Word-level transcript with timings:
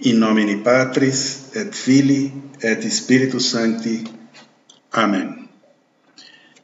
In 0.00 0.18
nomine 0.18 0.56
Patris 0.56 1.54
et 1.54 1.72
Filii 1.72 2.32
et 2.60 2.82
Spiritus 2.90 3.50
Sancti. 3.50 4.02
Amém. 4.90 5.48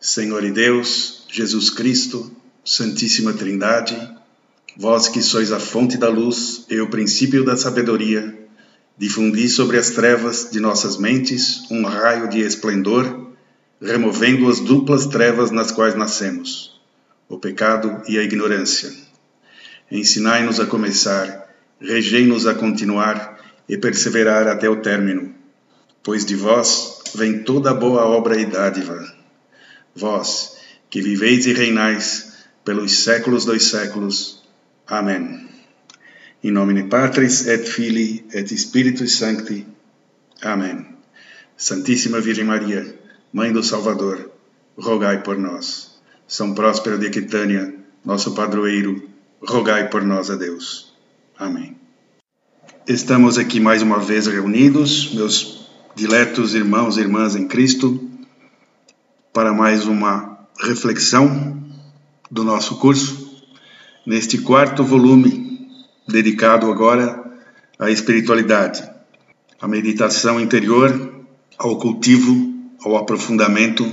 Senhor 0.00 0.42
e 0.44 0.50
Deus, 0.50 1.26
Jesus 1.30 1.70
Cristo, 1.70 2.28
Santíssima 2.64 3.32
Trindade, 3.32 3.96
vós 4.76 5.06
que 5.06 5.22
sois 5.22 5.52
a 5.52 5.60
fonte 5.60 5.96
da 5.96 6.08
luz 6.08 6.66
e 6.68 6.80
o 6.80 6.90
princípio 6.90 7.44
da 7.44 7.56
sabedoria, 7.56 8.36
difundi 8.98 9.48
sobre 9.48 9.78
as 9.78 9.90
trevas 9.90 10.50
de 10.50 10.58
nossas 10.58 10.96
mentes 10.96 11.70
um 11.70 11.84
raio 11.84 12.28
de 12.28 12.40
esplendor, 12.40 13.30
removendo 13.80 14.48
as 14.48 14.58
duplas 14.58 15.06
trevas 15.06 15.52
nas 15.52 15.70
quais 15.70 15.94
nascemos, 15.94 16.80
o 17.28 17.38
pecado 17.38 18.02
e 18.08 18.18
a 18.18 18.24
ignorância. 18.24 18.92
Ensinai-nos 19.88 20.58
a 20.58 20.66
começar 20.66 21.49
regei-nos 21.80 22.46
a 22.46 22.54
continuar 22.54 23.38
e 23.68 23.76
perseverar 23.76 24.46
até 24.48 24.68
o 24.68 24.82
término, 24.82 25.34
pois 26.02 26.24
de 26.24 26.36
vós 26.36 27.02
vem 27.14 27.42
toda 27.42 27.72
boa 27.72 28.04
obra 28.04 28.40
e 28.40 28.46
dádiva. 28.46 29.00
Vós, 29.94 30.56
que 30.88 31.00
viveis 31.00 31.46
e 31.46 31.52
reinais 31.52 32.32
pelos 32.64 33.04
séculos 33.04 33.44
dos 33.44 33.64
séculos. 33.70 34.42
Amém. 34.86 35.48
In 36.42 36.52
nomine 36.52 36.88
Patris 36.88 37.46
et 37.46 37.68
Filii 37.68 38.24
et 38.32 38.48
Spiritus 38.56 39.18
Sancti. 39.18 39.66
Amém. 40.42 40.86
Santíssima 41.56 42.20
Virgem 42.20 42.44
Maria, 42.44 42.98
Mãe 43.32 43.52
do 43.52 43.62
Salvador, 43.62 44.30
rogai 44.76 45.22
por 45.22 45.38
nós. 45.38 46.00
São 46.26 46.54
Próspero 46.54 46.98
de 46.98 47.06
Aquitânia, 47.08 47.74
nosso 48.04 48.34
padroeiro, 48.34 49.08
rogai 49.42 49.88
por 49.90 50.02
nós 50.02 50.30
a 50.30 50.36
Deus. 50.36 50.89
Amém. 51.40 51.74
Estamos 52.86 53.38
aqui 53.38 53.58
mais 53.58 53.80
uma 53.80 53.98
vez 53.98 54.26
reunidos, 54.26 55.10
meus 55.14 55.66
diletos 55.96 56.54
irmãos 56.54 56.98
e 56.98 57.00
irmãs 57.00 57.34
em 57.34 57.48
Cristo, 57.48 58.10
para 59.32 59.50
mais 59.50 59.86
uma 59.86 60.38
reflexão 60.60 61.58
do 62.30 62.44
nosso 62.44 62.76
curso, 62.76 63.42
neste 64.04 64.36
quarto 64.36 64.84
volume, 64.84 65.66
dedicado 66.06 66.70
agora 66.70 67.18
à 67.78 67.90
espiritualidade, 67.90 68.86
à 69.58 69.66
meditação 69.66 70.38
interior, 70.38 71.24
ao 71.56 71.78
cultivo, 71.78 72.52
ao 72.84 72.98
aprofundamento 72.98 73.86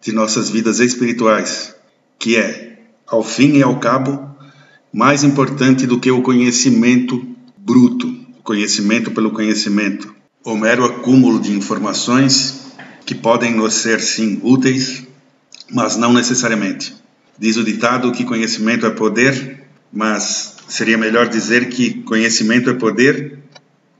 de 0.00 0.12
nossas 0.12 0.50
vidas 0.50 0.78
espirituais, 0.78 1.74
que 2.16 2.36
é, 2.36 2.78
ao 3.08 3.24
fim 3.24 3.56
e 3.56 3.62
ao 3.64 3.80
cabo, 3.80 4.31
mais 4.92 5.24
importante 5.24 5.86
do 5.86 5.98
que 5.98 6.10
o 6.10 6.22
conhecimento 6.22 7.26
bruto, 7.56 8.14
conhecimento 8.42 9.10
pelo 9.10 9.30
conhecimento, 9.30 10.14
o 10.44 10.56
mero 10.56 10.84
acúmulo 10.84 11.40
de 11.40 11.52
informações 11.52 12.72
que 13.06 13.14
podem 13.14 13.54
nos 13.54 13.74
ser 13.74 14.00
sim 14.00 14.40
úteis, 14.42 15.06
mas 15.70 15.96
não 15.96 16.12
necessariamente. 16.12 16.94
Diz 17.38 17.56
o 17.56 17.64
ditado 17.64 18.12
que 18.12 18.24
conhecimento 18.24 18.84
é 18.84 18.90
poder, 18.90 19.64
mas 19.92 20.56
seria 20.68 20.98
melhor 20.98 21.28
dizer 21.28 21.68
que 21.68 22.02
conhecimento 22.02 22.68
é 22.68 22.74
poder 22.74 23.38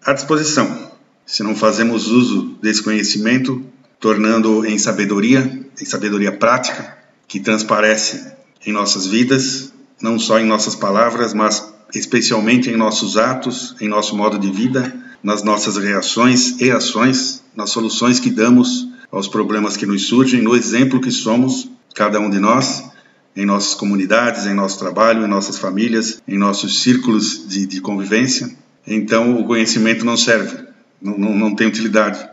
à 0.04 0.12
disposição. 0.12 0.92
Se 1.24 1.42
não 1.42 1.56
fazemos 1.56 2.08
uso 2.08 2.58
desse 2.60 2.82
conhecimento, 2.82 3.64
tornando-o 3.98 4.66
em 4.66 4.78
sabedoria, 4.78 5.60
em 5.80 5.84
sabedoria 5.84 6.32
prática, 6.32 6.98
que 7.26 7.40
transparece 7.40 8.32
em 8.66 8.72
nossas 8.72 9.06
vidas, 9.06 9.71
não 10.02 10.18
só 10.18 10.38
em 10.40 10.44
nossas 10.44 10.74
palavras, 10.74 11.32
mas 11.32 11.72
especialmente 11.94 12.68
em 12.68 12.76
nossos 12.76 13.16
atos, 13.16 13.76
em 13.80 13.88
nosso 13.88 14.16
modo 14.16 14.38
de 14.38 14.50
vida, 14.50 14.92
nas 15.22 15.42
nossas 15.42 15.76
reações 15.76 16.60
e 16.60 16.70
ações, 16.70 17.42
nas 17.54 17.70
soluções 17.70 18.18
que 18.18 18.30
damos 18.30 18.88
aos 19.10 19.28
problemas 19.28 19.76
que 19.76 19.86
nos 19.86 20.06
surgem, 20.06 20.42
no 20.42 20.56
exemplo 20.56 21.00
que 21.00 21.10
somos, 21.10 21.70
cada 21.94 22.18
um 22.18 22.28
de 22.28 22.40
nós, 22.40 22.90
em 23.36 23.46
nossas 23.46 23.74
comunidades, 23.74 24.46
em 24.46 24.54
nosso 24.54 24.78
trabalho, 24.78 25.24
em 25.24 25.28
nossas 25.28 25.58
famílias, 25.58 26.20
em 26.26 26.36
nossos 26.36 26.82
círculos 26.82 27.46
de, 27.46 27.66
de 27.66 27.80
convivência. 27.80 28.50
Então, 28.86 29.38
o 29.38 29.44
conhecimento 29.44 30.04
não 30.04 30.16
serve, 30.16 30.66
não, 31.00 31.16
não, 31.16 31.36
não 31.36 31.54
tem 31.54 31.68
utilidade, 31.68 32.28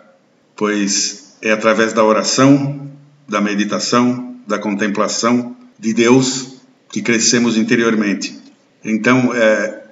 pois 0.55 1.35
é 1.41 1.51
através 1.51 1.93
da 1.93 2.03
oração, 2.03 2.89
da 3.27 3.39
meditação, 3.39 4.35
da 4.47 4.57
contemplação 4.57 5.55
de 5.77 5.93
Deus 5.93 6.48
que 6.91 7.01
crescemos 7.01 7.57
interiormente. 7.57 8.37
Então, 8.83 9.33
é, 9.33 9.83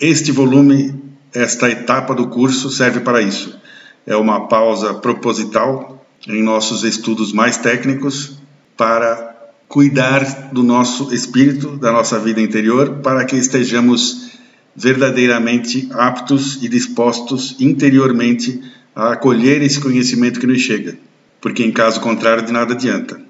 este 0.00 0.32
volume, 0.32 0.94
esta 1.32 1.68
etapa 1.68 2.14
do 2.14 2.28
curso 2.28 2.70
serve 2.70 3.00
para 3.00 3.22
isso. 3.22 3.58
É 4.06 4.16
uma 4.16 4.48
pausa 4.48 4.94
proposital 4.94 6.04
em 6.28 6.42
nossos 6.42 6.84
estudos 6.84 7.32
mais 7.32 7.56
técnicos 7.56 8.38
para 8.76 9.34
cuidar 9.68 10.50
do 10.52 10.62
nosso 10.62 11.12
espírito, 11.12 11.76
da 11.76 11.90
nossa 11.90 12.18
vida 12.18 12.40
interior, 12.40 13.00
para 13.02 13.24
que 13.24 13.36
estejamos 13.36 14.30
verdadeiramente 14.76 15.88
aptos 15.92 16.62
e 16.62 16.68
dispostos 16.68 17.56
interiormente 17.60 18.60
a 18.94 19.12
acolher 19.12 19.62
esse 19.62 19.80
conhecimento 19.80 20.40
que 20.40 20.46
nos 20.46 20.60
chega, 20.60 20.96
porque 21.40 21.64
em 21.64 21.72
caso 21.72 22.00
contrário 22.00 22.44
de 22.44 22.52
nada 22.52 22.74
adianta. 22.74 23.20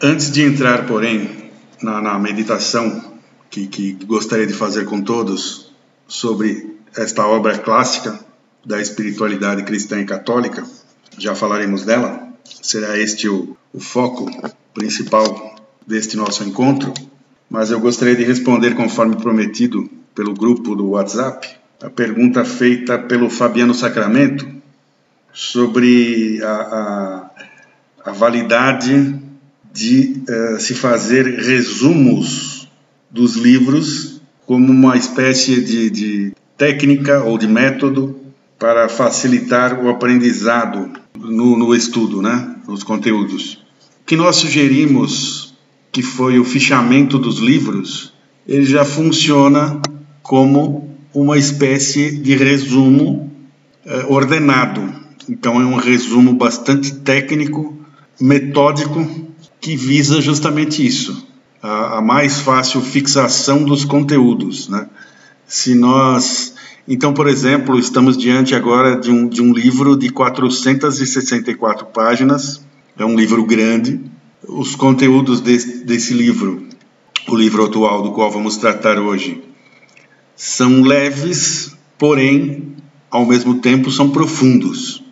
Antes 0.00 0.30
de 0.30 0.42
entrar, 0.42 0.86
porém, 0.86 1.28
na, 1.82 2.00
na 2.00 2.18
meditação 2.18 3.14
que, 3.50 3.66
que 3.66 3.92
gostaria 4.04 4.46
de 4.46 4.52
fazer 4.52 4.84
com 4.84 5.02
todos 5.02 5.72
sobre 6.06 6.76
esta 6.96 7.26
obra 7.26 7.58
clássica 7.58 8.18
da 8.64 8.80
espiritualidade 8.80 9.62
cristã 9.62 10.00
e 10.00 10.04
católica, 10.04 10.64
já 11.16 11.34
falaremos 11.34 11.84
dela, 11.84 12.28
será 12.62 12.98
este 12.98 13.28
o, 13.28 13.56
o 13.72 13.80
foco 13.80 14.30
principal 14.74 15.56
deste 15.86 16.16
nosso 16.16 16.44
encontro, 16.44 16.92
mas 17.48 17.70
eu 17.70 17.80
gostaria 17.80 18.16
de 18.16 18.24
responder, 18.24 18.74
conforme 18.74 19.16
prometido 19.16 19.88
pelo 20.14 20.34
grupo 20.34 20.74
do 20.74 20.90
WhatsApp, 20.90 21.48
a 21.82 21.88
pergunta 21.88 22.44
feita 22.44 22.98
pelo 22.98 23.30
Fabiano 23.30 23.72
Sacramento 23.72 24.46
sobre 25.32 26.42
a, 26.42 27.30
a, 28.04 28.10
a 28.10 28.12
validade 28.12 29.27
de 29.78 30.22
uh, 30.28 30.60
se 30.60 30.74
fazer 30.74 31.24
resumos 31.38 32.68
dos 33.08 33.36
livros 33.36 34.20
como 34.44 34.72
uma 34.72 34.96
espécie 34.96 35.60
de, 35.60 35.88
de 35.88 36.32
técnica 36.56 37.22
ou 37.22 37.38
de 37.38 37.46
método 37.46 38.18
para 38.58 38.88
facilitar 38.88 39.80
o 39.80 39.88
aprendizado 39.88 40.90
no, 41.16 41.56
no 41.56 41.72
estudo, 41.76 42.20
né, 42.20 42.56
nos 42.66 42.82
conteúdos. 42.82 43.64
O 44.02 44.04
que 44.04 44.16
nós 44.16 44.36
sugerimos, 44.36 45.54
que 45.92 46.02
foi 46.02 46.40
o 46.40 46.44
fichamento 46.44 47.16
dos 47.16 47.38
livros, 47.38 48.12
ele 48.48 48.64
já 48.64 48.84
funciona 48.84 49.80
como 50.24 50.92
uma 51.14 51.38
espécie 51.38 52.18
de 52.18 52.34
resumo 52.34 53.32
eh, 53.86 54.06
ordenado. 54.08 54.92
Então 55.28 55.60
é 55.60 55.64
um 55.64 55.76
resumo 55.76 56.32
bastante 56.32 56.96
técnico, 56.96 57.78
metódico 58.20 59.27
que 59.68 59.76
visa 59.76 60.18
justamente 60.22 60.86
isso, 60.86 61.26
a, 61.62 61.98
a 61.98 62.00
mais 62.00 62.40
fácil 62.40 62.80
fixação 62.80 63.64
dos 63.64 63.84
conteúdos. 63.84 64.66
Né? 64.66 64.88
Se 65.46 65.74
nós 65.74 66.54
então, 66.88 67.12
por 67.12 67.28
exemplo, 67.28 67.78
estamos 67.78 68.16
diante 68.16 68.54
agora 68.54 68.98
de 68.98 69.10
um, 69.10 69.28
de 69.28 69.42
um 69.42 69.52
livro 69.52 69.94
de 69.94 70.08
464 70.08 71.84
páginas, 71.84 72.64
é 72.98 73.04
um 73.04 73.14
livro 73.14 73.44
grande. 73.44 74.00
Os 74.48 74.74
conteúdos 74.74 75.42
desse, 75.42 76.14
livro, 76.14 76.62
o 77.28 77.36
livro 77.36 77.66
atual 77.66 78.00
do 78.00 78.12
qual 78.12 78.30
vamos 78.30 78.56
tratar 78.56 78.98
hoje, 78.98 79.42
são 80.34 80.80
leves, 80.80 81.76
porém, 81.98 82.74
ao 83.10 83.26
mesmo 83.26 83.56
tempo, 83.56 83.90
são 83.90 84.08
profundos. 84.08 85.04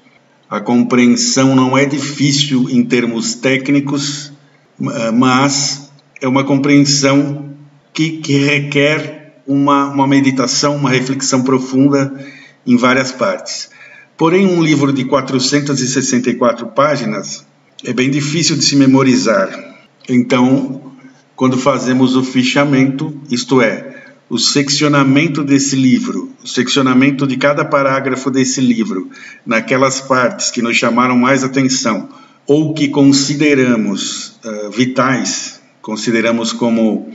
A 0.49 0.61
compreensão 0.61 1.55
não 1.55 1.76
é 1.76 1.85
difícil 1.85 2.70
em 2.70 2.82
termos 2.82 3.35
técnicos, 3.35 4.32
mas 4.78 5.90
é 6.20 6.28
uma 6.28 6.44
compreensão 6.44 7.50
que, 7.93 8.19
que 8.19 8.38
requer 8.38 9.43
uma, 9.46 9.87
uma 9.87 10.06
meditação, 10.06 10.76
uma 10.76 10.90
reflexão 10.90 11.43
profunda 11.43 12.12
em 12.67 12.76
várias 12.76 13.12
partes. 13.12 13.70
Porém, 14.17 14.46
um 14.46 14.62
livro 14.62 14.93
de 14.93 15.05
464 15.05 16.67
páginas 16.69 17.46
é 17.84 17.93
bem 17.93 18.11
difícil 18.11 18.56
de 18.56 18.64
se 18.64 18.76
memorizar. 18.76 19.76
Então, 20.08 20.93
quando 21.34 21.58
fazemos 21.58 22.17
o 22.17 22.25
fichamento, 22.25 23.14
isto 23.31 23.61
é, 23.61 23.94
o 24.28 24.38
seccionamento 24.38 25.44
desse 25.44 25.76
livro, 25.76 26.32
o 26.43 26.49
seccionamento 26.49 27.26
de 27.26 27.37
cada 27.37 27.64
parágrafo 27.64 28.31
desse 28.31 28.61
livro, 28.61 29.11
naquelas 29.44 30.00
partes 30.00 30.50
que 30.50 30.62
nos 30.62 30.76
chamaram 30.76 31.17
mais 31.17 31.44
atenção, 31.44 32.08
ou 32.47 32.75
que 32.75 32.89
consideramos 32.89 34.39
uh, 34.45 34.71
vitais, 34.71 35.61
consideramos 35.83 36.53
como, 36.53 37.13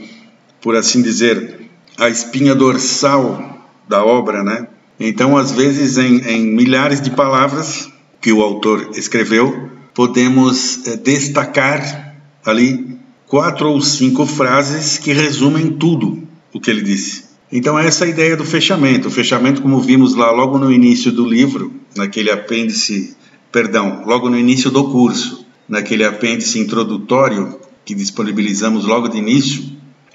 por 0.60 0.76
assim 0.76 1.02
dizer, 1.02 1.68
a 1.98 2.08
espinha 2.08 2.54
dorsal 2.54 3.66
da 3.88 4.04
obra, 4.04 4.42
né? 4.42 4.68
Então, 4.98 5.36
às 5.36 5.52
vezes, 5.52 5.98
em, 5.98 6.18
em 6.28 6.46
milhares 6.46 7.00
de 7.00 7.10
palavras 7.10 7.90
que 8.20 8.32
o 8.32 8.40
autor 8.40 8.90
escreveu, 8.94 9.70
podemos 9.94 10.86
eh, 10.86 10.96
destacar 10.96 12.16
ali 12.44 12.98
quatro 13.26 13.70
ou 13.70 13.80
cinco 13.80 14.26
frases 14.26 14.98
que 14.98 15.12
resumem 15.12 15.72
tudo 15.72 16.22
o 16.52 16.60
que 16.60 16.70
ele 16.70 16.82
disse. 16.82 17.24
Então, 17.50 17.78
essa 17.78 18.04
é 18.04 18.08
a 18.08 18.10
ideia 18.10 18.36
do 18.36 18.44
fechamento. 18.44 19.08
O 19.08 19.10
fechamento, 19.10 19.60
como 19.60 19.80
vimos 19.80 20.14
lá 20.14 20.30
logo 20.30 20.58
no 20.58 20.72
início 20.72 21.10
do 21.10 21.26
livro, 21.26 21.72
naquele 21.96 22.30
apêndice, 22.30 23.16
perdão, 23.52 24.02
logo 24.06 24.30
no 24.30 24.38
início 24.38 24.70
do 24.70 24.90
curso, 24.90 25.46
naquele 25.68 26.04
apêndice 26.04 26.58
introdutório 26.58 27.60
que 27.84 27.94
disponibilizamos 27.94 28.86
logo 28.86 29.08
de 29.08 29.18
início, 29.18 29.62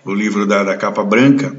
o 0.04 0.14
livro 0.14 0.48
da, 0.48 0.64
da 0.64 0.76
capa 0.76 1.04
branca, 1.04 1.56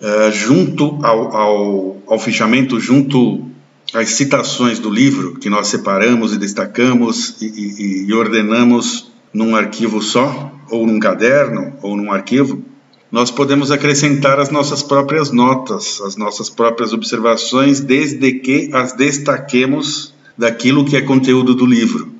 uh, 0.00 0.32
junto 0.32 1.04
ao, 1.04 1.36
ao, 1.36 2.02
ao 2.06 2.18
fichamento, 2.18 2.78
junto 2.78 3.44
às 3.92 4.10
citações 4.10 4.78
do 4.78 4.88
livro, 4.88 5.36
que 5.36 5.50
nós 5.50 5.68
separamos 5.68 6.32
e 6.32 6.38
destacamos 6.38 7.40
e, 7.42 7.46
e, 7.46 8.06
e 8.06 8.12
ordenamos 8.14 9.10
num 9.32 9.56
arquivo 9.56 10.00
só, 10.00 10.52
ou 10.70 10.86
num 10.86 10.98
caderno, 10.98 11.74
ou 11.82 11.96
num 11.96 12.12
arquivo, 12.12 12.62
nós 13.10 13.30
podemos 13.30 13.70
acrescentar 13.70 14.38
as 14.38 14.50
nossas 14.50 14.82
próprias 14.82 15.30
notas, 15.30 16.00
as 16.02 16.16
nossas 16.16 16.50
próprias 16.50 16.92
observações, 16.92 17.80
desde 17.80 18.32
que 18.32 18.70
as 18.72 18.92
destaquemos 18.92 20.15
daquilo 20.36 20.84
que 20.84 20.96
é 20.96 21.00
conteúdo 21.00 21.54
do 21.54 21.66
livro. 21.66 22.12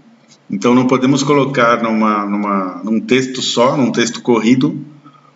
Então 0.50 0.74
não 0.74 0.86
podemos 0.86 1.22
colocar 1.22 1.82
numa, 1.82 2.24
numa, 2.24 2.80
num 2.84 3.00
texto 3.00 3.42
só, 3.42 3.76
num 3.76 3.90
texto 3.90 4.22
corrido, 4.22 4.78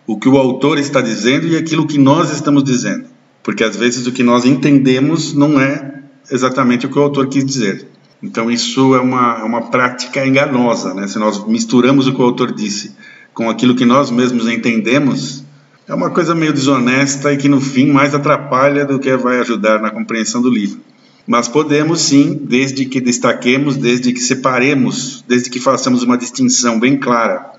o 0.07 0.17
que 0.17 0.29
o 0.29 0.37
autor 0.37 0.77
está 0.77 1.01
dizendo 1.01 1.47
e 1.47 1.57
aquilo 1.57 1.85
que 1.85 1.97
nós 1.97 2.31
estamos 2.31 2.63
dizendo. 2.63 3.05
Porque 3.43 3.63
às 3.63 3.75
vezes 3.75 4.07
o 4.07 4.11
que 4.11 4.23
nós 4.23 4.45
entendemos 4.45 5.33
não 5.33 5.59
é 5.59 6.03
exatamente 6.31 6.85
o 6.85 6.89
que 6.89 6.97
o 6.97 7.01
autor 7.01 7.27
quis 7.27 7.45
dizer. 7.45 7.87
Então 8.23 8.49
isso 8.49 8.95
é 8.95 8.99
uma, 8.99 9.39
é 9.39 9.43
uma 9.43 9.63
prática 9.63 10.25
enganosa, 10.25 10.93
né? 10.93 11.07
Se 11.07 11.17
nós 11.17 11.45
misturamos 11.45 12.07
o 12.07 12.13
que 12.13 12.21
o 12.21 12.25
autor 12.25 12.53
disse 12.53 12.95
com 13.33 13.49
aquilo 13.49 13.75
que 13.75 13.85
nós 13.85 14.11
mesmos 14.11 14.47
entendemos, 14.47 15.43
é 15.87 15.93
uma 15.93 16.09
coisa 16.09 16.35
meio 16.35 16.53
desonesta 16.53 17.33
e 17.33 17.37
que 17.37 17.49
no 17.49 17.59
fim 17.59 17.87
mais 17.87 18.13
atrapalha 18.13 18.85
do 18.85 18.99
que 18.99 19.15
vai 19.17 19.39
ajudar 19.39 19.81
na 19.81 19.89
compreensão 19.89 20.41
do 20.41 20.49
livro. 20.49 20.79
Mas 21.27 21.47
podemos 21.47 22.01
sim, 22.01 22.39
desde 22.43 22.85
que 22.85 22.99
destaquemos, 22.99 23.77
desde 23.77 24.11
que 24.11 24.19
separemos, 24.19 25.23
desde 25.27 25.49
que 25.49 25.59
façamos 25.59 26.03
uma 26.03 26.17
distinção 26.17 26.79
bem 26.79 26.97
clara. 26.97 27.51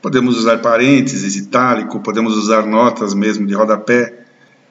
Podemos 0.00 0.38
usar 0.38 0.58
parênteses, 0.58 1.36
itálico, 1.36 2.00
podemos 2.00 2.36
usar 2.36 2.64
notas 2.66 3.12
mesmo 3.12 3.46
de 3.46 3.54
rodapé 3.54 4.20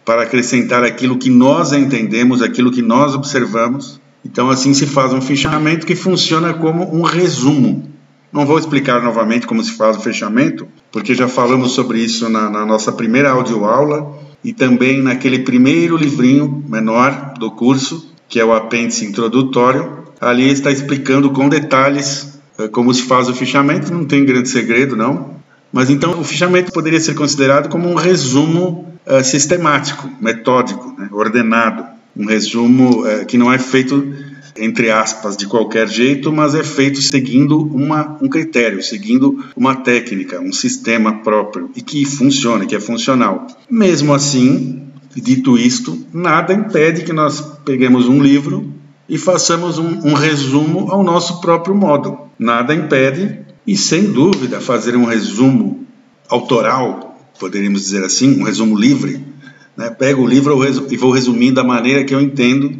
para 0.03 0.23
acrescentar 0.23 0.83
aquilo 0.83 1.17
que 1.17 1.29
nós 1.29 1.71
entendemos, 1.71 2.41
aquilo 2.41 2.71
que 2.71 2.81
nós 2.81 3.13
observamos. 3.13 4.01
Então 4.25 4.49
assim 4.49 4.73
se 4.73 4.87
faz 4.87 5.13
um 5.13 5.21
fechamento 5.21 5.85
que 5.85 5.95
funciona 5.95 6.53
como 6.53 6.95
um 6.95 7.01
resumo. 7.01 7.87
Não 8.31 8.45
vou 8.45 8.57
explicar 8.57 9.01
novamente 9.01 9.47
como 9.47 9.63
se 9.63 9.71
faz 9.71 9.97
o 9.97 10.01
fechamento, 10.01 10.67
porque 10.91 11.13
já 11.13 11.27
falamos 11.27 11.71
sobre 11.71 11.99
isso 11.99 12.29
na, 12.29 12.49
na 12.49 12.65
nossa 12.65 12.91
primeira 12.91 13.31
audioaula 13.31 14.17
e 14.43 14.53
também 14.53 15.01
naquele 15.01 15.39
primeiro 15.39 15.97
livrinho 15.97 16.63
menor 16.67 17.33
do 17.39 17.51
curso, 17.51 18.08
que 18.29 18.39
é 18.39 18.45
o 18.45 18.53
apêndice 18.53 19.03
introdutório, 19.05 20.03
ali 20.21 20.49
está 20.49 20.71
explicando 20.71 21.31
com 21.31 21.49
detalhes 21.49 22.39
eh, 22.59 22.67
como 22.67 22.93
se 22.93 23.03
faz 23.03 23.27
o 23.27 23.33
fichamento, 23.33 23.91
não 23.91 24.05
tem 24.05 24.23
grande 24.23 24.47
segredo 24.47 24.95
não. 24.95 25.39
Mas 25.71 25.89
então 25.89 26.19
o 26.19 26.23
fichamento 26.23 26.71
poderia 26.71 26.99
ser 26.99 27.15
considerado 27.15 27.69
como 27.69 27.87
um 27.89 27.95
resumo 27.95 28.91
uh, 29.05 29.23
sistemático, 29.23 30.09
metódico, 30.19 30.95
né, 30.97 31.07
ordenado, 31.11 31.85
um 32.17 32.25
resumo 32.25 33.05
uh, 33.05 33.25
que 33.25 33.37
não 33.37 33.51
é 33.51 33.59
feito 33.59 34.03
entre 34.57 34.91
aspas 34.91 35.37
de 35.37 35.47
qualquer 35.47 35.87
jeito, 35.87 36.33
mas 36.33 36.53
é 36.53 36.63
feito 36.63 37.01
seguindo 37.01 37.61
uma, 37.61 38.17
um 38.21 38.27
critério, 38.27 38.83
seguindo 38.83 39.45
uma 39.55 39.75
técnica, 39.75 40.41
um 40.41 40.51
sistema 40.51 41.19
próprio 41.19 41.69
e 41.75 41.81
que 41.81 42.03
funciona, 42.03 42.65
que 42.65 42.75
é 42.75 42.79
funcional. 42.79 43.47
Mesmo 43.69 44.13
assim, 44.13 44.88
Dito 45.15 45.57
isto, 45.57 46.05
nada 46.13 46.53
impede 46.53 47.03
que 47.03 47.11
nós 47.11 47.41
peguemos 47.65 48.07
um 48.07 48.21
livro 48.21 48.73
e 49.07 49.17
façamos 49.17 49.79
um, 49.79 50.07
um, 50.07 50.13
resumo 50.13 50.91
ao 50.91 51.03
nosso 51.03 51.41
próprio 51.41 51.73
modo. 51.73 52.17
Nada 52.37 52.75
impede, 52.75 53.39
e 53.65 53.75
sem 53.75 54.11
dúvida, 54.11 54.61
fazer 54.61 54.95
um 54.95 55.05
resumo 55.05 55.85
autoral, 56.29 57.17
poderíamos 57.39 57.81
dizer 57.81 58.03
assim, 58.03 58.39
um 58.39 58.43
resumo 58.43 58.77
livre. 58.77 59.25
Né? 59.75 59.89
Pego 59.89 60.23
o 60.23 60.27
livro 60.27 60.59
e 60.91 60.95
vou 60.95 61.11
resumindo 61.11 61.55
da 61.55 61.63
maneira 61.63 62.03
que 62.03 62.13
eu 62.13 62.21
entendo. 62.21 62.77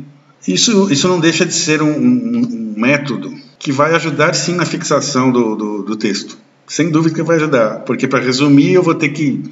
Isso, 0.48 0.92
isso 0.92 1.08
não 1.08 1.20
deixa 1.20 1.46
de 1.46 1.54
ser 1.54 1.81
um, 1.81 1.90
um, 1.90 2.74
um 2.74 2.74
método 2.78 3.34
que 3.58 3.72
vai 3.72 3.94
ajudar 3.96 4.34
sim 4.34 4.56
na 4.56 4.66
fixação 4.66 5.31
do, 5.31 5.56
do, 5.56 5.84
do 5.84 5.96
texto. 5.96 6.38
Sem 6.68 6.92
dúvida 6.92 7.16
que 7.16 7.24
vai 7.24 7.38
ajudar, 7.38 7.80
porque 7.80 8.08
para 8.08 8.24
resumir 8.24 8.74
eu 8.74 8.84
vou 8.84 8.94
ter 8.94 9.10
que 9.10 9.44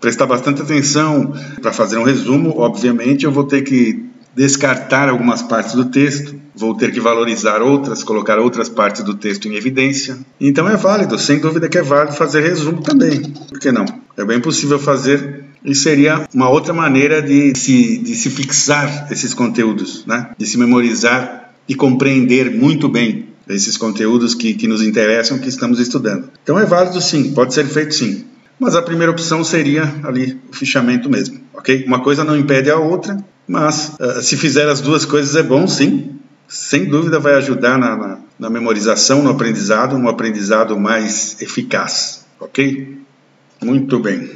prestar 0.00 0.26
bastante 0.26 0.62
atenção. 0.62 1.32
Para 1.60 1.72
fazer 1.72 1.98
um 1.98 2.04
resumo, 2.04 2.54
obviamente, 2.58 3.24
eu 3.24 3.32
vou 3.32 3.44
ter 3.44 3.62
que 3.62 4.04
descartar 4.34 5.08
algumas 5.08 5.40
partes 5.40 5.74
do 5.74 5.86
texto, 5.86 6.34
vou 6.54 6.74
ter 6.74 6.92
que 6.92 7.00
valorizar 7.00 7.62
outras, 7.62 8.04
colocar 8.04 8.38
outras 8.38 8.68
partes 8.68 9.02
do 9.02 9.14
texto 9.14 9.48
em 9.48 9.54
evidência. 9.54 10.18
Então 10.38 10.68
é 10.68 10.76
válido, 10.76 11.18
sem 11.18 11.38
dúvida 11.38 11.68
que 11.70 11.78
é 11.78 11.82
válido 11.82 12.14
fazer 12.14 12.42
resumo 12.42 12.82
também. 12.82 13.22
Por 13.22 13.58
que 13.58 13.72
não? 13.72 13.86
É 14.14 14.24
bem 14.24 14.38
possível 14.38 14.78
fazer 14.78 15.44
e 15.64 15.74
seria 15.74 16.28
uma 16.34 16.50
outra 16.50 16.74
maneira 16.74 17.22
de 17.22 17.52
se, 17.56 17.96
de 17.98 18.14
se 18.14 18.28
fixar 18.28 19.08
esses 19.10 19.32
conteúdos, 19.32 20.04
né? 20.06 20.30
de 20.36 20.46
se 20.46 20.58
memorizar 20.58 21.54
e 21.66 21.74
compreender 21.74 22.50
muito 22.50 22.88
bem 22.88 23.28
esses 23.48 23.76
conteúdos 23.76 24.34
que, 24.34 24.54
que 24.54 24.68
nos 24.68 24.82
interessam, 24.82 25.38
que 25.38 25.48
estamos 25.48 25.80
estudando. 25.80 26.30
Então 26.42 26.58
é 26.58 26.66
válido 26.66 27.00
sim, 27.00 27.32
pode 27.32 27.54
ser 27.54 27.66
feito 27.66 27.94
sim. 27.94 28.24
Mas 28.58 28.74
a 28.74 28.82
primeira 28.82 29.12
opção 29.12 29.44
seria 29.44 29.82
ali 30.02 30.40
o 30.50 30.54
fichamento 30.54 31.10
mesmo, 31.10 31.40
ok? 31.52 31.84
Uma 31.86 32.02
coisa 32.02 32.24
não 32.24 32.36
impede 32.36 32.70
a 32.70 32.76
outra, 32.76 33.22
mas 33.46 33.94
uh, 34.00 34.22
se 34.22 34.36
fizer 34.36 34.68
as 34.68 34.80
duas 34.80 35.04
coisas 35.04 35.36
é 35.36 35.42
bom, 35.42 35.66
sim. 35.68 36.18
Sem 36.48 36.86
dúvida 36.86 37.18
vai 37.18 37.34
ajudar 37.34 37.76
na, 37.76 37.96
na, 37.96 38.18
na 38.38 38.50
memorização, 38.50 39.22
no 39.22 39.30
aprendizado, 39.30 39.96
um 39.96 40.08
aprendizado 40.08 40.78
mais 40.78 41.40
eficaz, 41.42 42.24
ok? 42.40 42.98
Muito 43.62 43.98
bem. 43.98 44.30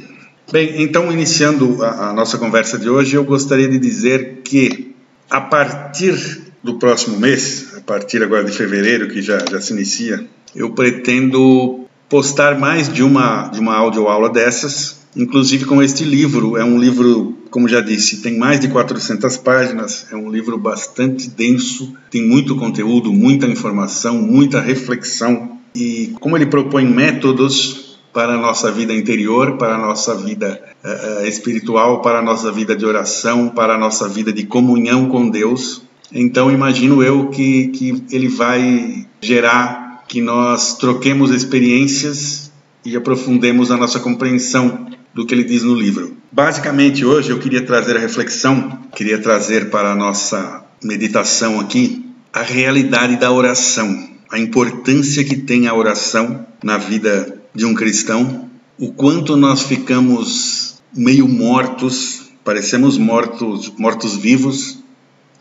Bem, 0.51 0.81
então 0.81 1.11
iniciando 1.11 1.83
a, 1.83 2.09
a 2.09 2.13
nossa 2.13 2.37
conversa 2.37 2.77
de 2.77 2.89
hoje, 2.89 3.15
eu 3.15 3.23
gostaria 3.23 3.69
de 3.69 3.79
dizer 3.79 4.41
que 4.43 4.93
a 5.29 5.39
partir 5.39 6.41
do 6.61 6.77
próximo 6.77 7.17
mês, 7.17 7.73
a 7.77 7.81
partir 7.81 8.21
agora 8.21 8.43
de 8.43 8.51
fevereiro, 8.51 9.07
que 9.07 9.21
já, 9.21 9.39
já 9.49 9.61
se 9.61 9.73
inicia, 9.73 10.27
eu 10.53 10.71
pretendo 10.71 11.80
postar 12.11 12.59
mais 12.59 12.91
de 12.91 13.01
uma, 13.01 13.47
de 13.47 13.61
uma 13.61 13.73
audioaula 13.73 14.29
dessas, 14.29 14.99
inclusive 15.15 15.63
com 15.63 15.81
este 15.81 16.03
livro. 16.03 16.57
É 16.57 16.63
um 16.63 16.77
livro, 16.77 17.37
como 17.49 17.69
já 17.69 17.79
disse, 17.79 18.17
tem 18.21 18.37
mais 18.37 18.59
de 18.59 18.67
400 18.67 19.37
páginas, 19.37 20.07
é 20.11 20.15
um 20.17 20.29
livro 20.29 20.57
bastante 20.57 21.29
denso, 21.29 21.95
tem 22.09 22.27
muito 22.27 22.57
conteúdo, 22.57 23.13
muita 23.13 23.47
informação, 23.47 24.21
muita 24.21 24.59
reflexão. 24.59 25.57
E 25.73 26.13
como 26.19 26.35
ele 26.35 26.47
propõe 26.47 26.85
métodos 26.85 27.97
para 28.11 28.33
a 28.33 28.37
nossa 28.37 28.69
vida 28.69 28.93
interior, 28.93 29.55
para 29.55 29.75
a 29.75 29.77
nossa 29.77 30.13
vida 30.13 30.61
uh, 30.83 31.25
espiritual, 31.25 32.01
para 32.01 32.19
a 32.19 32.21
nossa 32.21 32.51
vida 32.51 32.75
de 32.75 32.85
oração, 32.85 33.47
para 33.47 33.75
a 33.75 33.77
nossa 33.77 34.09
vida 34.09 34.33
de 34.33 34.43
comunhão 34.43 35.07
com 35.07 35.29
Deus. 35.29 35.81
Então, 36.11 36.51
imagino 36.51 37.01
eu 37.01 37.29
que, 37.29 37.69
que 37.69 38.03
ele 38.11 38.27
vai 38.27 39.05
gerar 39.21 39.80
que 40.11 40.19
nós 40.19 40.75
troquemos 40.75 41.31
experiências 41.31 42.51
e 42.83 42.97
aprofundemos 42.97 43.71
a 43.71 43.77
nossa 43.77 43.97
compreensão 43.97 44.87
do 45.13 45.25
que 45.25 45.33
ele 45.33 45.45
diz 45.45 45.63
no 45.63 45.73
livro. 45.73 46.17
Basicamente, 46.29 47.05
hoje 47.05 47.29
eu 47.29 47.39
queria 47.39 47.65
trazer 47.65 47.95
a 47.95 47.99
reflexão, 48.01 48.77
queria 48.93 49.19
trazer 49.19 49.69
para 49.69 49.93
a 49.93 49.95
nossa 49.95 50.65
meditação 50.83 51.61
aqui 51.61 52.05
a 52.33 52.41
realidade 52.41 53.15
da 53.15 53.31
oração, 53.31 54.09
a 54.29 54.37
importância 54.37 55.23
que 55.23 55.37
tem 55.37 55.67
a 55.67 55.73
oração 55.73 56.45
na 56.61 56.77
vida 56.77 57.41
de 57.55 57.63
um 57.63 57.73
cristão, 57.73 58.49
o 58.77 58.91
quanto 58.91 59.37
nós 59.37 59.61
ficamos 59.61 60.81
meio 60.93 61.25
mortos, 61.25 62.33
parecemos 62.43 62.97
mortos, 62.97 63.71
mortos 63.77 64.17
vivos 64.17 64.77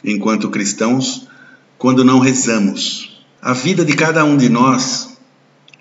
enquanto 0.04 0.48
cristãos, 0.48 1.26
quando 1.76 2.04
não 2.04 2.20
rezamos, 2.20 3.09
a 3.42 3.52
vida 3.52 3.84
de 3.84 3.94
cada 3.94 4.24
um 4.24 4.36
de 4.36 4.48
nós, 4.48 5.16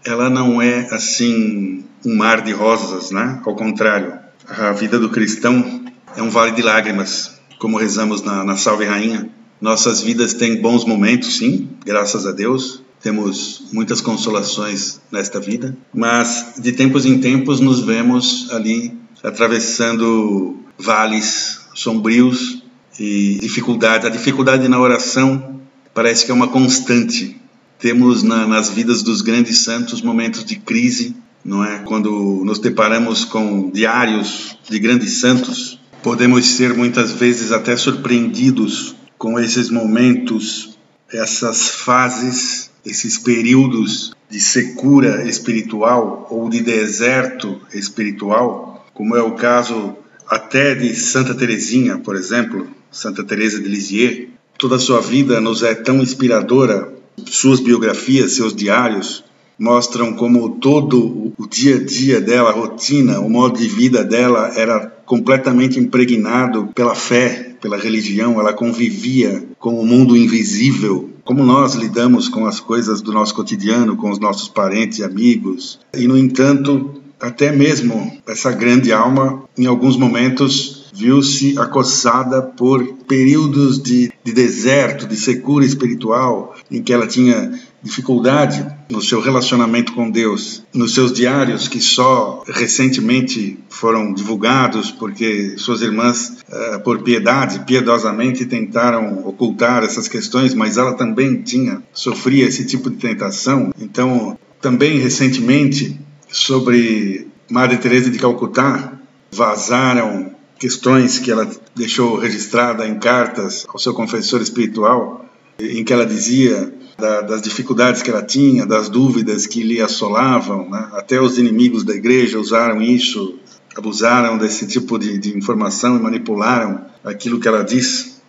ela 0.06 0.30
não 0.30 0.62
é 0.62 0.88
assim 0.92 1.84
um 2.06 2.16
mar 2.16 2.42
de 2.42 2.52
rosas, 2.52 3.12
né? 3.12 3.42
Ao 3.46 3.56
contrário, 3.56 4.14
a 4.48 4.72
vida 4.72 4.98
do 4.98 5.10
cristão 5.10 5.84
é 6.16 6.22
um 6.22 6.30
vale 6.30 6.52
de 6.52 6.62
lágrimas, 6.62 7.40
como 7.60 7.78
rezamos 7.78 8.22
na, 8.22 8.44
na 8.44 8.56
Salve 8.56 8.86
Rainha. 8.86 9.30
Nossas 9.60 10.02
vidas 10.02 10.34
têm 10.34 10.62
bons 10.62 10.86
momentos, 10.86 11.38
sim, 11.38 11.70
graças 11.86 12.26
a 12.26 12.32
Deus. 12.32 12.82
Temos 13.02 13.68
muitas 13.72 14.02
consolações 14.02 15.00
nesta 15.12 15.40
vida, 15.40 15.78
mas 15.94 16.56
de 16.58 16.72
tempos 16.72 17.06
em 17.06 17.20
tempos 17.20 17.60
nos 17.60 17.82
vemos 17.82 18.50
ali 18.52 18.98
atravessando 19.24 20.58
vales 20.78 21.62
sombrios 21.74 22.64
e 22.98 23.38
dificuldade. 23.42 24.08
A 24.08 24.10
dificuldade 24.10 24.68
na 24.68 24.80
oração 24.80 25.60
parece 25.94 26.26
que 26.26 26.32
é 26.32 26.34
uma 26.34 26.48
constante. 26.48 27.40
Temos 27.80 28.24
na, 28.24 28.46
nas 28.46 28.70
vidas 28.70 29.02
dos 29.02 29.22
grandes 29.22 29.60
santos 29.60 30.02
momentos 30.02 30.44
de 30.44 30.58
crise, 30.58 31.16
não 31.44 31.64
é? 31.64 31.80
Quando 31.80 32.44
nos 32.44 32.60
deparamos 32.60 33.24
com 33.24 33.72
diários 33.72 34.58
de 34.70 34.78
grandes 34.80 35.14
santos, 35.14 35.80
podemos 36.04 36.46
ser 36.46 36.74
muitas 36.74 37.14
vezes 37.14 37.54
até 37.54 37.78
surpreendidos 37.78 38.96
com 39.18 39.40
esses 39.40 39.70
momentos, 39.70 40.78
essas 41.12 41.70
fases, 41.70 42.70
esses 42.86 43.18
períodos 43.18 44.14
de 44.30 44.40
secura 44.40 45.28
espiritual 45.28 46.28
ou 46.30 46.50
de 46.50 46.62
deserto 46.62 47.60
espiritual, 47.74 48.86
como 48.94 49.16
é 49.16 49.22
o 49.22 49.36
caso 49.36 49.96
até 50.28 50.76
de 50.76 50.94
Santa 50.96 51.34
Teresinha, 51.34 51.98
por 51.98 52.16
exemplo, 52.16 52.68
Santa 52.92 53.24
Teresa 53.24 53.60
de 53.60 53.68
Lisieux. 53.68 54.28
Toda 54.58 54.76
a 54.76 54.80
sua 54.80 55.02
vida 55.02 55.40
nos 55.40 55.64
é 55.64 55.74
tão 55.74 56.02
inspiradora, 56.02 56.94
suas 57.28 57.60
biografias, 57.60 58.34
seus 58.34 58.56
diários 58.56 59.24
mostram 59.60 60.14
como 60.14 60.58
todo 60.58 61.34
o 61.38 61.48
dia 61.48 61.76
a 61.76 61.84
dia 61.84 62.22
dela, 62.22 62.50
a 62.50 62.54
rotina, 62.54 63.20
o 63.20 63.30
modo 63.30 63.60
de 63.60 63.68
vida 63.68 64.06
dela 64.06 64.54
era 64.56 64.88
completamente 65.06 65.78
impregnado 65.78 66.70
pela 66.74 66.96
fé, 66.96 67.56
pela 67.60 67.78
religião, 67.78 68.40
ela 68.40 68.54
convivia 68.54 69.44
com 69.60 69.78
o 69.78 69.86
mundo 69.86 70.16
invisível, 70.16 71.10
como 71.26 71.44
nós 71.44 71.76
lidamos 71.76 72.30
com 72.30 72.46
as 72.46 72.60
coisas 72.60 73.02
do 73.02 73.12
nosso 73.12 73.36
cotidiano, 73.36 73.98
com 73.98 74.10
os 74.10 74.20
nossos 74.20 74.48
parentes 74.48 75.00
e 75.00 75.04
amigos. 75.04 75.80
E, 75.94 76.08
no 76.08 76.18
entanto, 76.18 77.02
até 77.20 77.52
mesmo 77.52 78.18
essa 78.26 78.52
grande 78.52 78.94
alma, 78.94 79.44
em 79.58 79.66
alguns 79.66 79.98
momentos, 79.98 80.79
viu-se 80.94 81.58
acossada 81.58 82.42
por 82.42 82.86
períodos 83.08 83.82
de, 83.82 84.12
de 84.24 84.32
deserto, 84.32 85.08
de 85.08 85.16
secura 85.16 85.66
espiritual, 85.66 86.56
em 86.70 86.82
que 86.82 86.94
ela 86.94 87.08
tinha 87.08 87.52
dificuldade 87.82 88.66
no 88.90 89.02
seu 89.02 89.22
relacionamento 89.22 89.94
com 89.94 90.10
Deus, 90.10 90.64
nos 90.74 90.94
seus 90.94 91.14
diários 91.14 91.68
que 91.68 91.80
só 91.80 92.44
recentemente 92.48 93.58
foram 93.70 94.14
divulgados 94.14 94.92
porque 94.92 95.54
suas 95.58 95.82
irmãs, 95.82 96.40
uh, 96.50 96.80
por 96.82 97.02
piedade, 97.02 97.60
piedosamente 97.66 98.46
tentaram 98.46 99.26
ocultar 99.26 99.84
essas 99.84 100.08
questões, 100.08 100.54
mas 100.54 100.78
ela 100.78 100.94
também 100.94 101.42
tinha 101.42 101.82
sofria 101.94 102.46
esse 102.46 102.66
tipo 102.66 102.90
de 102.90 102.98
tentação. 102.98 103.72
Então, 103.80 104.38
também 104.60 105.00
recentemente 105.00 105.98
sobre 106.30 107.28
Madre 107.50 107.78
Teresa 107.78 108.10
de 108.10 108.20
Calcutá 108.20 108.94
vazaram 109.32 110.39
questões 110.60 111.18
que 111.18 111.32
ela 111.32 111.50
deixou 111.74 112.18
registrada 112.18 112.86
em 112.86 113.00
cartas 113.00 113.66
ao 113.70 113.80
seu 113.80 113.94
confessor 113.94 114.42
espiritual, 114.42 115.26
em 115.58 115.84
que 115.84 115.94
ela 115.94 116.06
dizia 116.06 116.74
da, 116.98 117.22
das 117.22 117.42
dificuldades 117.42 118.02
que 118.02 118.12
ela 118.12 118.22
tinha, 118.22 118.66
das 118.66 118.90
dúvidas 118.90 119.48
que 119.48 119.64
lhe 119.64 119.82
assolavam. 119.82 120.70
Né? 120.70 120.90
Até 120.94 121.20
os 121.20 121.38
inimigos 121.38 121.84
da 121.84 121.94
igreja 121.94 122.38
usaram 122.38 122.82
isso, 122.82 123.40
abusaram 123.76 124.38
desse 124.38 124.68
tipo 124.68 125.00
de, 125.00 125.18
de 125.18 125.36
informação 125.38 125.98
e 125.98 126.02
manipularam 126.02 126.86
aquilo 127.04 127.40
que 127.40 127.48
ela 127.48 127.64
diz, 127.64 128.22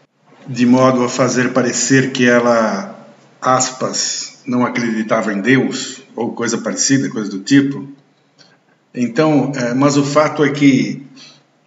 de 0.47 0.65
modo 0.65 1.03
a 1.03 1.09
fazer 1.09 1.53
parecer 1.53 2.13
que 2.13 2.27
ela, 2.27 2.97
aspas, 3.43 4.39
não 4.47 4.65
acreditava 4.65 5.33
em 5.33 5.41
Deus, 5.41 6.03
ou 6.15 6.33
coisa 6.33 6.59
parecida, 6.59 7.11
coisa 7.11 7.31
do 7.31 7.41
tipo. 7.41 7.89
Então, 8.95 9.53
é, 9.55 9.75
mas 9.75 9.97
o 9.97 10.05
fato 10.05 10.45
é 10.45 10.51
que 10.51 11.03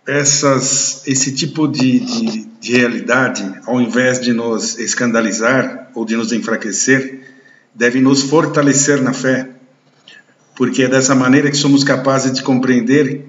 essas, 0.06 1.02
esse 1.08 1.34
tipo 1.34 1.68
de, 1.68 2.00
de, 2.00 2.46
de, 2.60 2.78
realidade, 2.78 3.60
ao 3.66 3.80
invés 3.80 4.20
de 4.20 4.34
nos 4.34 4.78
escandalizar 4.78 5.90
ou 5.96 6.06
de 6.06 6.16
nos 6.16 6.32
enfraquecer, 6.32 7.22
deve 7.74 8.02
nos 8.02 8.24
fortalecer 8.24 9.02
na 9.02 9.14
fé, 9.14 9.50
porque 10.56 10.84
é 10.84 10.88
dessa 10.88 11.16
maneira 11.16 11.50
que 11.50 11.58
somos 11.58 11.84
capazes 11.84 12.34
de 12.34 12.44
compreender 12.44 13.26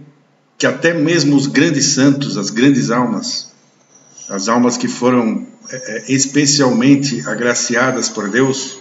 que 0.59 0.67
até 0.67 0.93
mesmo 0.93 1.37
os 1.37 1.47
grandes 1.47 1.87
santos, 1.87 2.37
as 2.37 2.51
grandes 2.51 2.91
almas, 2.91 3.53
as 4.29 4.49
almas 4.49 4.77
que 4.77 4.89
foram 4.89 5.47
é, 5.71 5.99
é 5.99 6.13
especialmente 6.13 7.27
agraciadas 7.27 8.09
por 8.09 8.29
Deus, 8.29 8.79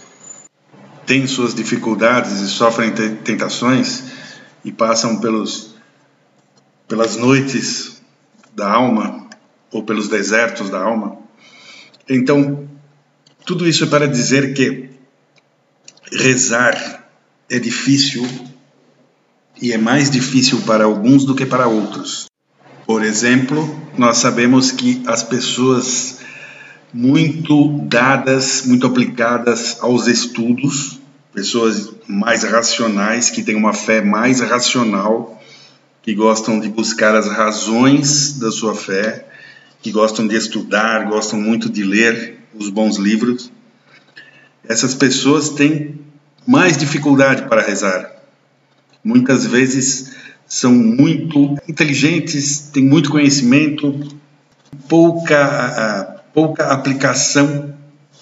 têm 1.06 1.26
suas 1.26 1.54
dificuldades 1.54 2.40
e 2.40 2.48
sofrem 2.48 2.92
tentações 3.22 4.04
e 4.64 4.72
passam 4.72 5.18
pelos 5.18 5.73
pelas 6.88 7.16
noites 7.16 8.02
da 8.54 8.70
alma 8.70 9.28
ou 9.72 9.82
pelos 9.82 10.08
desertos 10.08 10.70
da 10.70 10.82
alma. 10.82 11.18
Então, 12.08 12.68
tudo 13.44 13.66
isso 13.68 13.84
é 13.84 13.86
para 13.86 14.06
dizer 14.06 14.54
que 14.54 14.90
rezar 16.12 17.08
é 17.50 17.58
difícil 17.58 18.26
e 19.60 19.72
é 19.72 19.78
mais 19.78 20.10
difícil 20.10 20.60
para 20.62 20.84
alguns 20.84 21.24
do 21.24 21.34
que 21.34 21.46
para 21.46 21.66
outros. 21.66 22.26
Por 22.86 23.02
exemplo, 23.02 23.80
nós 23.96 24.18
sabemos 24.18 24.70
que 24.70 25.02
as 25.06 25.22
pessoas 25.22 26.18
muito 26.92 27.78
dadas, 27.88 28.64
muito 28.66 28.86
aplicadas 28.86 29.78
aos 29.80 30.06
estudos, 30.06 31.00
pessoas 31.32 31.90
mais 32.06 32.44
racionais, 32.44 33.30
que 33.30 33.42
têm 33.42 33.56
uma 33.56 33.72
fé 33.72 34.00
mais 34.00 34.40
racional, 34.40 35.42
que 36.04 36.14
gostam 36.14 36.60
de 36.60 36.68
buscar 36.68 37.16
as 37.16 37.26
razões 37.26 38.38
da 38.38 38.50
sua 38.50 38.74
fé, 38.74 39.26
que 39.80 39.90
gostam 39.90 40.26
de 40.26 40.36
estudar, 40.36 41.08
gostam 41.08 41.40
muito 41.40 41.70
de 41.70 41.82
ler 41.82 42.40
os 42.54 42.68
bons 42.68 42.98
livros. 42.98 43.50
Essas 44.68 44.94
pessoas 44.94 45.48
têm 45.48 45.98
mais 46.46 46.76
dificuldade 46.76 47.48
para 47.48 47.62
rezar. 47.62 48.12
Muitas 49.02 49.46
vezes 49.46 50.14
são 50.46 50.72
muito 50.72 51.56
inteligentes, 51.66 52.68
têm 52.70 52.84
muito 52.84 53.10
conhecimento, 53.10 54.06
pouca, 54.86 56.22
pouca 56.34 56.66
aplicação 56.66 57.74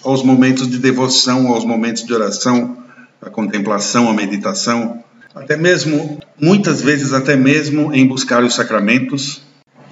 aos 0.05 0.23
momentos 0.23 0.69
de 0.69 0.79
devoção, 0.79 1.49
aos 1.49 1.65
momentos 1.65 2.05
de 2.05 2.13
oração, 2.13 2.77
a 3.21 3.29
contemplação, 3.29 4.09
a 4.09 4.13
meditação 4.13 5.03
até 5.35 5.57
mesmo, 5.57 6.19
muitas 6.39 6.81
vezes, 6.81 7.13
até 7.13 7.35
mesmo 7.35 7.93
em 7.93 8.07
buscar 8.07 8.43
os 8.43 8.55
sacramentos, 8.55 9.41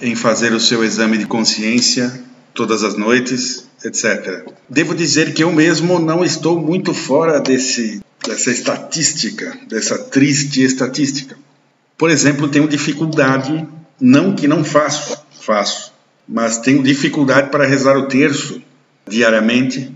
em 0.01 0.15
fazer 0.15 0.53
o 0.53 0.59
seu 0.59 0.83
exame 0.83 1.17
de 1.17 1.25
consciência 1.25 2.11
todas 2.53 2.83
as 2.83 2.95
noites, 2.95 3.67
etc. 3.83 4.45
Devo 4.69 4.93
dizer 4.93 5.33
que 5.33 5.43
eu 5.43 5.51
mesmo 5.51 5.99
não 5.99 6.23
estou 6.23 6.59
muito 6.59 6.93
fora 6.93 7.39
desse, 7.39 8.01
dessa 8.25 8.51
estatística, 8.51 9.57
dessa 9.67 9.97
triste 9.97 10.63
estatística. 10.63 11.37
Por 11.97 12.09
exemplo, 12.09 12.49
tenho 12.49 12.67
dificuldade, 12.67 13.67
não 13.99 14.35
que 14.35 14.47
não 14.47 14.63
faço, 14.63 15.17
faço, 15.41 15.93
mas 16.27 16.57
tenho 16.57 16.83
dificuldade 16.83 17.49
para 17.49 17.65
rezar 17.65 17.97
o 17.97 18.07
terço 18.07 18.61
diariamente. 19.07 19.95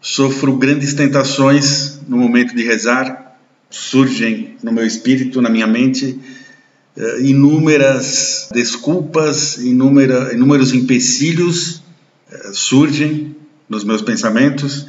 Sofro 0.00 0.56
grandes 0.56 0.94
tentações 0.94 2.00
no 2.08 2.16
momento 2.16 2.54
de 2.54 2.64
rezar, 2.64 3.29
surgem 3.70 4.56
no 4.62 4.72
meu 4.72 4.84
espírito, 4.84 5.40
na 5.40 5.48
minha 5.48 5.66
mente, 5.66 6.18
uh, 6.96 7.20
inúmeras 7.20 8.48
desculpas, 8.52 9.58
inúmera, 9.58 10.34
inúmeros 10.34 10.74
empecilhos 10.74 11.76
uh, 12.30 12.52
surgem 12.52 13.36
nos 13.68 13.84
meus 13.84 14.02
pensamentos. 14.02 14.86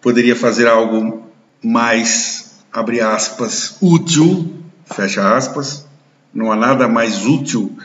Poderia 0.00 0.36
fazer 0.36 0.68
algo 0.68 1.26
mais, 1.62 2.52
abre 2.72 3.00
aspas, 3.00 3.76
útil, 3.80 4.54
fecha 4.86 5.36
aspas. 5.36 5.86
Não 6.32 6.52
há 6.52 6.56
nada 6.56 6.86
mais 6.86 7.26
útil 7.26 7.76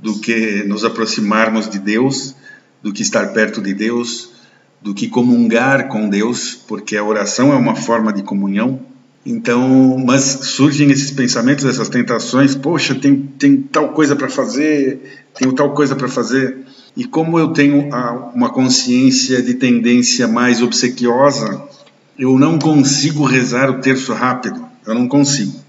do 0.00 0.20
que 0.20 0.62
nos 0.64 0.84
aproximarmos 0.84 1.68
de 1.68 1.78
Deus, 1.78 2.34
do 2.82 2.92
que 2.92 3.02
estar 3.02 3.32
perto 3.32 3.60
de 3.62 3.72
Deus, 3.72 4.30
do 4.80 4.94
que 4.94 5.08
comungar 5.08 5.88
com 5.88 6.08
Deus, 6.08 6.54
porque 6.54 6.96
a 6.96 7.02
oração 7.02 7.52
é 7.52 7.56
uma 7.56 7.74
forma 7.74 8.12
de 8.12 8.22
comunhão 8.22 8.86
então, 9.30 9.98
mas 9.98 10.22
surgem 10.22 10.90
esses 10.90 11.10
pensamentos, 11.10 11.66
essas 11.66 11.90
tentações, 11.90 12.54
poxa, 12.54 12.94
tem, 12.94 13.14
tem 13.14 13.58
tal 13.60 13.90
coisa 13.90 14.16
para 14.16 14.26
fazer, 14.26 15.00
tenho 15.38 15.52
tal 15.52 15.74
coisa 15.74 15.94
para 15.94 16.08
fazer. 16.08 16.56
E 16.96 17.04
como 17.04 17.38
eu 17.38 17.48
tenho 17.48 17.90
uma 18.34 18.48
consciência 18.48 19.42
de 19.42 19.52
tendência 19.52 20.26
mais 20.26 20.62
obsequiosa, 20.62 21.62
eu 22.18 22.38
não 22.38 22.58
consigo 22.58 23.22
rezar 23.22 23.68
o 23.68 23.82
terço 23.82 24.14
rápido, 24.14 24.64
eu 24.86 24.94
não 24.94 25.06
consigo. 25.06 25.60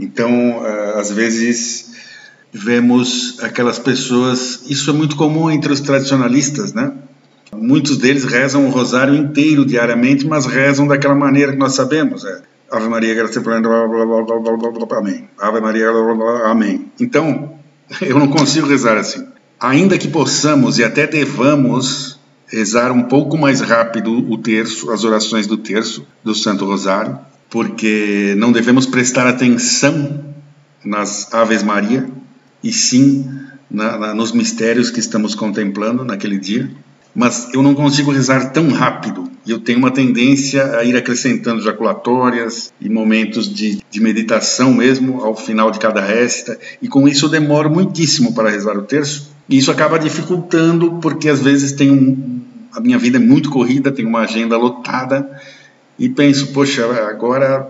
Então, 0.00 0.62
às 0.94 1.10
vezes 1.10 1.90
vemos 2.50 3.36
aquelas 3.42 3.78
pessoas, 3.78 4.62
isso 4.70 4.88
é 4.88 4.94
muito 4.94 5.16
comum 5.16 5.50
entre 5.50 5.70
os 5.70 5.80
tradicionalistas, 5.80 6.72
né? 6.72 6.94
Muitos 7.54 7.98
deles 7.98 8.24
rezam 8.24 8.66
o 8.66 8.70
rosário 8.70 9.14
inteiro 9.14 9.66
diariamente, 9.66 10.26
mas 10.26 10.46
rezam 10.46 10.86
daquela 10.86 11.14
maneira 11.14 11.52
que 11.52 11.58
nós 11.58 11.74
sabemos, 11.74 12.24
é 12.24 12.55
Ave 12.70 12.88
Maria, 12.88 13.14
graça 13.14 13.40
plena, 13.40 13.68
amém. 14.98 15.28
Ave 15.38 15.60
Maria, 15.60 15.88
amém. 16.44 16.90
Então, 17.00 17.58
eu 18.02 18.18
não 18.18 18.28
consigo 18.28 18.66
rezar 18.66 18.96
assim. 18.96 19.26
ainda 19.60 19.96
que 19.98 20.08
possamos 20.08 20.78
e 20.78 20.84
até 20.84 21.06
devamos 21.06 22.18
rezar 22.46 22.92
um 22.92 23.02
pouco 23.02 23.36
mais 23.36 23.60
rápido 23.60 24.12
o 24.30 24.38
terço, 24.38 24.90
as 24.90 25.04
orações 25.04 25.46
do 25.46 25.56
terço 25.56 26.06
do 26.22 26.34
Santo 26.34 26.64
Rosário, 26.64 27.18
porque 27.50 28.34
não 28.36 28.52
devemos 28.52 28.86
prestar 28.86 29.26
atenção 29.26 30.24
nas 30.84 31.32
Aves 31.34 31.62
Maria 31.62 32.08
e 32.62 32.72
sim 32.72 33.28
na, 33.70 33.98
na, 33.98 34.14
nos 34.14 34.32
mistérios 34.32 34.90
que 34.90 35.00
estamos 35.00 35.34
contemplando 35.34 36.04
naquele 36.04 36.38
dia. 36.38 36.70
Mas 37.16 37.48
eu 37.54 37.62
não 37.62 37.74
consigo 37.74 38.12
rezar 38.12 38.52
tão 38.52 38.68
rápido. 38.68 39.24
Eu 39.46 39.58
tenho 39.58 39.78
uma 39.78 39.90
tendência 39.90 40.76
a 40.76 40.84
ir 40.84 40.94
acrescentando 40.94 41.62
jaculatórias 41.62 42.70
e 42.78 42.90
momentos 42.90 43.52
de, 43.52 43.82
de 43.90 44.00
meditação 44.00 44.74
mesmo 44.74 45.24
ao 45.24 45.34
final 45.34 45.70
de 45.70 45.78
cada 45.78 46.02
resta, 46.02 46.58
e 46.82 46.86
com 46.86 47.08
isso 47.08 47.24
eu 47.24 47.30
demoro 47.30 47.70
muitíssimo 47.70 48.34
para 48.34 48.50
rezar 48.50 48.76
o 48.76 48.82
terço. 48.82 49.30
E 49.48 49.56
isso 49.56 49.70
acaba 49.70 49.98
dificultando, 49.98 50.98
porque 51.00 51.30
às 51.30 51.40
vezes 51.40 51.72
tem 51.72 51.90
um, 51.90 52.42
a 52.70 52.80
minha 52.80 52.98
vida 52.98 53.16
é 53.16 53.20
muito 53.20 53.48
corrida, 53.48 53.90
tenho 53.90 54.08
uma 54.08 54.20
agenda 54.20 54.58
lotada 54.58 55.40
e 55.98 56.10
penso, 56.10 56.48
poxa, 56.48 56.84
agora 57.08 57.66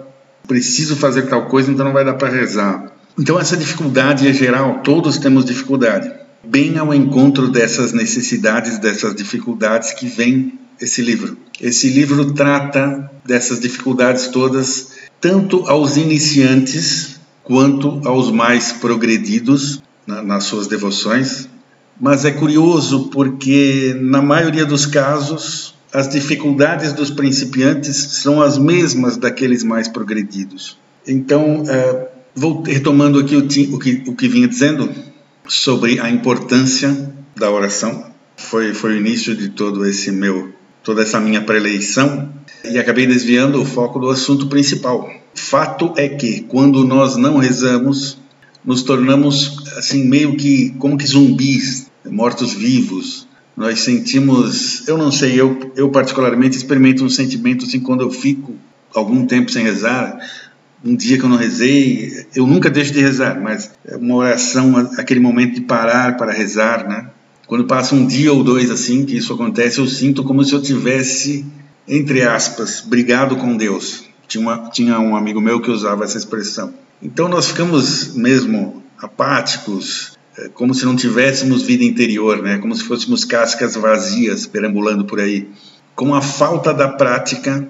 preciso 0.48 0.96
fazer 0.96 1.22
tal 1.22 1.46
coisa, 1.46 1.70
então 1.70 1.84
não 1.84 1.92
vai 1.92 2.04
dar 2.04 2.14
para 2.14 2.28
rezar. 2.28 2.92
Então 3.16 3.38
essa 3.38 3.56
dificuldade 3.56 4.26
é 4.26 4.32
geral, 4.32 4.80
todos 4.82 5.18
temos 5.18 5.44
dificuldade. 5.44 6.25
Bem 6.48 6.78
ao 6.78 6.94
encontro 6.94 7.50
dessas 7.50 7.92
necessidades, 7.92 8.78
dessas 8.78 9.14
dificuldades 9.14 9.92
que 9.92 10.06
vem 10.06 10.58
esse 10.80 11.02
livro. 11.02 11.36
Esse 11.60 11.88
livro 11.88 12.32
trata 12.32 13.10
dessas 13.24 13.60
dificuldades 13.60 14.28
todas, 14.28 14.92
tanto 15.20 15.66
aos 15.66 15.96
iniciantes 15.96 17.18
quanto 17.42 18.00
aos 18.04 18.30
mais 18.30 18.72
progredidos 18.72 19.82
na, 20.06 20.22
nas 20.22 20.44
suas 20.44 20.66
devoções. 20.66 21.48
Mas 22.00 22.24
é 22.24 22.30
curioso 22.30 23.08
porque, 23.08 23.96
na 24.00 24.20
maioria 24.20 24.66
dos 24.66 24.86
casos, 24.86 25.74
as 25.92 26.08
dificuldades 26.08 26.92
dos 26.92 27.10
principiantes 27.10 27.96
são 27.96 28.42
as 28.42 28.58
mesmas 28.58 29.16
daqueles 29.16 29.64
mais 29.64 29.88
progredidos. 29.88 30.78
Então, 31.06 31.64
é, 31.66 32.08
Vou 32.38 32.60
retomando 32.60 33.18
aqui 33.18 33.34
o, 33.34 33.40
o, 33.40 33.78
que, 33.78 34.02
o 34.06 34.14
que 34.14 34.28
vinha 34.28 34.46
dizendo 34.46 34.90
sobre 35.48 36.00
a 36.00 36.10
importância 36.10 37.12
da 37.36 37.50
oração. 37.50 38.06
Foi, 38.36 38.74
foi 38.74 38.94
o 38.94 38.98
início 38.98 39.34
de 39.34 39.48
todo 39.50 39.86
esse 39.86 40.10
meu, 40.10 40.52
toda 40.82 41.02
essa 41.02 41.18
minha 41.18 41.40
preleição 41.42 42.32
e 42.64 42.78
acabei 42.78 43.06
desviando 43.06 43.60
o 43.60 43.64
foco 43.64 43.98
do 43.98 44.10
assunto 44.10 44.46
principal. 44.48 45.10
Fato 45.34 45.92
é 45.96 46.08
que 46.08 46.40
quando 46.42 46.84
nós 46.84 47.16
não 47.16 47.38
rezamos, 47.38 48.18
nos 48.64 48.82
tornamos 48.82 49.62
assim 49.76 50.04
meio 50.04 50.36
que 50.36 50.70
como 50.78 50.98
que 50.98 51.06
zumbis, 51.06 51.90
mortos 52.04 52.54
vivos. 52.54 53.26
Nós 53.56 53.80
sentimos, 53.80 54.86
eu 54.86 54.98
não 54.98 55.10
sei, 55.10 55.40
eu, 55.40 55.72
eu 55.76 55.88
particularmente 55.88 56.56
experimento 56.56 57.04
um 57.04 57.08
sentimento 57.08 57.64
assim 57.64 57.80
quando 57.80 58.02
eu 58.02 58.10
fico 58.10 58.54
algum 58.94 59.26
tempo 59.26 59.50
sem 59.50 59.62
rezar, 59.62 60.18
um 60.84 60.94
dia 60.94 61.18
que 61.18 61.24
eu 61.24 61.28
não 61.28 61.36
rezei, 61.36 62.26
eu 62.34 62.46
nunca 62.46 62.70
deixo 62.70 62.92
de 62.92 63.00
rezar, 63.00 63.40
mas 63.40 63.70
é 63.84 63.96
uma 63.96 64.14
oração, 64.16 64.76
aquele 64.98 65.20
momento 65.20 65.54
de 65.54 65.60
parar 65.62 66.16
para 66.16 66.32
rezar, 66.32 66.88
né? 66.88 67.10
Quando 67.46 67.64
passa 67.64 67.94
um 67.94 68.06
dia 68.06 68.32
ou 68.32 68.42
dois 68.42 68.70
assim 68.70 69.04
que 69.04 69.16
isso 69.16 69.32
acontece, 69.32 69.78
eu 69.78 69.86
sinto 69.86 70.24
como 70.24 70.44
se 70.44 70.52
eu 70.52 70.60
tivesse, 70.60 71.46
entre 71.86 72.22
aspas, 72.22 72.80
brigado 72.80 73.36
com 73.36 73.56
Deus. 73.56 74.04
Tinha, 74.26 74.42
uma, 74.42 74.70
tinha 74.70 74.98
um 74.98 75.14
amigo 75.14 75.40
meu 75.40 75.60
que 75.60 75.70
usava 75.70 76.04
essa 76.04 76.18
expressão. 76.18 76.74
Então 77.00 77.28
nós 77.28 77.48
ficamos 77.48 78.14
mesmo 78.14 78.82
apáticos, 78.98 80.16
é, 80.36 80.48
como 80.48 80.74
se 80.74 80.84
não 80.84 80.96
tivéssemos 80.96 81.62
vida 81.62 81.84
interior, 81.84 82.42
né? 82.42 82.58
Como 82.58 82.74
se 82.74 82.82
fôssemos 82.82 83.24
cascas 83.24 83.76
vazias 83.76 84.46
perambulando 84.46 85.04
por 85.04 85.20
aí. 85.20 85.48
Com 85.94 86.14
a 86.14 86.20
falta 86.20 86.74
da 86.74 86.88
prática, 86.88 87.66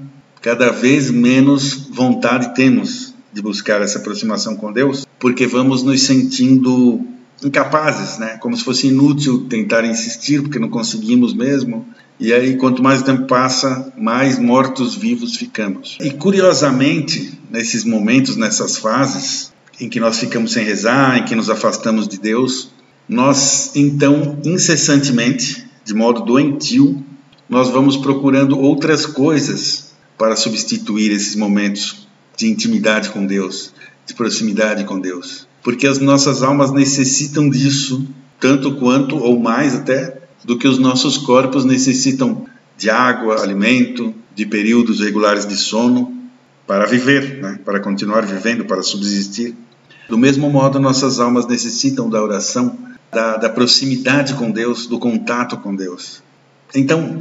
cada 0.46 0.70
vez 0.70 1.10
menos 1.10 1.88
vontade 1.90 2.54
temos 2.54 3.12
de 3.32 3.42
buscar 3.42 3.82
essa 3.82 3.98
aproximação 3.98 4.54
com 4.54 4.72
Deus, 4.72 5.04
porque 5.18 5.44
vamos 5.44 5.82
nos 5.82 6.02
sentindo 6.02 7.04
incapazes, 7.42 8.18
né? 8.18 8.38
Como 8.40 8.56
se 8.56 8.62
fosse 8.62 8.86
inútil 8.86 9.48
tentar 9.48 9.84
insistir, 9.84 10.42
porque 10.42 10.60
não 10.60 10.68
conseguimos 10.68 11.34
mesmo. 11.34 11.84
E 12.20 12.32
aí, 12.32 12.56
quanto 12.56 12.80
mais 12.80 13.00
o 13.00 13.04
tempo 13.04 13.26
passa, 13.26 13.92
mais 13.98 14.38
mortos-vivos 14.38 15.34
ficamos. 15.34 15.98
E 16.00 16.12
curiosamente, 16.12 17.36
nesses 17.50 17.82
momentos, 17.82 18.36
nessas 18.36 18.76
fases 18.76 19.52
em 19.80 19.88
que 19.88 19.98
nós 19.98 20.16
ficamos 20.16 20.52
sem 20.52 20.64
rezar, 20.64 21.18
em 21.18 21.24
que 21.24 21.34
nos 21.34 21.50
afastamos 21.50 22.06
de 22.06 22.20
Deus, 22.20 22.70
nós 23.08 23.72
então 23.74 24.38
incessantemente, 24.44 25.66
de 25.84 25.92
modo 25.92 26.24
doentio, 26.24 27.04
nós 27.48 27.68
vamos 27.68 27.96
procurando 27.96 28.56
outras 28.60 29.06
coisas 29.06 29.85
para 30.18 30.36
substituir 30.36 31.12
esses 31.12 31.36
momentos 31.36 32.06
de 32.36 32.46
intimidade 32.48 33.10
com 33.10 33.26
Deus, 33.26 33.72
de 34.06 34.14
proximidade 34.14 34.84
com 34.84 34.98
Deus. 34.98 35.46
Porque 35.62 35.86
as 35.86 35.98
nossas 35.98 36.42
almas 36.42 36.72
necessitam 36.72 37.48
disso 37.48 38.06
tanto 38.38 38.76
quanto 38.76 39.16
ou 39.16 39.40
mais 39.40 39.74
até 39.74 40.22
do 40.44 40.58
que 40.58 40.68
os 40.68 40.78
nossos 40.78 41.18
corpos 41.18 41.64
necessitam 41.64 42.46
de 42.76 42.90
água, 42.90 43.42
alimento, 43.42 44.14
de 44.34 44.46
períodos 44.46 45.00
regulares 45.00 45.46
de 45.46 45.56
sono 45.56 46.14
para 46.66 46.86
viver, 46.86 47.40
né? 47.40 47.58
para 47.64 47.80
continuar 47.80 48.26
vivendo, 48.26 48.64
para 48.64 48.82
subsistir. 48.82 49.54
Do 50.08 50.18
mesmo 50.18 50.50
modo, 50.50 50.78
nossas 50.78 51.18
almas 51.18 51.46
necessitam 51.46 52.08
da 52.08 52.22
oração, 52.22 52.78
da, 53.10 53.36
da 53.36 53.48
proximidade 53.48 54.34
com 54.34 54.50
Deus, 54.50 54.86
do 54.86 54.98
contato 54.98 55.56
com 55.56 55.74
Deus. 55.74 56.22
Então, 56.74 57.18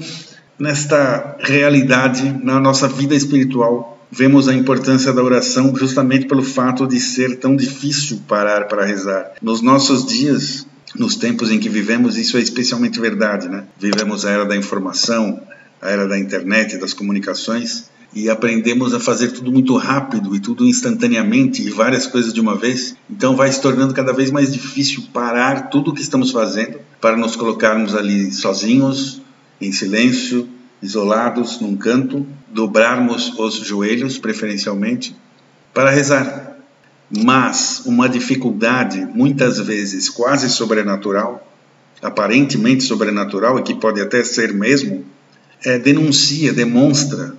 nesta 0.60 1.38
realidade 1.40 2.36
na 2.44 2.60
nossa 2.60 2.88
vida 2.88 3.16
espiritual. 3.16 4.00
Vemos 4.12 4.48
a 4.48 4.54
importância 4.54 5.12
da 5.12 5.24
oração 5.24 5.76
justamente 5.76 6.26
pelo 6.26 6.44
fato 6.44 6.88
de 6.88 7.00
ser 7.00 7.38
tão 7.38 7.56
difícil 7.56 8.22
parar 8.28 8.68
para 8.68 8.86
rezar. 8.86 9.34
Nos 9.42 9.62
nossos 9.62 10.06
dias, 10.06 10.66
nos 10.96 11.16
tempos 11.16 11.52
em 11.52 11.60
que 11.60 11.68
vivemos, 11.68 12.18
isso 12.18 12.38
é 12.38 12.40
especialmente 12.40 13.00
verdade, 13.00 13.50
né? 13.50 13.66
Vivemos 13.78 14.26
a 14.26 14.32
era 14.32 14.46
da 14.46 14.56
informação, 14.56 15.42
a 15.82 15.90
era 15.90 16.08
da 16.08 16.18
internet, 16.18 16.78
das 16.78 16.94
comunicações, 16.94 17.90
e 18.14 18.30
aprendemos 18.30 18.94
a 18.94 19.00
fazer 19.00 19.32
tudo 19.32 19.52
muito 19.52 19.76
rápido 19.76 20.34
e 20.34 20.40
tudo 20.40 20.66
instantaneamente 20.66 21.62
e 21.62 21.70
várias 21.70 22.08
coisas 22.08 22.34
de 22.34 22.40
uma 22.40 22.56
vez. 22.56 22.96
Então 23.10 23.36
vai 23.36 23.52
se 23.52 23.62
tornando 23.62 23.94
cada 23.94 24.14
vez 24.14 24.32
mais 24.32 24.54
difícil 24.54 25.04
parar 25.12 25.70
tudo 25.70 25.92
o 25.92 25.94
que 25.94 26.02
estamos 26.02 26.32
fazendo 26.32 26.80
para 27.02 27.18
nos 27.18 27.36
colocarmos 27.36 27.94
ali 27.94 28.32
sozinhos, 28.32 29.22
em 29.60 29.72
silêncio, 29.72 30.48
isolados 30.82 31.60
num 31.60 31.76
canto, 31.76 32.26
dobrarmos 32.48 33.34
os 33.38 33.56
joelhos, 33.56 34.18
preferencialmente, 34.18 35.16
para 35.74 35.90
rezar. 35.90 36.58
Mas 37.24 37.84
uma 37.86 38.10
dificuldade, 38.10 39.06
muitas 39.06 39.60
vezes 39.60 40.10
quase 40.10 40.50
sobrenatural, 40.50 41.52
aparentemente 42.02 42.84
sobrenatural, 42.84 43.60
e 43.60 43.64
que 43.64 43.76
pode 43.76 44.02
até 44.02 44.24
ser 44.24 44.54
mesmo, 44.54 45.06
é, 45.64 45.80
denuncia, 45.80 46.54
demonstra 46.54 47.36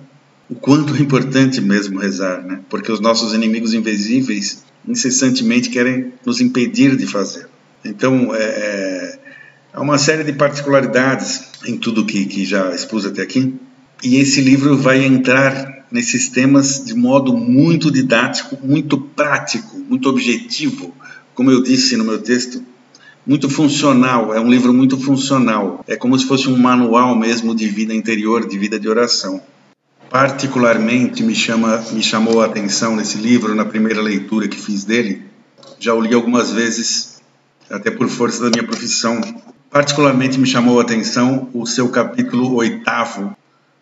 o 0.49 0.55
quanto 0.55 0.95
é 0.95 0.99
importante 0.99 1.59
mesmo 1.59 1.99
rezar, 1.99 2.41
né? 2.43 2.61
porque 2.69 2.91
os 2.91 2.99
nossos 2.99 3.33
inimigos 3.33 3.73
invisíveis 3.73 4.63
incessantemente 4.87 5.69
querem 5.69 6.13
nos 6.25 6.39
impedir 6.39 6.95
de 6.95 7.05
fazer. 7.05 7.47
Então, 7.83 8.33
é, 8.33 8.41
é 8.43 9.19
Há 9.77 9.81
uma 9.83 9.99
série 9.99 10.23
de 10.23 10.33
particularidades 10.33 11.49
em 11.67 11.77
tudo 11.77 12.03
que, 12.03 12.25
que 12.25 12.43
já 12.43 12.73
expus 12.73 13.05
até 13.05 13.21
aqui, 13.21 13.53
e 14.03 14.15
esse 14.15 14.41
livro 14.41 14.75
vai 14.75 15.05
entrar 15.05 15.85
nesses 15.91 16.29
temas 16.29 16.83
de 16.83 16.95
modo 16.95 17.37
muito 17.37 17.91
didático, 17.91 18.57
muito 18.63 18.97
prático, 18.99 19.77
muito 19.77 20.09
objetivo, 20.09 20.91
como 21.35 21.51
eu 21.51 21.61
disse 21.61 21.95
no 21.95 22.03
meu 22.03 22.17
texto, 22.17 22.63
muito 23.23 23.51
funcional, 23.51 24.33
é 24.33 24.39
um 24.39 24.49
livro 24.49 24.73
muito 24.73 24.99
funcional, 24.99 25.85
é 25.87 25.95
como 25.95 26.17
se 26.17 26.25
fosse 26.25 26.49
um 26.49 26.57
manual 26.57 27.15
mesmo 27.15 27.53
de 27.53 27.67
vida 27.67 27.93
interior, 27.93 28.47
de 28.47 28.57
vida 28.57 28.79
de 28.79 28.89
oração. 28.89 29.39
Particularmente 30.09 31.21
me, 31.21 31.35
chama, 31.35 31.85
me 31.91 32.01
chamou 32.01 32.41
a 32.41 32.47
atenção 32.47 32.95
nesse 32.95 33.19
livro, 33.19 33.53
na 33.53 33.63
primeira 33.63 34.01
leitura 34.01 34.47
que 34.47 34.59
fiz 34.59 34.83
dele, 34.83 35.21
já 35.79 35.93
o 35.93 36.01
li 36.01 36.15
algumas 36.15 36.51
vezes, 36.51 37.21
até 37.69 37.91
por 37.91 38.09
força 38.09 38.41
da 38.41 38.49
minha 38.49 38.63
profissão, 38.63 39.21
Particularmente 39.69 40.39
me 40.39 40.47
chamou 40.47 40.79
a 40.79 40.83
atenção 40.83 41.49
o 41.53 41.65
seu 41.65 41.89
capítulo 41.89 42.55
oitavo, 42.55 43.35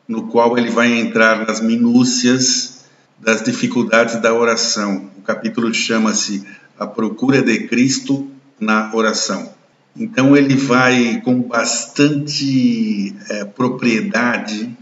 no 0.08 0.28
qual 0.28 0.58
ele 0.58 0.70
vai 0.70 0.92
entrar 0.92 1.46
nas 1.46 1.62
minúcias 1.62 2.86
das 3.20 3.44
dificuldades 3.44 4.22
da 4.22 4.34
oração. 4.34 5.10
O 5.18 5.22
capítulo 5.22 5.74
chama-se 5.74 6.44
A 6.78 6.88
Procura 6.88 7.42
de 7.42 7.68
Cristo 7.68 8.30
na 8.60 8.92
Oração. 8.94 9.54
Então 9.96 10.36
ele 10.36 10.56
vai 10.56 11.22
com 11.24 11.42
bastante 11.42 13.16
é, 13.30 13.46
propriedade, 13.46 14.76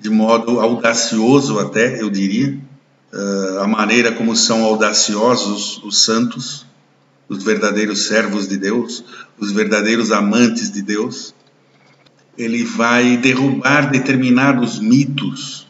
de 0.00 0.10
modo 0.10 0.60
audacioso 0.60 1.58
até, 1.58 2.00
eu 2.00 2.10
diria, 2.10 2.58
uh, 3.12 3.58
a 3.60 3.66
maneira 3.66 4.12
como 4.12 4.34
são 4.34 4.64
audaciosos 4.64 5.82
os 5.84 6.04
santos, 6.04 6.66
os 7.28 7.44
verdadeiros 7.44 8.06
servos 8.06 8.48
de 8.48 8.56
Deus, 8.56 9.04
os 9.38 9.52
verdadeiros 9.52 10.10
amantes 10.10 10.70
de 10.70 10.82
Deus. 10.82 11.34
Ele 12.36 12.64
vai 12.64 13.16
derrubar 13.16 13.90
determinados 13.90 14.78
mitos 14.78 15.66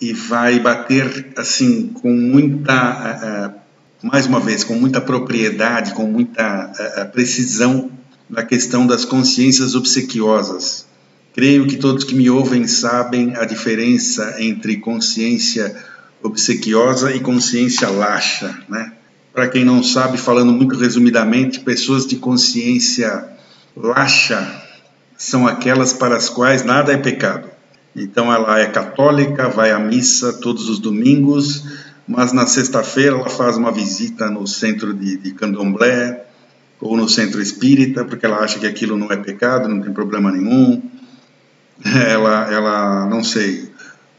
e 0.00 0.12
vai 0.12 0.60
bater 0.60 1.32
assim 1.36 1.88
com 1.88 2.12
muita, 2.12 3.54
mais 4.02 4.26
uma 4.26 4.40
vez, 4.40 4.64
com 4.64 4.74
muita 4.74 5.00
propriedade, 5.00 5.94
com 5.94 6.06
muita 6.06 7.10
precisão 7.12 7.90
na 8.28 8.42
questão 8.42 8.86
das 8.86 9.04
consciências 9.04 9.74
obsequiosas. 9.74 10.86
Creio 11.34 11.66
que 11.66 11.76
todos 11.76 12.04
que 12.04 12.14
me 12.14 12.28
ouvem 12.28 12.66
sabem 12.66 13.34
a 13.36 13.44
diferença 13.44 14.36
entre 14.38 14.76
consciência 14.76 15.74
obsequiosa 16.22 17.14
e 17.14 17.20
consciência 17.20 17.88
laxa, 17.88 18.58
né? 18.68 18.92
Para 19.32 19.48
quem 19.48 19.64
não 19.64 19.82
sabe, 19.82 20.18
falando 20.18 20.52
muito 20.52 20.76
resumidamente, 20.76 21.60
pessoas 21.60 22.06
de 22.06 22.16
consciência 22.16 23.28
laxa 23.74 24.62
são 25.16 25.46
aquelas 25.46 25.92
para 25.92 26.16
as 26.16 26.28
quais 26.28 26.64
nada 26.64 26.92
é 26.92 26.96
pecado. 26.98 27.48
Então 27.96 28.32
ela 28.32 28.58
é 28.58 28.66
católica, 28.66 29.48
vai 29.48 29.70
à 29.70 29.78
missa 29.78 30.34
todos 30.34 30.68
os 30.68 30.78
domingos, 30.78 31.64
mas 32.06 32.32
na 32.32 32.46
sexta-feira 32.46 33.16
ela 33.16 33.28
faz 33.28 33.56
uma 33.56 33.72
visita 33.72 34.30
no 34.30 34.46
centro 34.46 34.92
de, 34.92 35.16
de 35.16 35.32
candomblé 35.32 36.24
ou 36.80 36.96
no 36.96 37.08
centro 37.08 37.40
espírita, 37.40 38.04
porque 38.04 38.26
ela 38.26 38.38
acha 38.38 38.58
que 38.58 38.66
aquilo 38.66 38.98
não 38.98 39.10
é 39.10 39.16
pecado, 39.16 39.68
não 39.68 39.80
tem 39.80 39.92
problema 39.92 40.30
nenhum. 40.30 40.82
Ela, 41.84 42.52
ela 42.52 43.06
não 43.06 43.24
sei, 43.24 43.68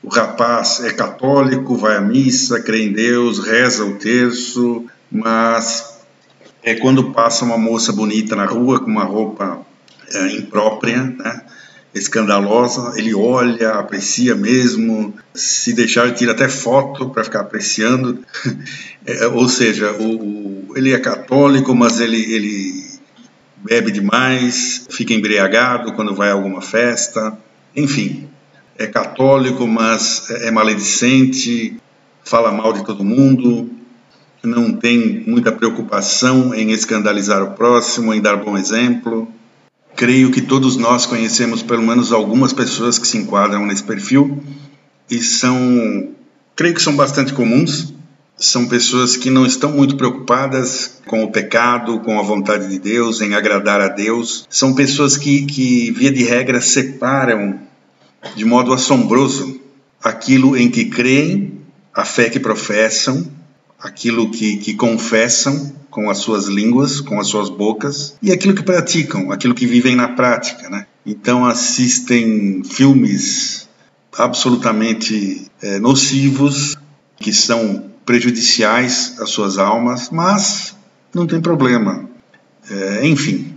o 0.01 0.09
rapaz 0.09 0.83
é 0.83 0.91
católico, 0.91 1.77
vai 1.77 1.95
à 1.95 2.01
missa, 2.01 2.59
crê 2.59 2.83
em 2.83 2.91
Deus, 2.91 3.39
reza 3.39 3.85
o 3.85 3.95
terço, 3.95 4.85
mas 5.13 5.99
é 6.63 6.73
quando 6.73 7.11
passa 7.11 7.45
uma 7.45 7.57
moça 7.57 7.93
bonita 7.93 8.35
na 8.35 8.45
rua 8.45 8.79
com 8.79 8.89
uma 8.89 9.03
roupa 9.03 9.63
é, 10.11 10.31
imprópria, 10.31 11.03
né? 11.03 11.41
escandalosa, 11.93 12.93
ele 12.97 13.13
olha, 13.13 13.73
aprecia 13.73 14.33
mesmo, 14.33 15.13
se 15.31 15.73
deixar 15.73 16.05
ele 16.05 16.15
tira 16.15 16.31
até 16.31 16.49
foto 16.49 17.09
para 17.11 17.23
ficar 17.23 17.41
apreciando, 17.41 18.17
é, 19.05 19.27
ou 19.27 19.47
seja, 19.47 19.91
o, 19.91 20.71
o, 20.71 20.73
ele 20.75 20.91
é 20.91 20.99
católico, 20.99 21.75
mas 21.75 21.99
ele, 21.99 22.17
ele 22.33 22.83
bebe 23.57 23.91
demais, 23.91 24.87
fica 24.89 25.13
embriagado 25.13 25.93
quando 25.93 26.15
vai 26.15 26.31
a 26.31 26.33
alguma 26.33 26.61
festa, 26.61 27.37
enfim, 27.75 28.27
é 28.75 28.87
católico, 28.87 29.67
mas 29.67 30.31
é 30.31 30.49
maledicente, 30.49 31.77
fala 32.23 32.51
mal 32.51 32.73
de 32.73 32.83
todo 32.83 33.03
mundo, 33.03 33.69
não 34.43 34.73
tem 34.73 35.23
muita 35.25 35.51
preocupação 35.51 36.53
em 36.53 36.71
escandalizar 36.71 37.41
o 37.41 37.51
próximo, 37.51 38.13
em 38.13 38.21
dar 38.21 38.35
bom 38.35 38.57
exemplo. 38.57 39.27
Creio 39.95 40.31
que 40.31 40.41
todos 40.41 40.75
nós 40.75 41.05
conhecemos 41.05 41.63
pelo 41.63 41.81
menos 41.81 42.11
algumas 42.11 42.51
pessoas 42.51 42.99
que 42.99 43.07
se 43.07 43.17
enquadram 43.17 43.65
nesse 43.65 43.83
perfil 43.83 44.43
e 45.09 45.21
são, 45.21 46.09
creio 46.55 46.73
que 46.73 46.81
são 46.81 46.95
bastante 46.95 47.33
comuns. 47.33 47.93
São 48.35 48.67
pessoas 48.67 49.15
que 49.15 49.29
não 49.29 49.45
estão 49.45 49.71
muito 49.71 49.95
preocupadas 49.95 50.99
com 51.05 51.23
o 51.23 51.31
pecado, 51.31 51.99
com 51.99 52.19
a 52.19 52.23
vontade 52.23 52.67
de 52.67 52.79
Deus, 52.79 53.21
em 53.21 53.35
agradar 53.35 53.79
a 53.79 53.87
Deus. 53.87 54.45
São 54.49 54.73
pessoas 54.73 55.15
que, 55.15 55.45
que 55.45 55.91
via 55.91 56.11
de 56.11 56.23
regra, 56.23 56.59
separam 56.59 57.59
de 58.35 58.43
modo 58.43 58.73
assombroso 58.73 59.61
aquilo 60.03 60.57
em 60.57 60.69
que 60.69 60.85
creem, 60.85 61.61
a 61.93 62.03
fé 62.03 62.27
que 62.29 62.39
professam, 62.39 63.25
aquilo 63.83 64.31
que, 64.31 64.55
que 64.57 64.73
confessam 64.73 65.73
com 65.89 66.09
as 66.09 66.19
suas 66.19 66.45
línguas, 66.45 67.01
com 67.01 67.19
as 67.19 67.27
suas 67.27 67.49
bocas, 67.49 68.15
e 68.21 68.31
aquilo 68.31 68.55
que 68.55 68.63
praticam, 68.63 69.31
aquilo 69.31 69.53
que 69.53 69.67
vivem 69.67 69.95
na 69.95 70.07
prática. 70.07 70.69
Né? 70.69 70.87
Então 71.05 71.45
assistem 71.45 72.63
filmes 72.63 73.67
absolutamente 74.17 75.51
é, 75.61 75.79
nocivos, 75.79 76.77
que 77.17 77.33
são 77.33 77.91
prejudiciais 78.05 79.15
às 79.19 79.29
suas 79.29 79.57
almas, 79.57 80.09
mas 80.09 80.75
não 81.13 81.27
tem 81.27 81.41
problema. 81.41 82.09
É, 82.69 83.05
enfim, 83.05 83.53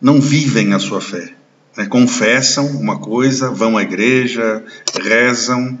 não 0.00 0.20
vivem 0.20 0.72
a 0.72 0.78
sua 0.78 1.00
fé. 1.00 1.34
Né? 1.76 1.86
Confessam 1.86 2.66
uma 2.68 2.98
coisa, 2.98 3.50
vão 3.50 3.76
à 3.76 3.82
igreja, 3.82 4.64
rezam, 5.02 5.78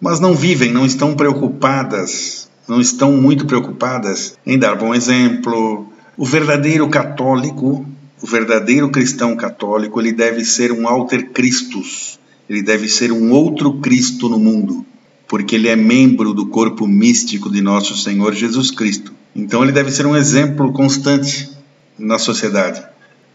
mas 0.00 0.18
não 0.18 0.34
vivem, 0.34 0.72
não 0.72 0.86
estão 0.86 1.14
preocupadas 1.14 2.48
não 2.68 2.80
estão 2.80 3.12
muito 3.12 3.46
preocupadas 3.46 4.36
em 4.46 4.58
dar 4.58 4.76
bom 4.76 4.94
exemplo. 4.94 5.92
O 6.16 6.24
verdadeiro 6.24 6.88
católico, 6.88 7.86
o 8.22 8.26
verdadeiro 8.26 8.90
cristão 8.90 9.36
católico, 9.36 10.00
ele 10.00 10.12
deve 10.12 10.44
ser 10.44 10.72
um 10.72 10.88
alter 10.88 11.30
Christus, 11.30 12.18
ele 12.48 12.62
deve 12.62 12.88
ser 12.88 13.12
um 13.12 13.32
outro 13.32 13.74
Cristo 13.80 14.28
no 14.28 14.38
mundo, 14.38 14.84
porque 15.28 15.56
ele 15.56 15.68
é 15.68 15.76
membro 15.76 16.32
do 16.32 16.46
corpo 16.46 16.86
místico 16.86 17.50
de 17.50 17.60
nosso 17.60 17.96
Senhor 17.96 18.32
Jesus 18.34 18.70
Cristo. 18.70 19.12
Então 19.34 19.62
ele 19.62 19.72
deve 19.72 19.90
ser 19.90 20.06
um 20.06 20.16
exemplo 20.16 20.72
constante 20.72 21.50
na 21.98 22.18
sociedade. 22.18 22.82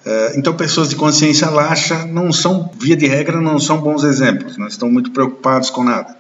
Eh, 0.06 0.34
então, 0.38 0.54
pessoas 0.56 0.90
de 0.90 0.96
consciência 0.96 1.50
laxa 1.50 2.06
não 2.06 2.32
são, 2.32 2.72
via 2.80 2.96
de 2.96 3.06
regra, 3.06 3.42
não 3.42 3.60
são 3.60 3.80
bons 3.80 4.04
exemplos, 4.04 4.58
não 4.58 4.68
estão 4.68 4.90
muito 4.90 5.12
preocupados 5.12 5.70
com 5.70 5.84
nada. 5.84 6.18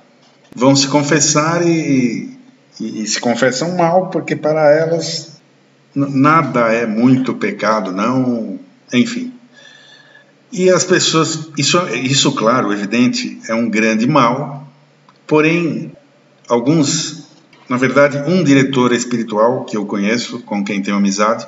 Vão 0.53 0.75
se 0.75 0.87
confessar 0.87 1.65
e 1.65 2.37
e, 2.79 3.03
e 3.03 3.07
se 3.07 3.19
confessam 3.19 3.75
mal, 3.75 4.09
porque 4.09 4.35
para 4.35 4.71
elas 4.71 5.39
nada 5.93 6.71
é 6.71 6.85
muito 6.85 7.33
pecado, 7.33 7.91
não, 7.91 8.59
enfim. 8.93 9.33
E 10.51 10.69
as 10.69 10.83
pessoas, 10.83 11.49
isso, 11.57 11.77
isso 11.95 12.31
claro, 12.31 12.73
evidente, 12.73 13.39
é 13.47 13.53
um 13.53 13.69
grande 13.69 14.07
mal, 14.07 14.67
porém, 15.27 15.91
alguns, 16.47 17.27
na 17.67 17.77
verdade, 17.77 18.17
um 18.31 18.43
diretor 18.43 18.91
espiritual 18.91 19.65
que 19.65 19.77
eu 19.77 19.85
conheço, 19.85 20.39
com 20.39 20.63
quem 20.63 20.81
tenho 20.81 20.97
amizade, 20.97 21.47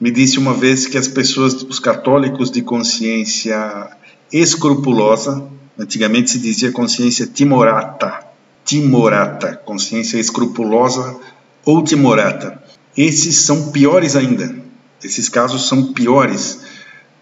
me 0.00 0.10
disse 0.10 0.38
uma 0.38 0.54
vez 0.54 0.86
que 0.86 0.96
as 0.96 1.08
pessoas, 1.08 1.54
os 1.62 1.78
católicos 1.78 2.50
de 2.50 2.62
consciência 2.62 3.90
escrupulosa, 4.32 5.46
antigamente 5.78 6.30
se 6.30 6.38
dizia 6.38 6.72
consciência 6.72 7.26
timorata, 7.26 8.27
timorata, 8.68 9.56
consciência 9.64 10.18
escrupulosa 10.18 11.18
ou 11.64 11.82
timorata. 11.82 12.62
Esses 12.94 13.36
são 13.36 13.72
piores 13.72 14.14
ainda. 14.14 14.54
Esses 15.02 15.30
casos 15.30 15.66
são 15.66 15.94
piores, 15.94 16.60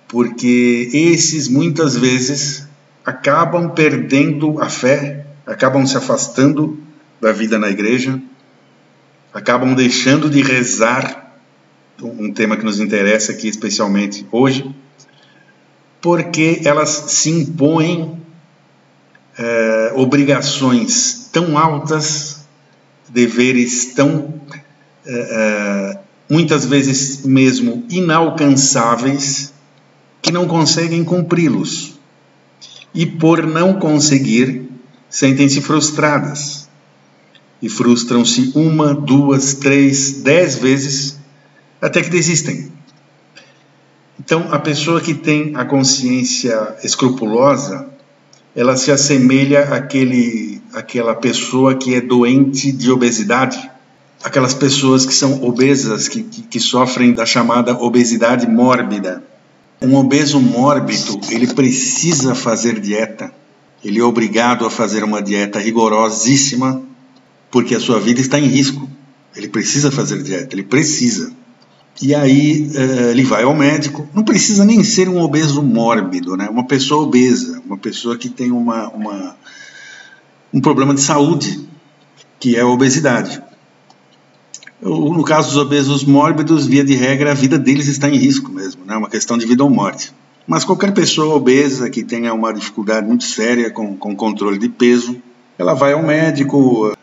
porque 0.09 0.91
esses 0.93 1.47
muitas 1.47 1.97
vezes 1.97 2.67
acabam 3.05 3.71
perdendo 3.71 4.61
a 4.61 4.69
fé, 4.69 5.25
acabam 5.47 5.87
se 5.87 5.97
afastando 5.97 6.81
da 7.21 7.31
vida 7.31 7.61
na 7.61 7.69
igreja, 7.69 8.21
acabam 9.33 9.73
deixando 9.73 10.29
de 10.29 10.43
rezar, 10.43 11.39
um 12.03 12.33
tema 12.33 12.57
que 12.57 12.65
nos 12.65 12.81
interessa 12.81 13.31
aqui 13.31 13.47
especialmente 13.47 14.27
hoje, 14.33 14.75
porque 16.01 16.63
elas 16.65 16.91
se 16.91 17.31
impõem 17.31 18.21
eh, 19.39 19.93
obrigações 19.95 21.26
tão 21.37 21.59
altas, 21.59 22.47
deveres 23.11 23.93
tão 23.93 24.41
eh, 25.05 25.29
eh, 25.31 25.99
muitas 26.31 26.65
vezes 26.65 27.27
mesmo 27.27 27.85
inalcançáveis 27.91 29.53
que 30.23 30.33
não 30.33 30.47
conseguem 30.49 31.05
cumpri-los. 31.05 32.01
E 32.95 33.05
por 33.05 33.47
não 33.47 33.75
conseguir, 33.75 34.67
sentem-se 35.11 35.61
frustradas. 35.61 36.71
E 37.61 37.69
frustram-se 37.69 38.53
uma, 38.55 38.95
duas, 38.95 39.53
três, 39.53 40.23
dez 40.23 40.57
vezes 40.57 41.19
até 41.83 42.01
que 42.03 42.09
desistem. 42.09 42.73
Então, 44.19 44.49
a 44.51 44.59
pessoa 44.59 45.03
que 45.03 45.13
tem 45.13 45.55
a 45.55 45.67
consciência 45.67 46.77
escrupulosa, 46.83 47.91
ela 48.55 48.75
se 48.75 48.91
assemelha 48.91 49.75
àquele, 49.75 50.56
àquela 50.77 51.15
pessoa 51.15 51.75
que 51.75 51.95
é 51.95 52.03
doente 52.03 52.71
de 52.71 52.91
obesidade, 52.91 53.71
aquelas 54.23 54.53
pessoas 54.53 55.07
que 55.07 55.15
são 55.15 55.43
obesas, 55.43 56.07
que, 56.07 56.23
que, 56.23 56.43
que 56.43 56.61
sofrem 56.61 57.15
da 57.15 57.25
chamada 57.25 57.73
obesidade 57.73 58.47
mórbida. 58.47 59.25
Um 59.81 59.95
obeso 59.95 60.39
mórbido, 60.39 61.19
ele 61.31 61.47
precisa 61.47 62.35
fazer 62.35 62.79
dieta, 62.79 63.33
ele 63.83 64.01
é 64.01 64.05
obrigado 64.05 64.67
a 64.67 64.71
fazer 64.71 65.03
uma 65.03 65.23
dieta 65.23 65.59
rigorosíssima, 65.59 66.83
porque 67.51 67.75
a 67.75 67.81
sua 67.81 67.99
vida 67.99 68.21
está 68.21 68.39
em 68.39 68.47
risco. 68.47 68.87
Ele 69.35 69.49
precisa 69.49 69.91
fazer 69.91 70.23
dieta, 70.23 70.55
ele 70.55 70.63
precisa. 70.63 71.33
E 72.03 72.15
aí 72.15 72.71
uh, 72.75 73.11
ele 73.11 73.23
vai 73.23 73.45
ao 73.45 73.55
médico. 73.55 74.07
Não 74.13 74.23
precisa 74.23 74.63
nem 74.63 74.85
ser 74.85 75.09
um 75.09 75.21
obeso 75.23 75.63
mórbido, 75.63 76.37
né? 76.37 76.49
Uma 76.51 76.67
pessoa 76.67 77.05
obesa, 77.05 77.63
uma 77.65 77.79
pessoa 77.79 78.19
que 78.19 78.29
tem 78.29 78.51
uma, 78.51 78.89
uma 78.89 79.37
um 80.53 80.61
problema 80.61 80.95
de 80.95 81.01
saúde, 81.01 81.67
que 82.39 82.57
é 82.57 82.61
a 82.61 82.67
obesidade. 82.67 83.43
No 84.81 85.25
caso 85.25 85.49
dos 85.49 85.57
obesos 85.57 86.05
mórbidos, 86.05 86.67
via 86.67 86.85
de 86.85 86.95
regra, 86.95 87.33
a 87.33 87.35
vida 87.35 87.59
deles 87.59 87.89
está 87.89 88.09
em 88.09 88.17
risco 88.17 88.51
mesmo, 88.53 88.85
né? 88.85 88.95
É 88.95 88.99
uma 88.99 89.09
questão 89.09 89.39
de 89.39 89.47
vida 89.47 89.65
ou 89.65 89.71
morte. 89.71 90.13
Mas 90.47 90.65
qualquer 90.65 90.93
pessoa 90.93 91.35
obesa 91.35 91.91
que 91.91 92.05
tenha 92.05 92.33
uma 92.33 92.53
dificuldade 92.53 93.07
muito 93.07 93.25
séria 93.25 93.71
com, 93.71 93.97
com 93.97 94.15
controle 94.15 94.59
de 94.59 94.69
peso, 94.69 95.21
ela 95.59 95.75
vai 95.75 95.95
ao 95.95 96.03
médico, 96.03 96.95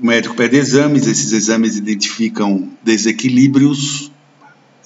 o 0.00 0.06
médico 0.06 0.34
pede 0.34 0.56
exames, 0.56 1.06
esses 1.06 1.32
exames 1.32 1.76
identificam 1.76 2.70
desequilíbrios, 2.82 4.10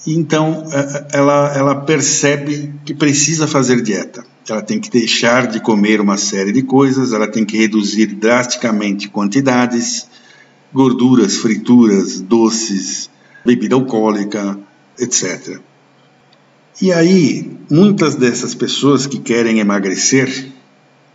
e 0.05 0.13
então 0.13 0.65
é, 0.71 0.79
é, 0.79 1.07
ela, 1.13 1.53
ela 1.55 1.75
percebe 1.75 2.73
que 2.85 2.93
precisa 2.93 3.47
fazer 3.47 3.81
dieta. 3.81 4.25
Ela 4.47 4.61
tem 4.61 4.79
que 4.79 4.89
deixar 4.89 5.47
de 5.47 5.59
comer 5.59 5.99
uma 5.99 6.17
série 6.17 6.51
de 6.51 6.61
coisas, 6.61 7.13
ela 7.13 7.27
tem 7.27 7.43
que 7.43 7.57
reduzir 7.57 8.07
drasticamente 8.07 9.09
quantidades, 9.09 10.07
gorduras, 10.71 11.37
frituras, 11.37 12.21
doces, 12.21 13.09
bebida 13.45 13.75
alcoólica, 13.75 14.59
etc. 14.99 15.59
E 16.81 16.91
aí, 16.91 17.57
muitas 17.71 18.15
dessas 18.15 18.53
pessoas 18.53 19.07
que 19.07 19.19
querem 19.19 19.59
emagrecer, 19.59 20.51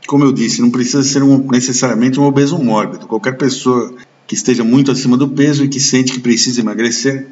como 0.07 0.25
eu 0.25 0.33
disse, 0.33 0.63
não 0.63 0.71
precisa 0.71 1.03
ser 1.03 1.23
um, 1.23 1.47
necessariamente 1.51 2.19
um 2.19 2.25
obeso 2.25 2.59
mórbido. 2.59 3.07
Qualquer 3.07 3.37
pessoa 3.37 3.95
que 4.27 4.35
esteja 4.35 4.65
muito 4.65 4.91
acima 4.91 5.17
do 5.17 5.29
peso 5.29 5.65
e 5.65 5.69
que 5.69 5.79
sente 5.79 6.13
que 6.13 6.21
precisa 6.21 6.61
emagrecer, 6.61 7.29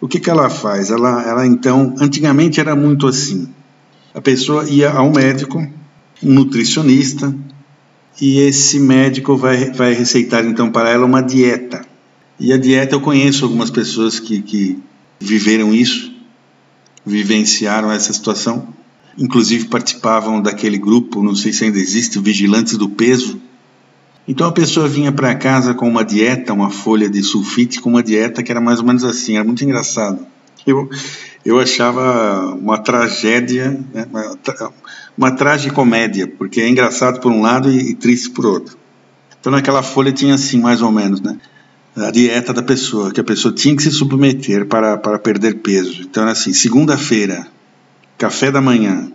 o 0.00 0.08
que, 0.08 0.18
que 0.18 0.30
ela 0.30 0.48
faz? 0.48 0.90
Ela, 0.90 1.22
ela 1.22 1.46
então, 1.46 1.94
antigamente 1.98 2.60
era 2.60 2.74
muito 2.74 3.06
assim. 3.06 3.48
A 4.16 4.20
pessoa 4.22 4.66
ia 4.66 4.90
ao 4.92 5.12
médico, 5.12 5.58
um 6.22 6.32
nutricionista, 6.32 7.36
e 8.18 8.38
esse 8.38 8.80
médico 8.80 9.36
vai, 9.36 9.70
vai 9.72 9.92
receitar 9.92 10.42
então 10.46 10.70
para 10.70 10.88
ela 10.88 11.04
uma 11.04 11.20
dieta. 11.20 11.84
E 12.40 12.50
a 12.50 12.56
dieta, 12.56 12.94
eu 12.94 13.00
conheço 13.02 13.44
algumas 13.44 13.68
pessoas 13.68 14.18
que, 14.18 14.40
que 14.40 14.78
viveram 15.20 15.74
isso, 15.74 16.14
vivenciaram 17.04 17.92
essa 17.92 18.10
situação, 18.10 18.66
inclusive 19.18 19.66
participavam 19.66 20.40
daquele 20.40 20.78
grupo, 20.78 21.22
não 21.22 21.36
sei 21.36 21.52
se 21.52 21.64
ainda 21.64 21.78
existe, 21.78 22.18
Vigilantes 22.18 22.78
do 22.78 22.88
Peso. 22.88 23.38
Então 24.26 24.46
a 24.46 24.52
pessoa 24.52 24.88
vinha 24.88 25.12
para 25.12 25.34
casa 25.34 25.74
com 25.74 25.86
uma 25.86 26.02
dieta, 26.02 26.54
uma 26.54 26.70
folha 26.70 27.10
de 27.10 27.22
sulfite 27.22 27.82
com 27.82 27.90
uma 27.90 28.02
dieta 28.02 28.42
que 28.42 28.50
era 28.50 28.62
mais 28.62 28.78
ou 28.78 28.86
menos 28.86 29.04
assim, 29.04 29.34
era 29.34 29.44
muito 29.44 29.62
engraçado. 29.62 30.26
Eu, 30.66 30.88
eu 31.44 31.60
achava 31.60 32.54
uma 32.54 32.78
tragédia, 32.78 33.78
né, 33.94 34.06
uma, 34.10 34.38
uma 35.16 35.30
tragicomédia, 35.30 36.26
porque 36.26 36.60
é 36.60 36.68
engraçado 36.68 37.20
por 37.20 37.30
um 37.30 37.40
lado 37.40 37.70
e, 37.70 37.90
e 37.90 37.94
triste 37.94 38.30
por 38.30 38.46
outro. 38.46 38.76
Então 39.38 39.52
naquela 39.52 39.82
folha 39.82 40.12
tinha 40.12 40.34
assim, 40.34 40.60
mais 40.60 40.82
ou 40.82 40.90
menos, 40.90 41.20
né? 41.20 41.38
a 41.96 42.10
dieta 42.10 42.52
da 42.52 42.62
pessoa, 42.62 43.10
que 43.10 43.20
a 43.20 43.24
pessoa 43.24 43.54
tinha 43.54 43.74
que 43.74 43.82
se 43.82 43.90
submeter 43.90 44.66
para, 44.66 44.98
para 44.98 45.18
perder 45.18 45.60
peso. 45.60 46.02
Então 46.02 46.22
era 46.22 46.32
assim, 46.32 46.52
segunda-feira, 46.52 47.46
café 48.18 48.50
da 48.50 48.60
manhã, 48.60 49.10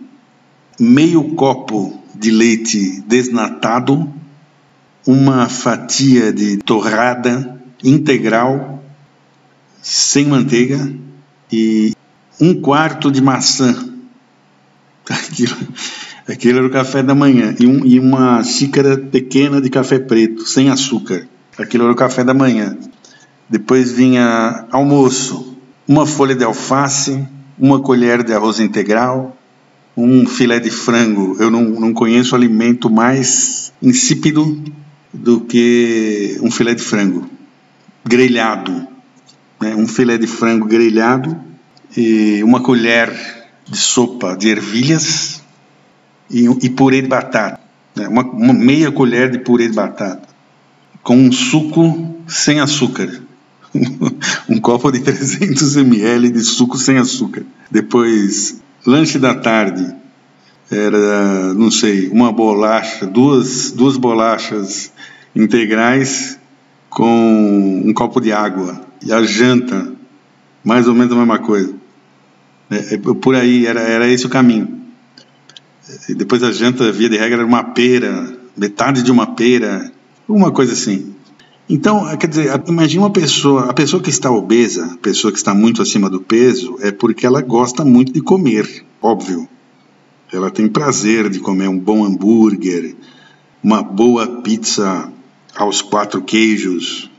meio 0.80 1.34
copo 1.34 2.02
de 2.14 2.30
leite 2.30 3.00
desnatado, 3.06 4.12
uma 5.06 5.48
fatia 5.48 6.32
de 6.32 6.56
torrada 6.58 7.60
integral, 7.84 8.82
sem 9.80 10.26
manteiga, 10.26 10.92
e 11.52 11.94
um 12.40 12.60
quarto 12.60 13.10
de 13.10 13.20
maçã. 13.20 13.88
Aquilo, 15.08 15.56
aquilo 16.28 16.58
era 16.58 16.66
o 16.66 16.70
café 16.70 17.02
da 17.02 17.14
manhã. 17.14 17.54
E, 17.58 17.66
um, 17.66 17.84
e 17.84 17.98
uma 17.98 18.42
xícara 18.44 18.96
pequena 18.96 19.60
de 19.60 19.68
café 19.68 19.98
preto, 19.98 20.46
sem 20.46 20.70
açúcar. 20.70 21.26
Aquilo 21.58 21.84
era 21.84 21.92
o 21.92 21.96
café 21.96 22.22
da 22.22 22.32
manhã. 22.32 22.76
Depois 23.50 23.92
vinha 23.92 24.64
almoço, 24.70 25.56
uma 25.86 26.06
folha 26.06 26.34
de 26.34 26.44
alface, 26.44 27.26
uma 27.58 27.80
colher 27.80 28.22
de 28.22 28.32
arroz 28.32 28.60
integral, 28.60 29.36
um 29.96 30.24
filé 30.24 30.58
de 30.58 30.70
frango. 30.70 31.36
Eu 31.38 31.50
não, 31.50 31.62
não 31.62 31.92
conheço 31.92 32.34
alimento 32.34 32.88
mais 32.88 33.72
insípido 33.82 34.62
do 35.12 35.40
que 35.40 36.38
um 36.40 36.50
filé 36.50 36.74
de 36.74 36.82
frango 36.82 37.28
grelhado. 38.04 38.91
Né? 39.62 39.76
Um 39.76 39.86
filé 39.86 40.18
de 40.18 40.26
frango 40.26 40.66
grelhado 40.66 41.40
e 41.96 42.42
uma 42.42 42.60
colher 42.60 43.12
de 43.64 43.76
sopa 43.76 44.36
de 44.36 44.48
ervilhas 44.48 45.40
e, 46.28 46.46
e 46.62 46.68
purê 46.68 47.00
de 47.00 47.06
batata. 47.06 47.60
Né? 47.94 48.08
Uma, 48.08 48.24
uma 48.24 48.52
meia 48.52 48.90
colher 48.90 49.30
de 49.30 49.38
purê 49.38 49.68
de 49.68 49.74
batata 49.74 50.28
com 51.00 51.16
um 51.16 51.30
suco 51.30 52.16
sem 52.26 52.58
açúcar. 52.58 53.22
um 54.50 54.58
copo 54.60 54.90
de 54.90 54.98
300 54.98 55.76
ml 55.76 56.30
de 56.30 56.40
suco 56.40 56.76
sem 56.76 56.98
açúcar. 56.98 57.44
Depois, 57.70 58.60
lanche 58.84 59.16
da 59.16 59.32
tarde, 59.32 59.94
era, 60.68 61.54
não 61.54 61.70
sei, 61.70 62.08
uma 62.08 62.32
bolacha, 62.32 63.06
duas, 63.06 63.70
duas 63.70 63.96
bolachas 63.96 64.92
integrais 65.36 66.38
com 66.94 67.82
um 67.84 67.92
copo 67.92 68.20
de 68.20 68.32
água. 68.32 68.80
E 69.04 69.12
a 69.12 69.22
janta, 69.22 69.92
mais 70.62 70.86
ou 70.86 70.94
menos 70.94 71.12
a 71.12 71.16
mesma 71.16 71.38
coisa. 71.38 71.74
É, 72.70 72.94
é, 72.94 72.98
por 72.98 73.34
aí, 73.34 73.66
era, 73.66 73.80
era 73.80 74.08
esse 74.08 74.26
o 74.26 74.30
caminho. 74.30 74.80
E 76.08 76.14
depois 76.14 76.42
a 76.42 76.52
janta, 76.52 76.92
via 76.92 77.08
de 77.08 77.16
regra, 77.16 77.38
era 77.38 77.46
uma 77.46 77.64
pera, 77.64 78.38
metade 78.56 79.02
de 79.02 79.10
uma 79.10 79.26
pera, 79.26 79.90
uma 80.28 80.50
coisa 80.50 80.72
assim. 80.72 81.14
Então, 81.68 82.04
quer 82.16 82.26
dizer, 82.26 82.62
imagine 82.68 83.02
uma 83.02 83.10
pessoa, 83.10 83.70
a 83.70 83.72
pessoa 83.72 84.02
que 84.02 84.10
está 84.10 84.30
obesa, 84.30 84.84
a 84.86 84.96
pessoa 84.98 85.32
que 85.32 85.38
está 85.38 85.54
muito 85.54 85.80
acima 85.80 86.10
do 86.10 86.20
peso, 86.20 86.76
é 86.80 86.92
porque 86.92 87.26
ela 87.26 87.40
gosta 87.40 87.84
muito 87.84 88.12
de 88.12 88.20
comer, 88.20 88.84
óbvio. 89.00 89.48
Ela 90.32 90.50
tem 90.50 90.68
prazer 90.68 91.28
de 91.28 91.40
comer 91.40 91.68
um 91.68 91.78
bom 91.78 92.04
hambúrguer, 92.04 92.94
uma 93.62 93.82
boa 93.82 94.40
pizza 94.42 95.10
aos 95.56 95.82
quatro 95.82 96.22
queijos, 96.22 97.10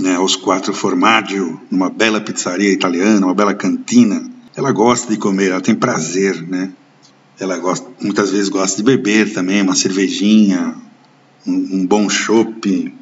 né, 0.00 0.16
aos 0.16 0.36
quatro 0.36 0.72
formaggio, 0.72 1.60
numa 1.70 1.90
bela 1.90 2.20
pizzaria 2.20 2.72
italiana, 2.72 3.26
uma 3.26 3.34
bela 3.34 3.54
cantina. 3.54 4.30
Ela 4.56 4.72
gosta 4.72 5.10
de 5.12 5.18
comer, 5.18 5.50
ela 5.50 5.60
tem 5.60 5.74
prazer, 5.74 6.42
né? 6.42 6.72
Ela 7.38 7.58
gosta, 7.58 7.88
muitas 8.00 8.30
vezes 8.30 8.48
gosta 8.48 8.76
de 8.76 8.82
beber 8.82 9.32
também, 9.32 9.62
uma 9.62 9.74
cervejinha, 9.74 10.74
um, 11.46 11.80
um 11.80 11.86
bom 11.86 12.08
chopp, 12.08 12.94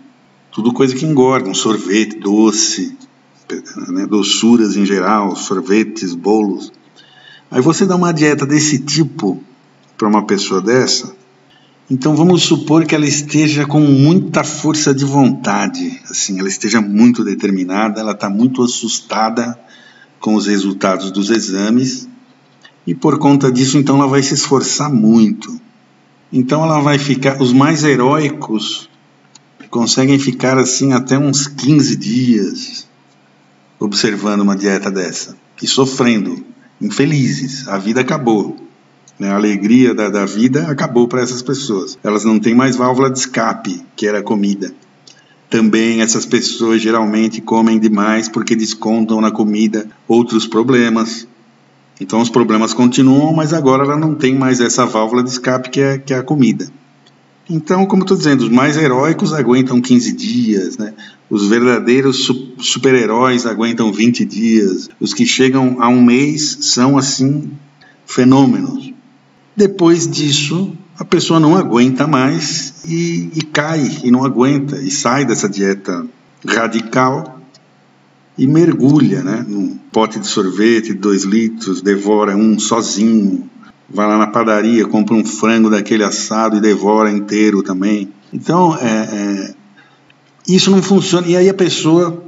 tudo 0.52 0.72
coisa 0.72 0.94
que 0.94 1.04
engorda, 1.04 1.48
um 1.48 1.54
sorvete 1.54 2.18
doce, 2.18 2.96
né, 3.88 4.06
doçuras 4.06 4.76
em 4.76 4.84
geral, 4.84 5.34
sorvetes, 5.36 6.14
bolos. 6.14 6.72
Aí 7.50 7.60
você 7.60 7.84
dá 7.84 7.96
uma 7.96 8.12
dieta 8.12 8.46
desse 8.46 8.78
tipo 8.78 9.42
para 9.98 10.08
uma 10.08 10.24
pessoa 10.24 10.60
dessa, 10.60 11.14
então 11.90 12.14
vamos 12.14 12.42
supor 12.42 12.86
que 12.86 12.94
ela 12.94 13.06
esteja 13.06 13.66
com 13.66 13.80
muita 13.80 14.44
força 14.44 14.94
de 14.94 15.04
vontade, 15.04 16.00
assim, 16.08 16.38
ela 16.38 16.48
esteja 16.48 16.80
muito 16.80 17.24
determinada, 17.24 18.00
ela 18.00 18.12
está 18.12 18.30
muito 18.30 18.62
assustada 18.62 19.58
com 20.20 20.34
os 20.34 20.46
resultados 20.46 21.10
dos 21.10 21.30
exames 21.30 22.08
e 22.86 22.94
por 22.94 23.18
conta 23.18 23.50
disso 23.50 23.76
então 23.76 23.96
ela 23.96 24.06
vai 24.06 24.22
se 24.22 24.34
esforçar 24.34 24.92
muito. 24.92 25.60
Então 26.32 26.62
ela 26.62 26.80
vai 26.80 26.98
ficar, 26.98 27.42
os 27.42 27.52
mais 27.52 27.82
heróicos 27.82 28.88
conseguem 29.68 30.18
ficar 30.18 30.58
assim 30.58 30.92
até 30.92 31.18
uns 31.18 31.48
15 31.48 31.96
dias 31.96 32.88
observando 33.80 34.42
uma 34.42 34.54
dieta 34.54 34.90
dessa 34.90 35.36
e 35.60 35.66
sofrendo, 35.66 36.44
infelizes. 36.80 37.66
A 37.66 37.78
vida 37.78 38.02
acabou. 38.02 38.69
Né? 39.20 39.30
A 39.30 39.36
alegria 39.36 39.94
da, 39.94 40.08
da 40.08 40.24
vida 40.24 40.68
acabou 40.70 41.06
para 41.06 41.20
essas 41.20 41.42
pessoas. 41.42 41.98
Elas 42.02 42.24
não 42.24 42.40
têm 42.40 42.54
mais 42.54 42.74
válvula 42.74 43.10
de 43.10 43.18
escape, 43.18 43.84
que 43.94 44.06
era 44.06 44.20
a 44.20 44.22
comida. 44.22 44.72
Também 45.50 46.00
essas 46.00 46.24
pessoas 46.24 46.80
geralmente 46.80 47.40
comem 47.40 47.78
demais 47.78 48.28
porque 48.28 48.56
descontam 48.56 49.20
na 49.20 49.30
comida 49.30 49.86
outros 50.08 50.46
problemas, 50.46 51.26
então 52.00 52.20
os 52.20 52.30
problemas 52.30 52.72
continuam, 52.72 53.34
mas 53.34 53.52
agora 53.52 53.82
ela 53.82 53.96
não 53.96 54.14
tem 54.14 54.34
mais 54.34 54.60
essa 54.60 54.86
válvula 54.86 55.22
de 55.22 55.30
escape 55.30 55.68
que 55.68 55.80
é, 55.80 55.98
que 55.98 56.14
é 56.14 56.18
a 56.18 56.22
comida. 56.22 56.68
Então, 57.48 57.84
como 57.84 58.02
estou 58.02 58.16
dizendo, 58.16 58.42
os 58.42 58.48
mais 58.48 58.76
heróicos 58.76 59.32
aguentam 59.34 59.80
15 59.80 60.12
dias, 60.12 60.78
né? 60.78 60.94
os 61.28 61.48
verdadeiros 61.48 62.30
super-heróis 62.58 63.44
aguentam 63.44 63.92
20 63.92 64.24
dias, 64.24 64.88
os 65.00 65.12
que 65.12 65.26
chegam 65.26 65.82
a 65.82 65.88
um 65.88 66.00
mês 66.00 66.58
são, 66.60 66.96
assim, 66.96 67.50
fenômenos. 68.06 68.89
Depois 69.56 70.08
disso, 70.08 70.72
a 70.98 71.04
pessoa 71.04 71.40
não 71.40 71.56
aguenta 71.56 72.06
mais 72.06 72.84
e, 72.86 73.30
e 73.34 73.42
cai, 73.42 74.00
e 74.04 74.10
não 74.10 74.24
aguenta, 74.24 74.76
e 74.80 74.90
sai 74.90 75.24
dessa 75.24 75.48
dieta 75.48 76.06
radical 76.46 77.40
e 78.38 78.46
mergulha 78.46 79.22
né, 79.22 79.44
num 79.46 79.76
pote 79.92 80.18
de 80.18 80.26
sorvete, 80.26 80.94
dois 80.94 81.24
litros, 81.24 81.82
devora 81.82 82.36
um 82.36 82.58
sozinho, 82.58 83.48
vai 83.88 84.06
lá 84.06 84.16
na 84.16 84.28
padaria, 84.28 84.86
compra 84.86 85.14
um 85.14 85.24
frango 85.24 85.68
daquele 85.68 86.04
assado 86.04 86.56
e 86.56 86.60
devora 86.60 87.10
inteiro 87.10 87.62
também. 87.62 88.10
Então, 88.32 88.76
é, 88.76 88.86
é, 88.86 89.54
isso 90.48 90.70
não 90.70 90.82
funciona. 90.82 91.26
E 91.26 91.36
aí 91.36 91.48
a 91.48 91.54
pessoa, 91.54 92.22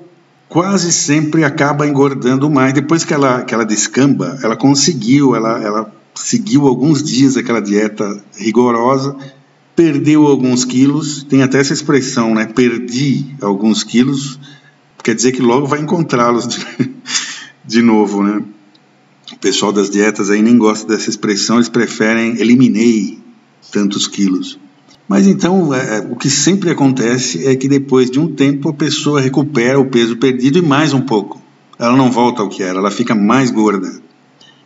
quase 0.48 0.92
sempre 0.92 1.44
acaba 1.44 1.86
engordando 1.86 2.50
mais. 2.50 2.74
Depois 2.74 3.04
que 3.04 3.14
ela, 3.14 3.42
que 3.42 3.54
ela 3.54 3.64
descamba, 3.64 4.38
ela 4.42 4.56
conseguiu, 4.56 5.34
ela, 5.34 5.62
ela 5.62 6.01
seguiu 6.14 6.66
alguns 6.66 7.02
dias 7.02 7.36
aquela 7.36 7.60
dieta 7.60 8.22
rigorosa, 8.36 9.16
perdeu 9.74 10.26
alguns 10.26 10.64
quilos, 10.64 11.24
tem 11.24 11.42
até 11.42 11.58
essa 11.58 11.72
expressão, 11.72 12.34
né? 12.34 12.46
Perdi 12.46 13.34
alguns 13.40 13.82
quilos, 13.82 14.38
quer 15.02 15.14
dizer 15.14 15.32
que 15.32 15.42
logo 15.42 15.66
vai 15.66 15.80
encontrá-los 15.80 16.46
de, 16.46 16.66
de 17.64 17.82
novo, 17.82 18.22
né? 18.22 18.42
O 19.32 19.36
pessoal 19.38 19.72
das 19.72 19.88
dietas 19.88 20.30
aí 20.30 20.42
nem 20.42 20.58
gosta 20.58 20.86
dessa 20.86 21.08
expressão, 21.08 21.56
eles 21.56 21.68
preferem 21.68 22.38
eliminei 22.38 23.18
tantos 23.70 24.06
quilos. 24.06 24.58
Mas 25.08 25.26
então, 25.26 25.74
é, 25.74 25.98
é, 25.98 26.00
o 26.10 26.16
que 26.16 26.30
sempre 26.30 26.70
acontece 26.70 27.46
é 27.46 27.56
que 27.56 27.68
depois 27.68 28.10
de 28.10 28.20
um 28.20 28.34
tempo 28.34 28.68
a 28.68 28.74
pessoa 28.74 29.20
recupera 29.20 29.78
o 29.78 29.86
peso 29.86 30.16
perdido 30.16 30.58
e 30.58 30.62
mais 30.62 30.92
um 30.92 31.00
pouco. 31.00 31.40
Ela 31.78 31.96
não 31.96 32.10
volta 32.10 32.42
ao 32.42 32.48
que 32.48 32.62
era, 32.62 32.78
ela 32.78 32.90
fica 32.90 33.14
mais 33.14 33.50
gorda. 33.50 34.00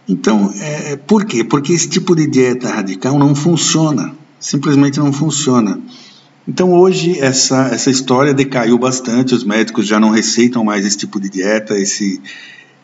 Então, 0.09 0.53
é, 0.61 0.93
é, 0.93 0.97
por 0.97 1.25
quê? 1.25 1.43
Porque 1.43 1.73
esse 1.73 1.89
tipo 1.89 2.15
de 2.15 2.27
dieta 2.27 2.69
radical 2.69 3.19
não 3.19 3.35
funciona, 3.35 4.15
simplesmente 4.39 4.99
não 5.01 5.13
funciona. 5.13 5.81
Então, 6.47 6.73
hoje, 6.73 7.19
essa, 7.19 7.69
essa 7.69 7.91
história 7.91 8.33
decaiu 8.33 8.79
bastante, 8.79 9.35
os 9.35 9.43
médicos 9.43 9.87
já 9.87 9.99
não 9.99 10.11
receitam 10.11 10.63
mais 10.63 10.87
esse 10.87 10.97
tipo 10.97 11.19
de 11.19 11.29
dieta, 11.29 11.77
esse, 11.77 12.21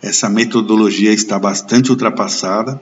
essa 0.03 0.29
metodologia 0.29 1.13
está 1.13 1.39
bastante 1.39 1.91
ultrapassada. 1.91 2.81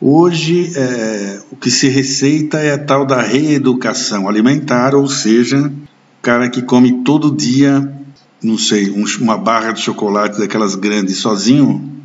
Hoje, 0.00 0.72
é, 0.74 1.40
o 1.52 1.56
que 1.56 1.70
se 1.70 1.86
receita 1.86 2.58
é 2.58 2.72
a 2.72 2.78
tal 2.78 3.06
da 3.06 3.22
reeducação 3.22 4.28
alimentar, 4.28 4.96
ou 4.96 5.06
seja, 5.06 5.58
o 5.68 6.22
cara 6.22 6.50
que 6.50 6.62
come 6.62 7.04
todo 7.04 7.36
dia, 7.36 7.88
não 8.42 8.58
sei, 8.58 8.90
um, 8.90 9.04
uma 9.20 9.36
barra 9.36 9.70
de 9.70 9.80
chocolate 9.80 10.40
daquelas 10.40 10.74
grandes 10.74 11.18
sozinho, 11.18 11.99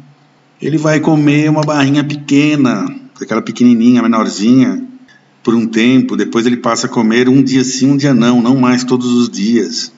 ele 0.62 0.78
vai 0.78 1.00
comer 1.00 1.50
uma 1.50 1.62
barrinha 1.62 2.04
pequena, 2.04 2.86
aquela 3.22 3.41
pequenininha, 3.41 4.02
menorzinha, 4.02 4.84
por 5.44 5.54
um 5.54 5.68
tempo, 5.68 6.18
depois 6.18 6.46
ele 6.46 6.58
passa 6.58 6.88
a 6.88 6.89
comer 6.89 7.30
um 7.30 7.44
dia 7.44 7.63
sim, 7.63 7.91
um 7.91 7.98
dia 7.98 8.13
não, 8.13 8.41
não 8.41 8.56
mais 8.56 8.84
todos 8.84 9.12
os 9.12 9.30
dias 9.30 9.94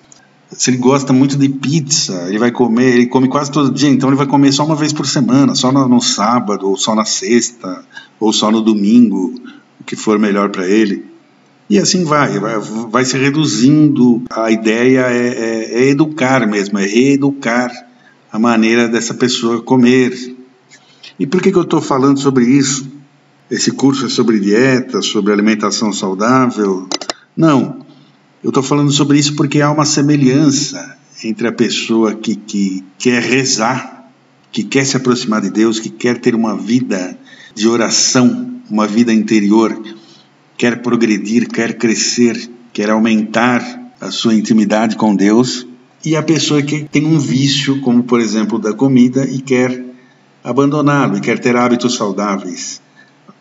se 0.52 0.70
ele 0.70 0.78
gosta 0.78 1.12
muito 1.12 1.38
de 1.38 1.50
pizza, 1.50 2.26
ele 2.28 2.40
vai 2.40 2.52
comer, 2.52 2.96
ele 2.96 3.08
come 3.08 3.28
quase 3.28 3.52
todo 3.52 3.74
dia, 3.74 3.90
então 3.90 4.10
ele 4.10 4.16
vai 4.16 4.26
comer 4.26 4.52
só 4.52 4.66
uma 4.66 4.76
vez 4.76 4.94
por 4.94 5.06
semana, 5.06 5.56
só 5.56 5.72
no, 5.72 5.88
no 5.88 6.02
sábado, 6.02 6.70
ou 6.70 6.78
só 6.78 6.96
na 6.96 7.04
sexta, 7.04 7.84
ou 8.20 8.32
só 8.32 8.50
no 8.50 8.62
domingo, 8.62 9.34
o 9.80 9.84
que 9.84 9.96
for 9.96 10.18
melhor 10.18 10.50
para 10.50 10.68
ele. 10.68 11.06
E 11.70 11.78
assim 11.78 12.06
vai, 12.06 12.40
vai, 12.40 12.58
vai, 12.60 13.04
se 13.04 13.18
reduzindo. 13.18 14.24
A 14.32 14.50
ideia 14.50 15.02
é, 15.02 15.28
é, 15.28 15.82
é 15.82 15.90
educar 15.90 16.48
mesmo, 16.48 16.80
é 16.80 16.86
reeducar 16.86 17.70
a 18.32 18.40
maneira 18.40 18.88
dessa 18.88 19.14
pessoa 19.14 19.62
comer. 19.62 20.37
E 21.20 21.26
por 21.26 21.42
que, 21.42 21.52
que 21.52 21.58
eu 21.58 21.64
estou 21.64 21.82
falando 21.82 22.20
sobre 22.20 22.46
isso? 22.46 22.88
Esse 23.50 23.72
curso 23.72 24.06
é 24.06 24.10
sobre 24.10 24.40
dieta, 24.40 25.02
sobre 25.02 25.34
alimentação 25.34 25.92
saudável? 25.92 26.88
Não. 27.36 27.86
Eu 28.44 28.50
estou 28.50 28.62
falando 28.62 28.92
sobre 28.92 29.18
isso 29.18 29.36
porque 29.36 29.62
há 29.62 29.72
uma 29.72 29.86
semelhança 29.86 30.98
entre 31.24 31.48
a 31.48 31.52
pessoa 31.52 32.14
que, 32.14 32.36
que 32.36 32.84
quer 33.00 33.22
rezar, 33.24 34.12
que 34.52 34.64
quer 34.64 34.86
se 34.86 34.96
aproximar 34.96 35.42
de 35.42 35.50
Deus, 35.50 35.80
que 35.80 35.90
quer 35.90 36.20
ter 36.20 36.36
uma 36.36 36.56
vida 36.56 37.18
de 37.56 37.68
oração, 37.68 38.62
uma 38.70 38.86
vida 38.86 39.12
interior, 39.12 39.82
quer 40.56 40.82
progredir, 40.82 41.48
quer 41.48 41.78
crescer, 41.78 42.50
quer 42.72 42.92
aumentar 42.92 43.92
a 44.00 44.12
sua 44.12 44.36
intimidade 44.36 44.96
com 44.96 45.16
Deus, 45.16 45.66
e 46.06 46.16
a 46.16 46.22
pessoa 46.22 46.62
que 46.62 46.84
tem 46.84 47.06
um 47.06 47.18
vício, 47.18 47.82
como 47.82 48.04
por 48.04 48.20
exemplo 48.20 48.60
da 48.60 48.74
comida, 48.74 49.26
e 49.26 49.42
quer 49.42 49.87
abandoná-lo, 50.44 51.18
e 51.18 51.22
quer 51.22 51.40
ter 51.40 51.56
hábitos 51.56 51.96
saudáveis. 51.96 52.82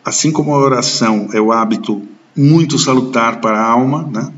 Assim 0.03 0.31
como 0.31 0.53
a 0.53 0.57
oração 0.57 1.29
é 1.33 1.41
o 1.41 1.51
hábito 1.51 2.01
muito 2.35 2.77
salutar 2.77 3.41
para 3.41 3.59
a 3.59 3.69
alma, 3.69 4.03
né? 4.11 4.31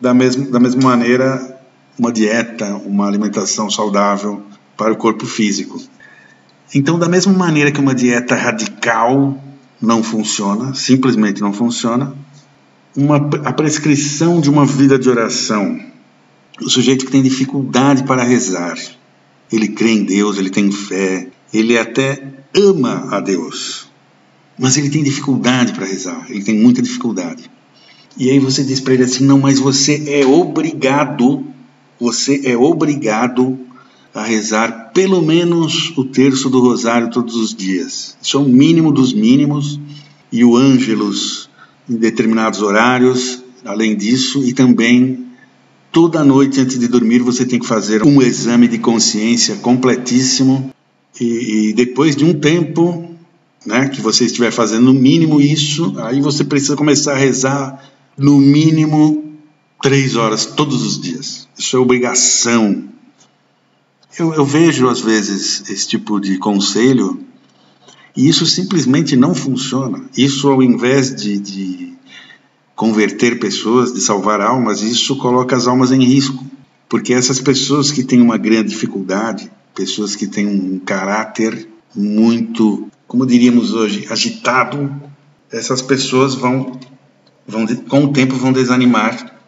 Da 0.00 0.12
mesma, 0.12 0.46
da 0.46 0.60
mesma 0.60 0.82
maneira, 0.82 1.58
uma 1.98 2.12
dieta, 2.12 2.74
uma 2.84 3.06
alimentação 3.06 3.70
saudável 3.70 4.42
para 4.76 4.92
o 4.92 4.96
corpo 4.96 5.24
físico. 5.24 5.80
Então, 6.74 6.98
da 6.98 7.08
mesma 7.08 7.32
maneira 7.32 7.70
que 7.70 7.80
uma 7.80 7.94
dieta 7.94 8.34
radical 8.34 9.38
não 9.80 10.02
funciona, 10.02 10.74
simplesmente 10.74 11.40
não 11.40 11.52
funciona, 11.52 12.14
uma, 12.96 13.16
a 13.16 13.52
prescrição 13.52 14.40
de 14.40 14.50
uma 14.50 14.64
vida 14.64 14.98
de 14.98 15.08
oração, 15.08 15.78
o 16.60 16.68
sujeito 16.68 17.04
que 17.04 17.12
tem 17.12 17.22
dificuldade 17.22 18.04
para 18.04 18.22
rezar, 18.22 18.76
ele 19.50 19.68
crê 19.68 19.90
em 19.90 20.04
Deus, 20.04 20.38
ele 20.38 20.50
tem 20.50 20.70
fé, 20.70 21.28
ele 21.54 21.78
até 21.78 22.22
ama 22.54 23.08
a 23.10 23.20
Deus, 23.20 23.86
mas 24.58 24.76
ele 24.76 24.90
tem 24.90 25.02
dificuldade 25.02 25.72
para 25.72 25.86
rezar, 25.86 26.26
ele 26.28 26.42
tem 26.42 26.58
muita 26.58 26.82
dificuldade. 26.82 27.50
E 28.18 28.30
aí 28.30 28.38
você 28.38 28.62
diz 28.62 28.80
para 28.80 28.94
ele 28.94 29.04
assim: 29.04 29.24
não, 29.24 29.38
mas 29.38 29.58
você 29.58 30.04
é 30.06 30.26
obrigado, 30.26 31.44
você 31.98 32.42
é 32.44 32.56
obrigado 32.56 33.58
a 34.12 34.22
rezar 34.22 34.92
pelo 34.92 35.20
menos 35.22 35.92
o 35.96 36.04
terço 36.04 36.48
do 36.48 36.60
rosário 36.60 37.10
todos 37.10 37.34
os 37.34 37.54
dias. 37.54 38.16
Isso 38.22 38.36
é 38.36 38.40
o 38.40 38.44
mínimo 38.44 38.92
dos 38.92 39.12
mínimos. 39.12 39.80
E 40.30 40.44
o 40.44 40.56
Ângelus 40.56 41.48
em 41.88 41.96
determinados 41.96 42.62
horários, 42.62 43.42
além 43.64 43.96
disso, 43.96 44.44
e 44.44 44.52
também 44.52 45.26
toda 45.92 46.24
noite 46.24 46.60
antes 46.60 46.78
de 46.78 46.88
dormir 46.88 47.20
você 47.20 47.44
tem 47.44 47.58
que 47.58 47.66
fazer 47.66 48.04
um 48.04 48.20
exame 48.20 48.66
de 48.66 48.78
consciência 48.78 49.56
completíssimo. 49.56 50.70
E, 51.20 51.68
e 51.68 51.72
depois 51.72 52.16
de 52.16 52.24
um 52.24 52.34
tempo 52.34 53.14
né, 53.64 53.88
que 53.88 54.00
você 54.00 54.24
estiver 54.24 54.50
fazendo 54.50 54.92
no 54.92 54.94
mínimo 54.94 55.40
isso, 55.40 55.94
aí 55.98 56.20
você 56.20 56.44
precisa 56.44 56.76
começar 56.76 57.12
a 57.12 57.18
rezar 57.18 57.82
no 58.16 58.38
mínimo 58.38 59.24
três 59.82 60.16
horas 60.16 60.46
todos 60.46 60.82
os 60.82 61.00
dias. 61.00 61.48
Isso 61.58 61.76
é 61.76 61.78
obrigação. 61.78 62.84
Eu, 64.18 64.32
eu, 64.34 64.44
vejo 64.44 64.88
às 64.88 65.00
vezes 65.00 65.68
esse 65.68 65.88
tipo 65.88 66.20
de 66.20 66.38
conselho 66.38 67.20
e 68.16 68.28
isso 68.28 68.46
simplesmente 68.46 69.16
não 69.16 69.34
funciona. 69.34 70.04
Isso, 70.16 70.48
ao 70.48 70.62
invés 70.62 71.14
de, 71.14 71.38
de 71.38 71.94
converter 72.76 73.38
pessoas, 73.40 73.92
de 73.92 74.00
salvar 74.00 74.40
almas, 74.40 74.82
isso 74.82 75.16
coloca 75.16 75.56
as 75.56 75.66
almas 75.66 75.90
em 75.90 76.04
risco. 76.04 76.44
Porque 76.88 77.12
essas 77.12 77.40
pessoas 77.40 77.90
que 77.90 78.04
têm 78.04 78.20
uma 78.20 78.38
grande 78.38 78.68
dificuldade, 78.68 79.50
pessoas 79.74 80.14
que 80.14 80.26
têm 80.26 80.46
um 80.46 80.78
caráter 80.78 81.68
muito, 81.94 82.88
como 83.06 83.26
diríamos 83.26 83.72
hoje, 83.72 84.06
agitado, 84.10 85.02
essas 85.50 85.82
pessoas 85.82 86.34
vão 86.34 86.78
vão, 87.46 87.66
com 87.66 88.04
o 88.04 88.12
tempo 88.12 88.36
vão 88.36 88.52
desanimar 88.52 89.38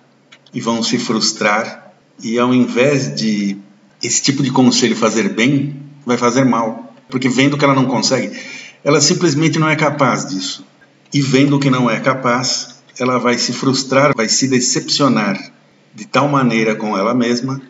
e 0.52 0.60
vão 0.60 0.82
se 0.82 0.98
frustrar 0.98 1.92
e 2.22 2.38
ao 2.38 2.54
invés 2.54 3.14
de 3.14 3.56
esse 4.02 4.22
tipo 4.22 4.42
de 4.42 4.50
conselho 4.50 4.96
fazer 4.96 5.30
bem, 5.30 5.82
vai 6.04 6.16
fazer 6.16 6.44
mal, 6.44 6.94
porque 7.10 7.28
vendo 7.28 7.56
que 7.56 7.64
ela 7.64 7.74
não 7.74 7.86
consegue, 7.86 8.38
ela 8.84 9.00
simplesmente 9.00 9.58
não 9.58 9.68
é 9.68 9.76
capaz 9.76 10.26
disso. 10.26 10.64
E 11.12 11.20
vendo 11.20 11.58
que 11.58 11.70
não 11.70 11.90
é 11.90 12.00
capaz, 12.00 12.76
ela 12.98 13.18
vai 13.18 13.38
se 13.38 13.52
frustrar, 13.52 14.12
vai 14.14 14.28
se 14.28 14.48
decepcionar 14.48 15.52
de 15.94 16.04
tal 16.06 16.28
maneira 16.28 16.74
com 16.74 16.96
ela 16.96 17.14
mesma 17.14 17.60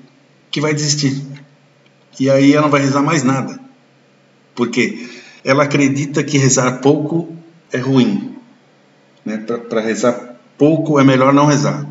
que 0.50 0.60
vai 0.60 0.74
desistir. 0.74 1.22
E 2.18 2.30
aí 2.30 2.52
ela 2.52 2.62
não 2.62 2.70
vai 2.70 2.80
rezar 2.80 3.02
mais 3.02 3.22
nada. 3.22 3.58
Porque 4.54 5.08
ela 5.44 5.64
acredita 5.64 6.22
que 6.24 6.38
rezar 6.38 6.80
pouco 6.80 7.34
é 7.72 7.78
ruim. 7.78 8.36
Né? 9.24 9.36
Para 9.36 9.80
rezar 9.80 10.36
pouco 10.56 10.98
é 10.98 11.04
melhor 11.04 11.32
não 11.32 11.46
rezar. 11.46 11.86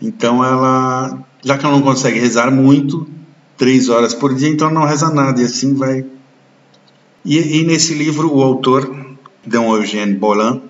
Então 0.00 0.44
ela, 0.44 1.26
já 1.42 1.56
que 1.56 1.64
ela 1.64 1.74
não 1.74 1.82
consegue 1.82 2.18
rezar 2.18 2.50
muito, 2.50 3.08
três 3.56 3.88
horas 3.88 4.14
por 4.14 4.34
dia, 4.34 4.48
então 4.48 4.70
não 4.70 4.84
reza 4.84 5.10
nada 5.10 5.40
e 5.40 5.44
assim 5.44 5.74
vai. 5.74 6.04
E, 7.24 7.60
e 7.60 7.64
nesse 7.64 7.94
livro 7.94 8.34
o 8.34 8.42
autor, 8.42 9.16
Dom 9.46 9.74
Eugène 9.76 10.14
Bolin, 10.14 10.62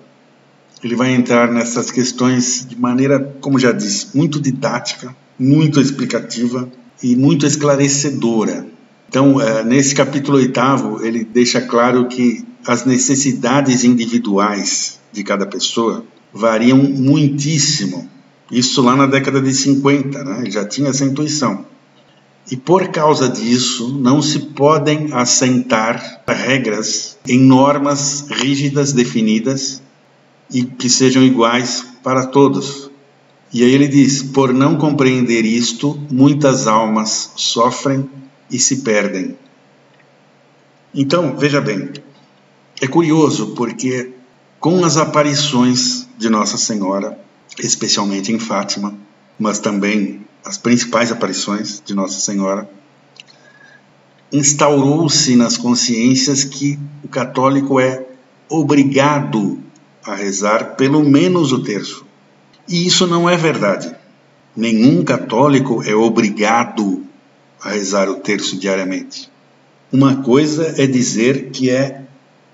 ele 0.83 0.95
vai 0.95 1.13
entrar 1.13 1.51
nessas 1.51 1.91
questões 1.91 2.65
de 2.67 2.79
maneira, 2.79 3.19
como 3.39 3.59
já 3.59 3.71
disse, 3.71 4.15
muito 4.17 4.39
didática, 4.39 5.15
muito 5.37 5.79
explicativa 5.79 6.69
e 7.01 7.15
muito 7.15 7.45
esclarecedora. 7.45 8.65
Então, 9.09 9.41
é, 9.41 9.63
nesse 9.63 9.93
capítulo 9.93 10.37
oitavo, 10.37 11.05
ele 11.05 11.23
deixa 11.23 11.59
claro 11.59 12.07
que 12.07 12.45
as 12.65 12.85
necessidades 12.85 13.83
individuais 13.83 14.99
de 15.11 15.23
cada 15.23 15.45
pessoa 15.45 16.05
variam 16.33 16.77
muitíssimo. 16.77 18.09
Isso 18.49 18.81
lá 18.81 18.95
na 18.95 19.05
década 19.05 19.41
de 19.41 19.53
50, 19.53 20.23
né? 20.23 20.39
ele 20.41 20.51
já 20.51 20.65
tinha 20.65 20.89
essa 20.89 21.05
intuição. 21.05 21.65
E 22.49 22.57
por 22.57 22.89
causa 22.89 23.29
disso, 23.29 23.97
não 23.99 24.21
se 24.21 24.39
podem 24.39 25.09
assentar 25.13 26.21
regras 26.27 27.17
em 27.27 27.39
normas 27.39 28.27
rígidas 28.29 28.91
definidas 28.91 29.81
e 30.53 30.63
que 30.63 30.89
sejam 30.89 31.23
iguais 31.23 31.85
para 32.03 32.25
todos. 32.25 32.90
E 33.53 33.63
aí 33.63 33.73
ele 33.73 33.87
diz: 33.87 34.23
por 34.23 34.53
não 34.53 34.77
compreender 34.77 35.45
isto, 35.45 35.99
muitas 36.09 36.67
almas 36.67 37.31
sofrem 37.35 38.09
e 38.49 38.59
se 38.59 38.77
perdem. 38.77 39.35
Então, 40.93 41.37
veja 41.37 41.61
bem, 41.61 41.89
é 42.81 42.87
curioso 42.87 43.53
porque 43.55 44.11
com 44.59 44.83
as 44.83 44.97
aparições 44.97 46.07
de 46.17 46.29
Nossa 46.29 46.57
Senhora, 46.57 47.17
especialmente 47.59 48.31
em 48.31 48.39
Fátima, 48.39 48.93
mas 49.39 49.59
também 49.59 50.25
as 50.45 50.57
principais 50.57 51.11
aparições 51.11 51.81
de 51.83 51.93
Nossa 51.93 52.19
Senhora, 52.19 52.69
instaurou-se 54.31 55.35
nas 55.35 55.57
consciências 55.57 56.43
que 56.43 56.79
o 57.03 57.07
católico 57.07 57.79
é 57.79 58.05
obrigado 58.49 59.59
a 60.03 60.15
rezar 60.15 60.75
pelo 60.75 61.03
menos 61.03 61.51
o 61.51 61.63
terço. 61.63 62.05
E 62.67 62.85
isso 62.85 63.07
não 63.07 63.29
é 63.29 63.35
verdade. 63.35 63.93
Nenhum 64.55 65.03
católico 65.03 65.83
é 65.83 65.95
obrigado 65.95 67.03
a 67.61 67.69
rezar 67.69 68.09
o 68.09 68.15
terço 68.15 68.57
diariamente. 68.57 69.29
Uma 69.91 70.17
coisa 70.17 70.75
é 70.77 70.87
dizer 70.87 71.49
que 71.51 71.69
é 71.69 72.03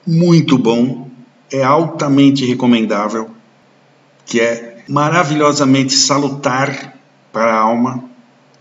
muito 0.05 0.57
bom, 0.57 1.09
é 1.51 1.63
altamente 1.63 2.45
recomendável, 2.45 3.29
que 4.25 4.39
é 4.39 4.83
maravilhosamente 4.87 5.93
salutar 5.93 6.97
para 7.31 7.53
a 7.53 7.59
alma 7.59 8.03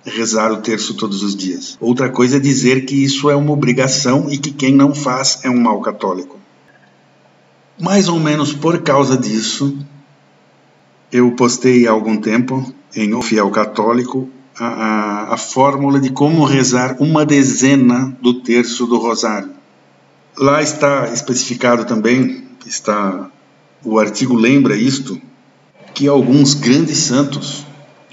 rezar 0.05 0.53
o 0.53 0.59
terço 0.59 0.95
todos 0.95 1.23
os 1.23 1.35
dias. 1.35 1.77
Outra 1.81 2.09
coisa 2.09 2.37
é 2.37 2.41
dizer 2.41 2.85
que 2.85 2.95
isso 2.95 3.29
é 3.29 3.37
uma 3.37 3.53
obrigação 3.53 4.31
e 4.31 4.39
que 4.39 4.51
quem 4.51 4.75
não 4.75 4.95
faz 4.95 5.41
é 5.43 5.51
um 5.51 5.61
mau 5.61 5.81
católico. 5.81 6.39
Mais 7.79 8.09
ou 8.09 8.19
menos 8.19 8.53
por 8.53 8.83
causa 8.83 9.17
disso, 9.17 9.77
eu 11.13 11.31
postei 11.33 11.87
há 11.87 11.91
algum 11.91 12.17
tempo 12.17 12.73
em 12.95 13.15
O 13.15 13.23
Fiel 13.23 13.51
Católico 13.51 14.29
a, 14.59 14.67
a, 14.67 15.35
a 15.35 15.37
fórmula 15.37 16.01
de 16.01 16.11
como 16.11 16.45
rezar 16.45 16.97
uma 16.99 17.25
dezena 17.25 18.17
do 18.21 18.43
terço 18.43 18.87
do 18.87 18.99
Rosário. 18.99 19.51
Lá 20.39 20.63
está 20.63 21.09
especificado 21.13 21.85
também, 21.85 22.45
está 22.67 23.31
o 23.85 23.99
artigo 23.99 24.35
lembra 24.35 24.77
isto, 24.77 25.21
que 25.95 26.09
alguns 26.09 26.55
grandes 26.55 26.99
santos, 26.99 27.65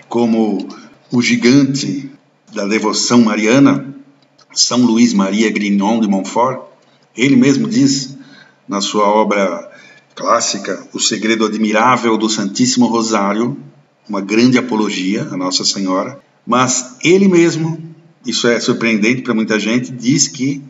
como 0.07 0.67
o 1.11 1.21
gigante 1.21 2.11
da 2.53 2.65
devoção 2.65 3.21
mariana, 3.21 3.93
São 4.53 4.85
Luís 4.85 5.13
Maria 5.13 5.51
Grignon 5.51 5.99
de 5.99 6.07
Montfort, 6.07 6.61
ele 7.17 7.35
mesmo 7.35 7.67
diz 7.67 8.15
na 8.67 8.79
sua 8.79 9.05
obra 9.05 9.72
clássica 10.15 10.87
O 10.93 10.99
Segredo 10.99 11.45
Admirável 11.45 12.17
do 12.17 12.29
Santíssimo 12.29 12.87
Rosário, 12.87 13.57
uma 14.07 14.21
grande 14.21 14.57
apologia 14.57 15.27
a 15.31 15.37
Nossa 15.37 15.63
Senhora, 15.63 16.19
mas 16.45 16.97
ele 17.03 17.27
mesmo, 17.27 17.81
isso 18.25 18.47
é 18.47 18.59
surpreendente 18.59 19.21
para 19.21 19.33
muita 19.33 19.59
gente, 19.59 19.91
diz 19.91 20.27
que, 20.27 20.61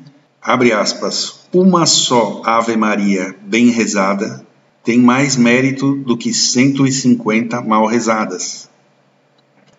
abre 0.42 0.72
aspas, 0.72 1.42
uma 1.54 1.86
só 1.86 2.42
Ave 2.46 2.76
Maria 2.76 3.36
bem 3.42 3.70
rezada 3.70 4.46
tem 4.84 5.00
mais 5.00 5.38
mérito 5.38 5.96
do 5.96 6.18
que 6.18 6.34
150 6.34 7.62
mal 7.62 7.86
rezadas. 7.86 8.70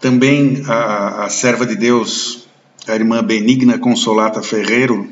Também 0.01 0.63
a, 0.67 1.25
a 1.25 1.29
serva 1.29 1.67
de 1.67 1.77
Deus, 1.77 2.49
a 2.89 2.95
irmã 2.95 3.23
Benigna 3.23 3.79
Consolata 3.79 4.43
Ferreiro, 4.43 5.07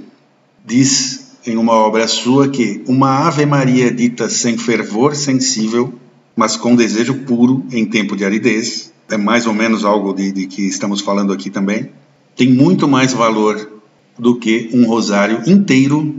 diz 0.64 1.21
em 1.46 1.56
uma 1.56 1.72
obra 1.72 2.06
sua 2.06 2.48
que 2.48 2.82
uma 2.86 3.26
Ave 3.26 3.44
Maria 3.46 3.92
dita 3.92 4.28
sem 4.28 4.56
fervor 4.56 5.14
sensível, 5.14 5.92
mas 6.36 6.56
com 6.56 6.76
desejo 6.76 7.14
puro 7.20 7.64
em 7.70 7.84
tempo 7.84 8.16
de 8.16 8.24
aridez, 8.24 8.92
é 9.10 9.16
mais 9.16 9.46
ou 9.46 9.52
menos 9.52 9.84
algo 9.84 10.12
de, 10.12 10.32
de 10.32 10.46
que 10.46 10.62
estamos 10.62 11.00
falando 11.00 11.32
aqui 11.32 11.50
também, 11.50 11.90
tem 12.36 12.48
muito 12.48 12.88
mais 12.88 13.12
valor 13.12 13.80
do 14.18 14.38
que 14.38 14.70
um 14.72 14.86
rosário 14.86 15.42
inteiro 15.46 16.14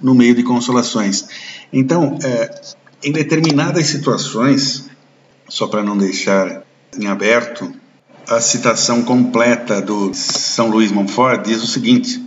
no 0.00 0.14
meio 0.14 0.34
de 0.34 0.42
consolações. 0.42 1.26
Então, 1.72 2.18
é, 2.22 2.60
em 3.02 3.12
determinadas 3.12 3.86
situações, 3.86 4.88
só 5.48 5.66
para 5.66 5.82
não 5.82 5.96
deixar 5.96 6.64
em 6.98 7.06
aberto, 7.06 7.72
a 8.28 8.40
citação 8.40 9.02
completa 9.02 9.80
do 9.82 10.14
São 10.14 10.70
Luís 10.70 10.90
Montfort 10.90 11.44
diz 11.44 11.62
o 11.62 11.66
seguinte: 11.66 12.23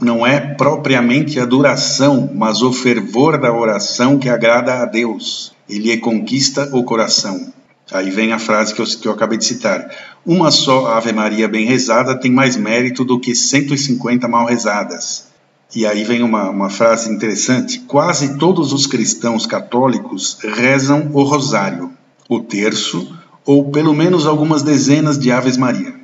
não 0.00 0.26
é 0.26 0.40
propriamente 0.40 1.40
a 1.40 1.44
duração, 1.44 2.30
mas 2.34 2.62
o 2.62 2.72
fervor 2.72 3.38
da 3.38 3.52
oração 3.52 4.18
que 4.18 4.28
agrada 4.28 4.74
a 4.74 4.84
Deus. 4.84 5.52
Ele 5.68 5.96
conquista 5.98 6.70
o 6.72 6.84
coração. 6.84 7.52
Aí 7.92 8.10
vem 8.10 8.32
a 8.32 8.38
frase 8.38 8.74
que 8.74 8.80
eu, 8.80 8.86
que 8.86 9.08
eu 9.08 9.12
acabei 9.12 9.38
de 9.38 9.44
citar. 9.44 9.90
Uma 10.24 10.50
só 10.50 10.88
Ave 10.88 11.12
Maria 11.12 11.48
bem 11.48 11.66
rezada 11.66 12.18
tem 12.18 12.30
mais 12.30 12.56
mérito 12.56 13.04
do 13.04 13.18
que 13.18 13.34
150 13.34 14.28
mal 14.28 14.46
rezadas. 14.46 15.28
E 15.74 15.86
aí 15.86 16.04
vem 16.04 16.22
uma, 16.22 16.50
uma 16.50 16.70
frase 16.70 17.10
interessante. 17.10 17.80
Quase 17.80 18.38
todos 18.38 18.72
os 18.72 18.86
cristãos 18.86 19.46
católicos 19.46 20.38
rezam 20.42 21.10
o 21.12 21.22
rosário, 21.22 21.90
o 22.28 22.40
terço, 22.40 23.14
ou 23.44 23.70
pelo 23.70 23.94
menos 23.94 24.26
algumas 24.26 24.62
dezenas 24.62 25.18
de 25.18 25.30
Aves 25.30 25.56
Maria. 25.56 25.94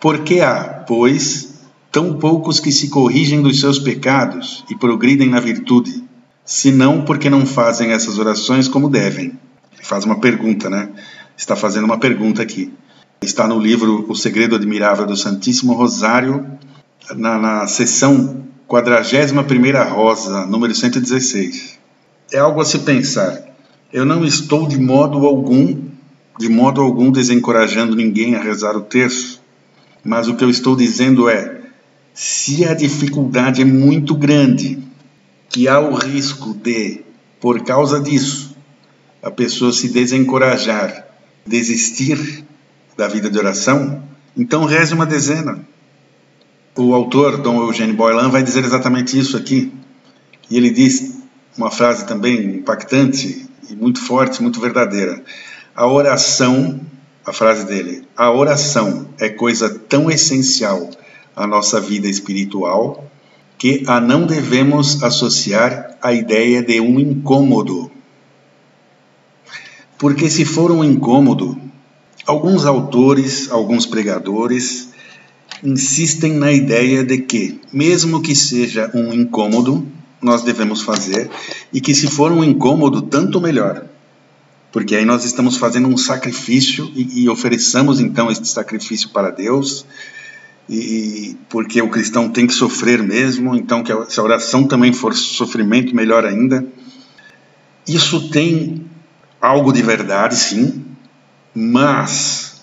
Por 0.00 0.20
que 0.20 0.40
há, 0.40 0.84
pois, 0.86 1.43
tão 1.94 2.14
poucos 2.14 2.58
que 2.58 2.72
se 2.72 2.88
corrigem 2.88 3.40
dos 3.40 3.60
seus 3.60 3.78
pecados 3.78 4.64
e 4.68 4.74
progridem 4.74 5.30
na 5.30 5.38
virtude, 5.38 6.02
senão 6.44 7.04
porque 7.04 7.30
não 7.30 7.46
fazem 7.46 7.92
essas 7.92 8.18
orações 8.18 8.66
como 8.66 8.90
devem? 8.90 9.38
Faz 9.80 10.04
uma 10.04 10.18
pergunta, 10.18 10.68
né? 10.68 10.88
está 11.36 11.54
fazendo 11.54 11.84
uma 11.84 11.98
pergunta 11.98 12.42
aqui. 12.42 12.72
Está 13.22 13.46
no 13.46 13.60
livro 13.60 14.04
O 14.08 14.14
Segredo 14.16 14.56
Admirável 14.56 15.06
do 15.06 15.16
Santíssimo 15.16 15.72
Rosário, 15.74 16.44
na, 17.14 17.38
na 17.38 17.66
seção 17.68 18.44
41 18.66 19.94
Rosa, 19.94 20.46
número 20.46 20.74
116. 20.74 21.78
É 22.32 22.38
algo 22.38 22.60
a 22.60 22.64
se 22.64 22.80
pensar. 22.80 23.40
Eu 23.92 24.04
não 24.04 24.24
estou 24.24 24.66
de 24.66 24.78
modo 24.78 25.24
algum, 25.24 25.80
de 26.40 26.48
modo 26.48 26.80
algum 26.80 27.12
desencorajando 27.12 27.94
ninguém 27.94 28.34
a 28.34 28.42
rezar 28.42 28.76
o 28.76 28.82
terço, 28.82 29.40
mas 30.04 30.26
o 30.26 30.34
que 30.34 30.42
eu 30.42 30.50
estou 30.50 30.74
dizendo 30.74 31.28
é, 31.28 31.53
se 32.14 32.64
a 32.64 32.72
dificuldade 32.72 33.60
é 33.60 33.64
muito 33.64 34.14
grande, 34.14 34.78
que 35.48 35.66
há 35.66 35.80
o 35.80 35.94
risco 35.94 36.54
de, 36.54 37.02
por 37.40 37.64
causa 37.64 38.00
disso, 38.00 38.56
a 39.20 39.30
pessoa 39.30 39.72
se 39.72 39.88
desencorajar 39.88 41.08
desistir 41.44 42.44
da 42.96 43.08
vida 43.08 43.28
de 43.28 43.36
oração, 43.36 44.02
então 44.36 44.64
reze 44.64 44.94
uma 44.94 45.04
dezena. 45.04 45.66
O 46.76 46.94
autor, 46.94 47.38
Dom 47.38 47.62
Eugênio 47.62 47.94
Boylan, 47.94 48.30
vai 48.30 48.42
dizer 48.42 48.64
exatamente 48.64 49.18
isso 49.18 49.36
aqui. 49.36 49.72
E 50.50 50.56
ele 50.56 50.70
diz 50.70 51.18
uma 51.56 51.70
frase 51.70 52.06
também 52.06 52.56
impactante 52.56 53.46
e 53.68 53.74
muito 53.74 54.00
forte, 54.00 54.42
muito 54.42 54.60
verdadeira. 54.60 55.22
A 55.74 55.86
oração, 55.86 56.80
a 57.24 57.32
frase 57.32 57.66
dele, 57.66 58.06
a 58.16 58.30
oração 58.30 59.08
é 59.18 59.28
coisa 59.28 59.68
tão 59.68 60.10
essencial 60.10 60.90
à 61.36 61.46
nossa 61.46 61.80
vida 61.80 62.08
espiritual 62.08 63.10
que 63.56 63.84
a 63.86 64.00
não 64.00 64.26
devemos 64.26 65.02
associar 65.02 65.96
à 66.02 66.12
ideia 66.12 66.62
de 66.62 66.80
um 66.80 66.98
incômodo 66.98 67.90
porque 69.98 70.28
se 70.28 70.44
for 70.44 70.70
um 70.70 70.84
incômodo, 70.84 71.58
alguns 72.26 72.66
autores, 72.66 73.50
alguns 73.50 73.86
pregadores 73.86 74.90
insistem 75.62 76.34
na 76.34 76.52
ideia 76.52 77.04
de 77.04 77.18
que, 77.18 77.60
mesmo 77.72 78.20
que 78.20 78.34
seja 78.34 78.90
um 78.92 79.14
incômodo, 79.14 79.86
nós 80.20 80.42
devemos 80.42 80.82
fazer 80.82 81.30
e 81.72 81.80
que 81.80 81.94
se 81.94 82.06
for 82.08 82.32
um 82.32 82.42
incômodo, 82.42 83.02
tanto 83.02 83.40
melhor. 83.40 83.86
Porque 84.72 84.96
aí 84.96 85.04
nós 85.04 85.24
estamos 85.24 85.56
fazendo 85.56 85.88
um 85.88 85.96
sacrifício 85.96 86.90
e, 86.94 87.24
e 87.24 88.02
então 88.02 88.30
este 88.30 88.48
sacrifício 88.48 89.10
para 89.10 89.30
Deus, 89.30 89.86
e 90.68 91.36
porque 91.48 91.80
o 91.82 91.90
cristão 91.90 92.28
tem 92.28 92.46
que 92.46 92.54
sofrer 92.54 93.02
mesmo, 93.02 93.54
então 93.54 93.82
que 93.82 93.92
a, 93.92 94.06
se 94.06 94.18
a 94.18 94.22
oração 94.22 94.66
também 94.66 94.92
for 94.92 95.14
sofrimento, 95.14 95.94
melhor 95.94 96.24
ainda. 96.24 96.66
Isso 97.86 98.30
tem 98.30 98.86
algo 99.40 99.72
de 99.72 99.82
verdade, 99.82 100.36
sim, 100.36 100.84
mas 101.54 102.62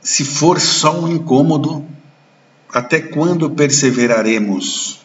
se 0.00 0.24
for 0.24 0.58
só 0.58 0.98
um 1.00 1.08
incômodo, 1.08 1.86
até 2.72 3.00
quando 3.00 3.50
perseveraremos? 3.50 5.00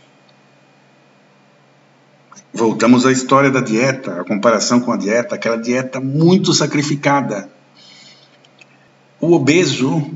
Voltamos 2.54 3.06
à 3.06 3.12
história 3.12 3.50
da 3.50 3.62
dieta, 3.62 4.22
a 4.22 4.24
comparação 4.24 4.80
com 4.80 4.92
a 4.92 4.98
dieta, 4.98 5.36
aquela 5.36 5.58
dieta 5.58 6.00
muito 6.00 6.54
sacrificada. 6.54 7.50
O 9.20 9.34
obeso, 9.34 10.12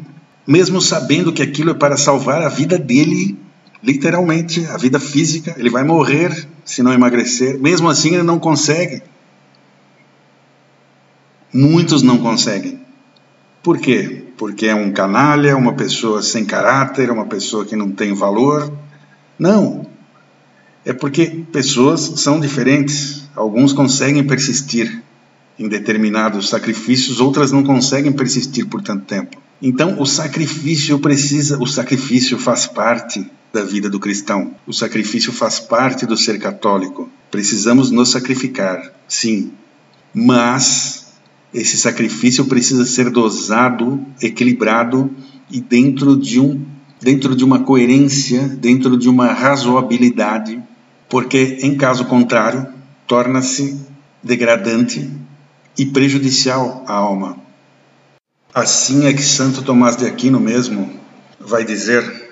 mesmo 0.48 0.82
sabendo 0.82 1.34
que 1.34 1.41
aquilo 1.41 1.72
é 1.72 1.74
para 1.74 1.98
salvar 1.98 2.41
a 2.41 2.48
vida 2.48 2.80
dele, 2.80 3.38
literalmente, 3.84 4.66
a 4.68 4.78
vida 4.78 4.98
física, 4.98 5.54
ele 5.58 5.70
vai 5.70 5.84
morrer 5.84 6.48
se 6.64 6.82
não 6.82 6.93
emagrecer, 6.93 7.60
mesmo 7.60 7.89
assim 7.89 8.14
ele 8.14 8.24
não 8.24 8.39
consegue. 8.39 9.04
Muitos 11.54 12.02
não 12.02 12.18
conseguem, 12.18 12.80
Por 13.64 13.80
quê? 13.80 14.24
Porque 14.38 14.68
é 14.68 14.76
um 14.76 14.91
canalha, 14.91 15.58
uma 15.58 15.74
pessoa 15.74 16.22
sem 16.22 16.45
caráter, 16.45 17.10
uma 17.10 17.26
pessoa 17.26 17.66
que 17.66 17.76
não 17.76 17.91
tem 17.91 18.14
valor. 18.14 18.72
Não. 19.38 19.86
É 20.86 20.93
porque 20.93 21.43
pessoas 21.52 22.02
são 22.18 22.39
diferentes. 22.39 23.28
Alguns 23.36 23.74
conseguem 23.74 24.24
persistir 24.24 25.04
em 25.58 25.68
determinados 25.68 26.50
sacrifícios, 26.50 27.20
outras 27.20 27.52
não 27.52 27.64
conseguem 27.64 28.12
persistir 28.12 28.68
por 28.68 28.82
tanto 28.82 29.06
tempo. 29.06 29.38
Então, 29.62 29.99
o 29.99 30.05
sacrifício 30.05 30.99
precisa, 30.99 31.58
o 31.62 31.66
sacrifício 31.66 32.38
faz 32.38 32.68
parte 32.68 33.30
da 33.51 33.64
vida 33.64 33.89
do 33.89 33.99
cristão. 33.99 34.53
O 34.68 34.74
sacrifício 34.74 35.32
faz 35.32 35.60
parte 35.60 36.05
do 36.05 36.16
ser 36.16 36.39
católico. 36.39 37.10
Precisamos 37.32 37.89
nos 37.89 38.12
sacrificar, 38.12 38.93
sim, 39.08 39.51
mas 40.14 41.08
esse 41.53 41.78
sacrifício 41.78 42.45
precisa 42.45 42.86
ser 42.86 43.10
dosado, 43.10 44.05
equilibrado 44.22 45.10
e 45.49 45.60
dentro 45.60 46.16
de 46.16 46.39
um 46.39 46.64
dentro 46.99 47.36
de 47.36 47.43
uma 47.43 47.60
coerência, 47.60 48.47
dentro 48.47 48.97
de 48.97 49.08
uma 49.08 49.28
razoabilidade, 49.28 50.60
porque 51.08 51.60
em 51.62 51.78
caso 51.78 52.05
contrário, 52.05 52.68
torna-se 53.05 53.80
degradante 54.24 55.08
e 55.78 55.86
prejudicial 55.86 56.84
à 56.88 56.93
alma. 56.93 57.47
Assim 58.58 59.05
é 59.05 59.14
que 59.14 59.22
Santo 59.22 59.62
Tomás 59.62 59.95
de 59.95 60.08
Aquino 60.08 60.39
mesmo 60.39 60.91
vai 61.39 61.64
dizer 61.64 62.32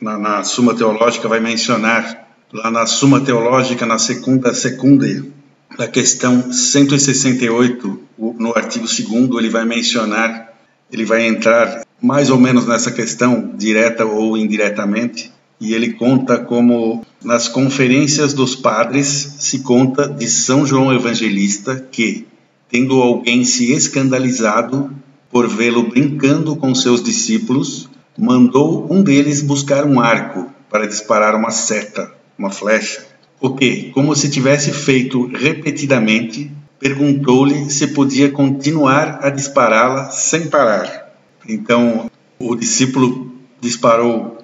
na, 0.00 0.18
na 0.18 0.42
Suma 0.42 0.74
Teológica, 0.74 1.28
vai 1.28 1.38
mencionar 1.38 2.26
lá 2.52 2.72
na 2.72 2.86
Suma 2.86 3.20
Teológica, 3.20 3.86
na 3.86 3.96
segunda 3.96 4.52
secunde, 4.52 5.30
na 5.78 5.86
questão 5.86 6.50
168, 6.52 8.00
no 8.18 8.52
artigo 8.58 8.84
2 8.84 9.30
ele 9.38 9.48
vai 9.48 9.64
mencionar, 9.64 10.52
ele 10.90 11.04
vai 11.04 11.24
entrar 11.24 11.86
mais 12.02 12.30
ou 12.30 12.36
menos 12.36 12.66
nessa 12.66 12.90
questão, 12.90 13.52
direta 13.56 14.04
ou 14.04 14.36
indiretamente, 14.36 15.30
e 15.60 15.72
ele 15.72 15.92
conta 15.92 16.36
como 16.36 17.06
nas 17.22 17.46
conferências 17.46 18.34
dos 18.34 18.56
padres 18.56 19.36
se 19.38 19.60
conta 19.60 20.08
de 20.08 20.28
São 20.28 20.66
João 20.66 20.92
Evangelista 20.92 21.76
que, 21.92 22.26
tendo 22.68 23.00
alguém 23.00 23.44
se 23.44 23.72
escandalizado 23.72 24.90
por 25.30 25.48
vê-lo 25.48 25.84
brincando 25.84 26.56
com 26.56 26.74
seus 26.74 27.02
discípulos, 27.02 27.88
mandou 28.18 28.86
um 28.92 29.02
deles 29.02 29.40
buscar 29.42 29.84
um 29.84 30.00
arco 30.00 30.50
para 30.68 30.86
disparar 30.86 31.34
uma 31.34 31.50
seta, 31.50 32.12
uma 32.38 32.50
flecha. 32.50 33.06
O 33.40 33.54
que, 33.54 33.90
como 33.92 34.14
se 34.14 34.28
tivesse 34.28 34.72
feito 34.72 35.26
repetidamente, 35.26 36.50
perguntou-lhe 36.78 37.70
se 37.70 37.88
podia 37.88 38.30
continuar 38.30 39.20
a 39.22 39.30
dispará-la 39.30 40.10
sem 40.10 40.48
parar. 40.48 41.14
Então, 41.48 42.10
o 42.38 42.54
discípulo 42.54 43.32
disparou 43.60 44.38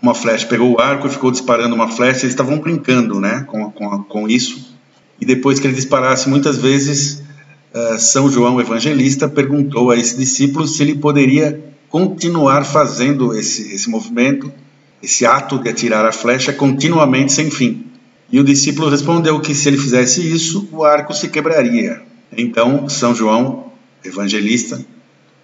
uma 0.00 0.14
flecha, 0.14 0.46
pegou 0.46 0.72
o 0.72 0.80
arco 0.80 1.06
e 1.06 1.10
ficou 1.10 1.30
disparando 1.30 1.74
uma 1.74 1.88
flecha. 1.88 2.20
Eles 2.20 2.32
estavam 2.32 2.58
brincando 2.58 3.20
né, 3.20 3.44
com, 3.46 3.70
com, 3.70 4.02
com 4.04 4.28
isso. 4.28 4.76
E 5.20 5.26
depois 5.26 5.58
que 5.58 5.66
ele 5.66 5.74
disparasse, 5.74 6.28
muitas 6.28 6.58
vezes, 6.58 7.17
São 7.98 8.30
João 8.30 8.60
Evangelista 8.60 9.28
perguntou 9.28 9.90
a 9.90 9.96
esse 9.96 10.16
discípulo 10.16 10.66
se 10.66 10.82
ele 10.82 10.94
poderia 10.94 11.62
continuar 11.88 12.64
fazendo 12.64 13.34
esse, 13.36 13.74
esse 13.74 13.88
movimento, 13.88 14.52
esse 15.02 15.24
ato 15.24 15.58
de 15.58 15.68
atirar 15.68 16.04
a 16.04 16.12
flecha 16.12 16.52
continuamente 16.52 17.32
sem 17.32 17.50
fim. 17.50 17.84
E 18.30 18.38
o 18.38 18.44
discípulo 18.44 18.88
respondeu 18.88 19.40
que 19.40 19.54
se 19.54 19.68
ele 19.68 19.78
fizesse 19.78 20.20
isso, 20.20 20.68
o 20.70 20.84
arco 20.84 21.14
se 21.14 21.28
quebraria. 21.28 22.02
Então, 22.36 22.88
São 22.88 23.14
João, 23.14 23.72
evangelista, 24.04 24.84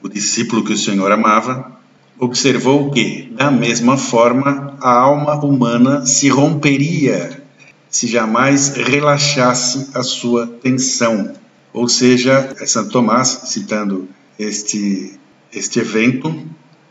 o 0.03 0.09
discípulo 0.09 0.64
que 0.64 0.75
o 0.75 0.79
Senhor 0.79 1.11
amava, 1.11 1.72
observou 2.18 2.91
que, 2.91 3.33
da 3.33 3.51
mesma 3.51 3.97
forma, 3.97 4.77
a 4.81 4.91
alma 4.91 5.35
humana 5.37 6.05
se 6.05 6.29
romperia 6.29 7.43
se 7.89 8.07
jamais 8.07 8.75
relaxasse 8.77 9.91
a 9.95 10.03
sua 10.03 10.47
tensão. 10.47 11.33
Ou 11.75 11.89
seja, 11.89 12.55
é 12.61 12.66
Santo 12.66 12.91
Tomás, 12.91 13.41
citando 13.47 14.09
este 14.39 15.18
este 15.53 15.79
evento, 15.79 16.35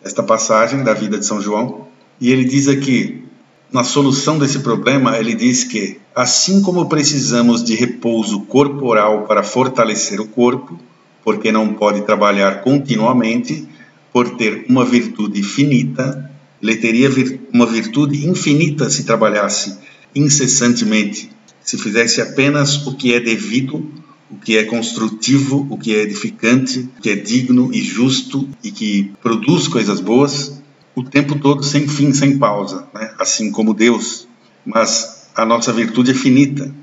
esta 0.04 0.24
passagem 0.24 0.84
da 0.84 0.94
vida 0.94 1.18
de 1.18 1.26
São 1.26 1.42
João, 1.42 1.88
e 2.20 2.32
ele 2.32 2.46
diz 2.46 2.68
aqui, 2.68 3.24
na 3.72 3.84
solução 3.84 4.38
desse 4.38 4.60
problema, 4.60 5.18
ele 5.18 5.34
diz 5.34 5.64
que, 5.64 6.00
assim 6.16 6.62
como 6.62 6.88
precisamos 6.88 7.64
de 7.64 7.76
repouso 7.76 8.42
corporal 8.42 9.26
para 9.26 9.44
fortalecer 9.44 10.22
o 10.22 10.28
corpo, 10.28 10.80
porque 11.24 11.52
não 11.52 11.74
pode 11.74 12.02
trabalhar 12.02 12.62
continuamente, 12.62 13.68
por 14.12 14.38
ter 14.38 14.66
uma 14.70 14.86
virtude 14.86 15.42
finita, 15.42 16.30
ele 16.62 16.76
teria 16.78 17.10
uma 17.52 17.66
virtude 17.66 18.28
infinita 18.28 18.90
se 18.90 19.04
trabalhasse 19.04 19.78
incessantemente, 20.16 21.30
se 21.62 21.78
fizesse 21.78 22.22
apenas 22.22 22.86
o 22.86 22.96
que 22.96 23.14
é 23.14 23.20
devido 23.20 23.92
o 24.34 24.40
que 24.44 24.58
é 24.58 24.64
construtivo, 24.64 25.68
o 25.70 25.78
que 25.78 25.96
é 25.96 26.02
edificante, 26.02 26.90
o 26.98 27.02
que 27.02 27.10
é 27.10 27.16
digno 27.16 27.70
e 27.74 27.82
justo 27.82 28.50
e 28.64 28.72
que 28.72 29.14
produz 29.22 29.68
coisas 29.68 30.00
boas 30.00 30.62
o 30.96 31.04
tempo 31.04 31.40
todo 31.40 31.64
sem 31.64 31.88
fim, 31.88 32.14
sem 32.14 32.38
pausa, 32.38 32.88
né? 32.94 33.14
assim 33.20 33.52
como 33.52 33.74
Deus. 33.74 34.28
Mas 34.66 35.28
a 35.36 35.46
nossa 35.46 35.72
virtude 35.74 36.12
é 36.12 36.14
finita. 36.14 36.74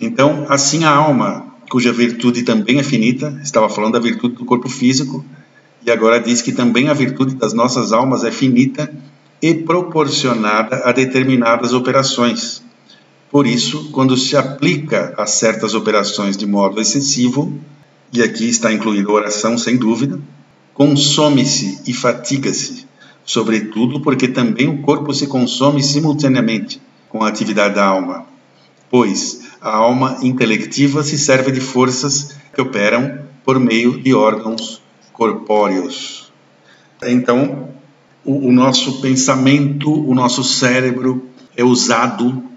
Então, 0.00 0.46
assim 0.48 0.84
a 0.84 0.90
alma, 0.90 1.54
cuja 1.70 1.92
virtude 1.92 2.42
também 2.42 2.78
é 2.78 2.82
finita, 2.82 3.38
estava 3.42 3.68
falando 3.68 3.94
da 3.94 3.98
virtude 3.98 4.36
do 4.36 4.44
corpo 4.44 4.68
físico, 4.68 5.24
e 5.84 5.90
agora 5.90 6.20
diz 6.20 6.42
que 6.42 6.52
também 6.52 6.88
a 6.88 6.94
virtude 6.94 7.34
das 7.34 7.52
nossas 7.52 7.92
almas 7.92 8.24
é 8.24 8.30
finita 8.30 8.92
e 9.40 9.54
proporcionada 9.54 10.82
a 10.84 10.92
determinadas 10.92 11.72
operações. 11.72 12.62
Por 13.34 13.48
isso, 13.48 13.90
quando 13.90 14.16
se 14.16 14.36
aplica 14.36 15.12
a 15.18 15.26
certas 15.26 15.74
operações 15.74 16.36
de 16.36 16.46
modo 16.46 16.80
excessivo, 16.80 17.52
e 18.12 18.22
aqui 18.22 18.48
está 18.48 18.72
incluída 18.72 19.10
a 19.10 19.12
oração 19.12 19.58
sem 19.58 19.76
dúvida, 19.76 20.20
consome-se 20.72 21.80
e 21.84 21.92
fatiga-se, 21.92 22.86
sobretudo 23.24 23.98
porque 23.98 24.28
também 24.28 24.68
o 24.68 24.82
corpo 24.82 25.12
se 25.12 25.26
consome 25.26 25.82
simultaneamente 25.82 26.80
com 27.08 27.24
a 27.24 27.28
atividade 27.28 27.74
da 27.74 27.84
alma, 27.84 28.24
pois 28.88 29.40
a 29.60 29.78
alma 29.78 30.18
intelectiva 30.22 31.02
se 31.02 31.18
serve 31.18 31.50
de 31.50 31.60
forças 31.60 32.36
que 32.54 32.60
operam 32.60 33.18
por 33.44 33.58
meio 33.58 34.00
de 34.00 34.14
órgãos 34.14 34.80
corpóreos. 35.12 36.32
Então, 37.02 37.70
o, 38.24 38.46
o 38.46 38.52
nosso 38.52 39.00
pensamento, 39.00 39.90
o 39.90 40.14
nosso 40.14 40.44
cérebro 40.44 41.30
é 41.56 41.64
usado 41.64 42.53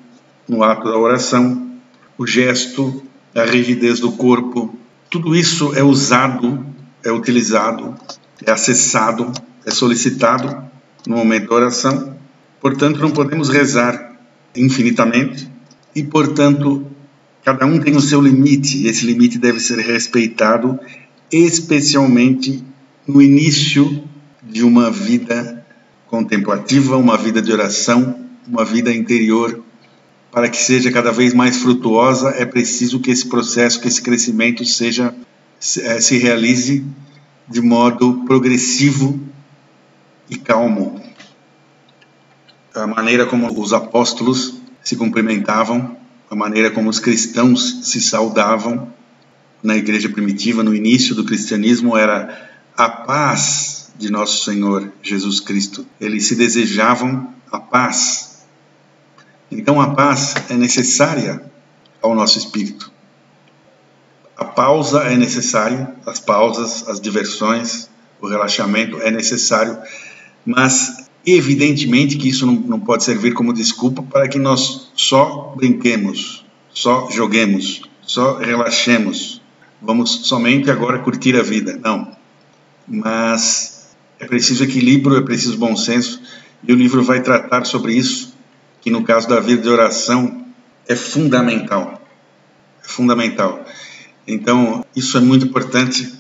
no 0.47 0.63
ato 0.63 0.89
da 0.89 0.97
oração, 0.97 1.71
o 2.17 2.25
gesto, 2.25 3.03
a 3.35 3.43
rigidez 3.43 3.99
do 3.99 4.13
corpo, 4.13 4.75
tudo 5.09 5.35
isso 5.35 5.73
é 5.75 5.83
usado, 5.83 6.65
é 7.03 7.11
utilizado, 7.11 7.95
é 8.45 8.51
acessado, 8.51 9.31
é 9.65 9.71
solicitado 9.71 10.63
no 11.05 11.17
momento 11.17 11.49
da 11.49 11.55
oração. 11.55 12.17
Portanto, 12.61 12.99
não 12.99 13.11
podemos 13.11 13.49
rezar 13.49 14.15
infinitamente 14.55 15.49
e, 15.95 16.03
portanto, 16.03 16.87
cada 17.43 17.65
um 17.65 17.79
tem 17.79 17.95
o 17.95 18.01
seu 18.01 18.21
limite 18.21 18.77
e 18.77 18.87
esse 18.87 19.05
limite 19.05 19.37
deve 19.37 19.59
ser 19.59 19.79
respeitado, 19.79 20.79
especialmente 21.31 22.63
no 23.07 23.21
início 23.21 24.03
de 24.43 24.63
uma 24.63 24.89
vida 24.89 25.65
contemplativa, 26.07 26.97
uma 26.97 27.17
vida 27.17 27.41
de 27.41 27.51
oração, 27.51 28.19
uma 28.47 28.65
vida 28.65 28.93
interior 28.93 29.63
para 30.37 30.49
que 30.49 30.57
seja 30.57 30.91
cada 30.91 31.11
vez 31.11 31.33
mais 31.33 31.57
frutuosa, 31.57 32.29
é 32.29 32.45
preciso 32.45 32.99
que 32.99 33.09
esse 33.09 33.25
processo, 33.25 33.81
que 33.81 33.87
esse 33.87 34.03
crescimento 34.03 34.63
seja 34.63 35.11
é, 35.79 35.99
se 35.99 36.15
realize 36.19 36.85
de 37.47 37.59
modo 37.59 38.23
progressivo 38.23 39.19
e 40.29 40.37
calmo. 40.37 41.01
A 42.75 42.85
maneira 42.85 43.25
como 43.25 43.51
os 43.59 43.73
apóstolos 43.73 44.61
se 44.83 44.95
cumprimentavam, 44.95 45.97
a 46.29 46.35
maneira 46.35 46.69
como 46.69 46.87
os 46.87 46.99
cristãos 46.99 47.89
se 47.89 47.99
saudavam 47.99 48.93
na 49.63 49.75
igreja 49.75 50.07
primitiva, 50.07 50.61
no 50.61 50.75
início 50.75 51.15
do 51.15 51.25
cristianismo, 51.25 51.97
era 51.97 52.47
a 52.77 52.87
paz 52.87 53.91
de 53.97 54.11
nosso 54.11 54.45
Senhor 54.45 54.93
Jesus 55.01 55.39
Cristo. 55.39 55.83
Eles 55.99 56.27
se 56.27 56.35
desejavam 56.35 57.33
a 57.51 57.57
paz, 57.57 58.36
então 59.51 59.79
a 59.81 59.91
paz 59.91 60.35
é 60.49 60.53
necessária 60.53 61.41
ao 62.01 62.13
nosso 62.13 62.37
espírito. 62.37 62.91
A 64.35 64.45
pausa 64.45 65.03
é 65.03 65.17
necessária, 65.17 65.95
as 66.05 66.19
pausas, 66.19 66.87
as 66.87 67.01
diversões, 67.01 67.89
o 68.21 68.27
relaxamento 68.27 69.01
é 69.01 69.09
necessário, 69.09 69.77
mas 70.45 71.07
evidentemente 71.25 72.17
que 72.17 72.29
isso 72.29 72.45
não, 72.45 72.53
não 72.53 72.79
pode 72.79 73.03
servir 73.03 73.33
como 73.33 73.51
desculpa 73.51 74.03
para 74.03 74.27
que 74.27 74.37
nós 74.37 74.91
só 74.95 75.53
brinquemos, 75.55 76.45
só 76.69 77.09
joguemos, 77.09 77.81
só 78.01 78.37
relaxemos. 78.37 79.41
Vamos 79.81 80.27
somente 80.27 80.71
agora 80.71 80.99
curtir 80.99 81.35
a 81.35 81.43
vida. 81.43 81.79
Não. 81.83 82.11
mas 82.87 83.95
é 84.19 84.25
preciso 84.25 84.63
equilíbrio, 84.63 85.17
é 85.17 85.21
preciso 85.21 85.57
bom 85.57 85.75
senso, 85.75 86.21
e 86.67 86.73
o 86.73 86.75
livro 86.75 87.03
vai 87.03 87.21
tratar 87.21 87.65
sobre 87.65 87.93
isso, 87.93 88.26
que 88.87 88.91
no 88.91 89.03
caso 89.03 89.27
da 89.27 89.41
vida 89.41 89.63
de 89.63 89.67
oração 89.67 90.45
é 90.87 90.95
fundamental. 90.95 92.01
É 92.81 92.87
fundamental. 92.87 93.65
Então, 94.25 94.85
isso 94.95 95.17
é 95.17 95.19
muito 95.19 95.45
importante, 95.45 96.13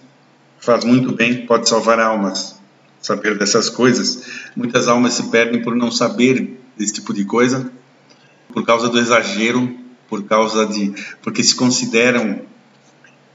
faz 0.59 0.83
muito 0.83 1.13
bem, 1.13 1.45
pode 1.45 1.69
salvar 1.69 1.97
almas, 1.97 2.59
saber 3.01 3.37
dessas 3.37 3.69
coisas. 3.69 4.49
Muitas 4.53 4.89
almas 4.89 5.13
se 5.13 5.29
perdem 5.29 5.61
por 5.61 5.77
não 5.77 5.89
saber 5.89 6.59
desse 6.75 6.91
tipo 6.91 7.13
de 7.13 7.23
coisa, 7.23 7.71
por 8.51 8.65
causa 8.65 8.89
do 8.89 8.99
exagero, 8.99 9.73
por 10.09 10.23
causa 10.25 10.65
de. 10.65 10.93
porque 11.21 11.41
se 11.45 11.55
consideram 11.55 12.41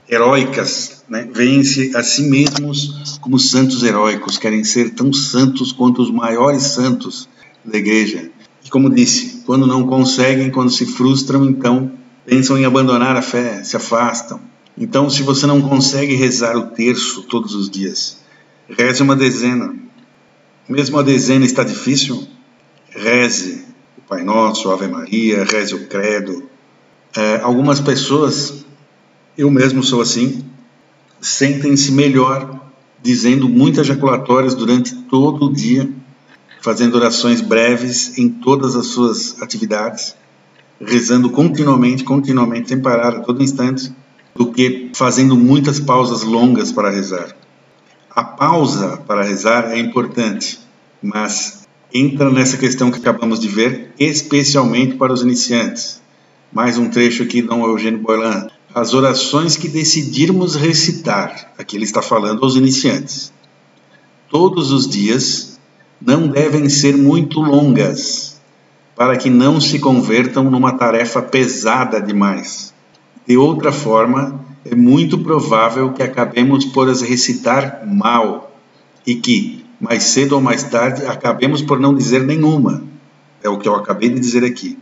heróicas, 0.07 1.05
né? 1.09 1.27
veem-se 1.33 1.97
a 1.97 2.03
si 2.03 2.25
mesmos 2.25 3.19
como 3.19 3.39
santos 3.39 3.83
heróicos, 3.83 4.37
querem 4.37 4.63
ser 4.63 4.91
tão 4.91 5.11
santos 5.11 5.73
quanto 5.73 6.03
os 6.03 6.11
maiores 6.11 6.65
santos 6.65 7.27
da 7.65 7.79
igreja. 7.79 8.32
Como 8.73 8.89
disse, 8.89 9.43
quando 9.45 9.67
não 9.67 9.87
conseguem, 9.87 10.51
quando 10.51 10.71
se 10.71 10.87
frustram, 10.87 11.45
então 11.45 11.93
pensam 12.25 12.57
em 12.57 12.65
abandonar 12.65 13.15
a 13.15 13.21
fé, 13.21 13.63
se 13.63 13.77
afastam. 13.77 14.41
Então, 14.79 15.11
se 15.11 15.23
você 15.23 15.47
não 15.47 15.61
consegue 15.61 16.15
rezar 16.15 16.57
o 16.57 16.69
terço 16.71 17.25
todos 17.25 17.55
os 17.55 17.69
dias, 17.69 18.23
reze 18.67 19.03
uma 19.03 19.15
dezena. 19.15 19.75
Mesmo 20.67 20.99
a 20.99 21.03
dezena 21.03 21.45
está 21.45 21.63
difícil, 21.63 22.27
reze 22.89 23.67
o 23.99 24.01
Pai 24.09 24.25
Nosso, 24.25 24.71
a 24.71 24.73
Ave 24.73 24.89
Maria, 24.89 25.45
reze 25.45 25.75
o 25.75 25.87
Credo. 25.87 26.45
É, 27.15 27.41
algumas 27.43 27.79
pessoas 27.79 28.65
eu 29.37 29.51
mesmo 29.51 29.83
sou 29.83 30.01
assim, 30.01 30.47
sentem-se 31.21 31.93
melhor 31.93 32.59
dizendo 33.03 33.51
muitas 33.51 33.87
jaculatórias 33.87 34.55
durante 34.55 34.95
todo 34.95 35.45
o 35.45 35.53
dia, 35.53 35.91
fazendo 36.63 36.95
orações 36.95 37.43
breves 37.43 38.17
em 38.17 38.29
todas 38.29 38.75
as 38.75 38.87
suas 38.87 39.43
atividades, 39.43 40.15
rezando 40.81 41.29
continuamente, 41.29 42.05
continuamente, 42.05 42.71
sem 42.71 42.81
parar, 42.81 43.17
a 43.17 43.21
todo 43.21 43.43
instante, 43.43 43.93
do 44.35 44.51
que 44.51 44.91
fazendo 44.95 45.37
muitas 45.37 45.79
pausas 45.79 46.23
longas 46.23 46.73
para 46.73 46.89
rezar. 46.89 47.37
A 48.11 48.25
pausa 48.25 48.97
para 49.07 49.23
rezar 49.23 49.73
é 49.73 49.79
importante, 49.79 50.59
mas 51.03 51.67
entra 51.93 52.31
nessa 52.31 52.57
questão 52.57 52.91
que 52.91 52.99
acabamos 52.99 53.39
de 53.39 53.49
ver, 53.49 53.93
especialmente 53.99 54.95
para 54.95 55.13
os 55.13 55.23
iniciantes. 55.23 56.01
Mais 56.51 56.79
um 56.79 56.89
trecho 56.89 57.25
aqui 57.25 57.43
de 57.43 57.49
Dom 57.49 57.67
Eugênio 57.67 58.01
Boilan 58.01 58.49
as 58.75 58.95
orações 58.95 59.57
que 59.57 59.69
decidirmos 59.69 60.55
recitar, 60.55 61.53
aqui 61.59 61.77
ele 61.77 61.85
está 61.85 62.01
falando 62.01 62.43
aos 62.43 62.57
iniciantes, 62.57 63.33
todos 64.31 64.73
os 64.73 64.89
dias 64.89 65.52
não 66.05 66.29
devem 66.29 66.69
ser 66.69 66.97
muito 66.97 67.41
longas, 67.41 68.41
para 68.97 69.17
que 69.17 69.31
não 69.31 69.61
se 69.61 69.79
convertam 69.79 70.51
numa 70.51 70.73
tarefa 70.73 71.23
pesada 71.23 72.01
demais. 72.01 72.73
De 73.27 73.37
outra 73.37 73.73
forma, 73.73 74.41
é 74.65 74.75
muito 74.75 75.19
provável 75.19 75.93
que 75.93 76.03
acabemos 76.03 76.65
por 76.65 76.89
as 76.89 77.03
recitar 77.03 77.87
mal 77.87 78.55
e 79.07 79.15
que, 79.15 79.65
mais 79.81 80.05
cedo 80.05 80.35
ou 80.35 80.41
mais 80.41 80.63
tarde, 80.65 81.07
acabemos 81.07 81.63
por 81.63 81.81
não 81.81 81.95
dizer 81.95 82.25
nenhuma. 82.25 82.83
É 83.43 83.49
o 83.49 83.59
que 83.59 83.69
eu 83.69 83.75
acabei 83.75 84.09
de 84.09 84.21
dizer 84.21 84.45
aqui. 84.45 84.79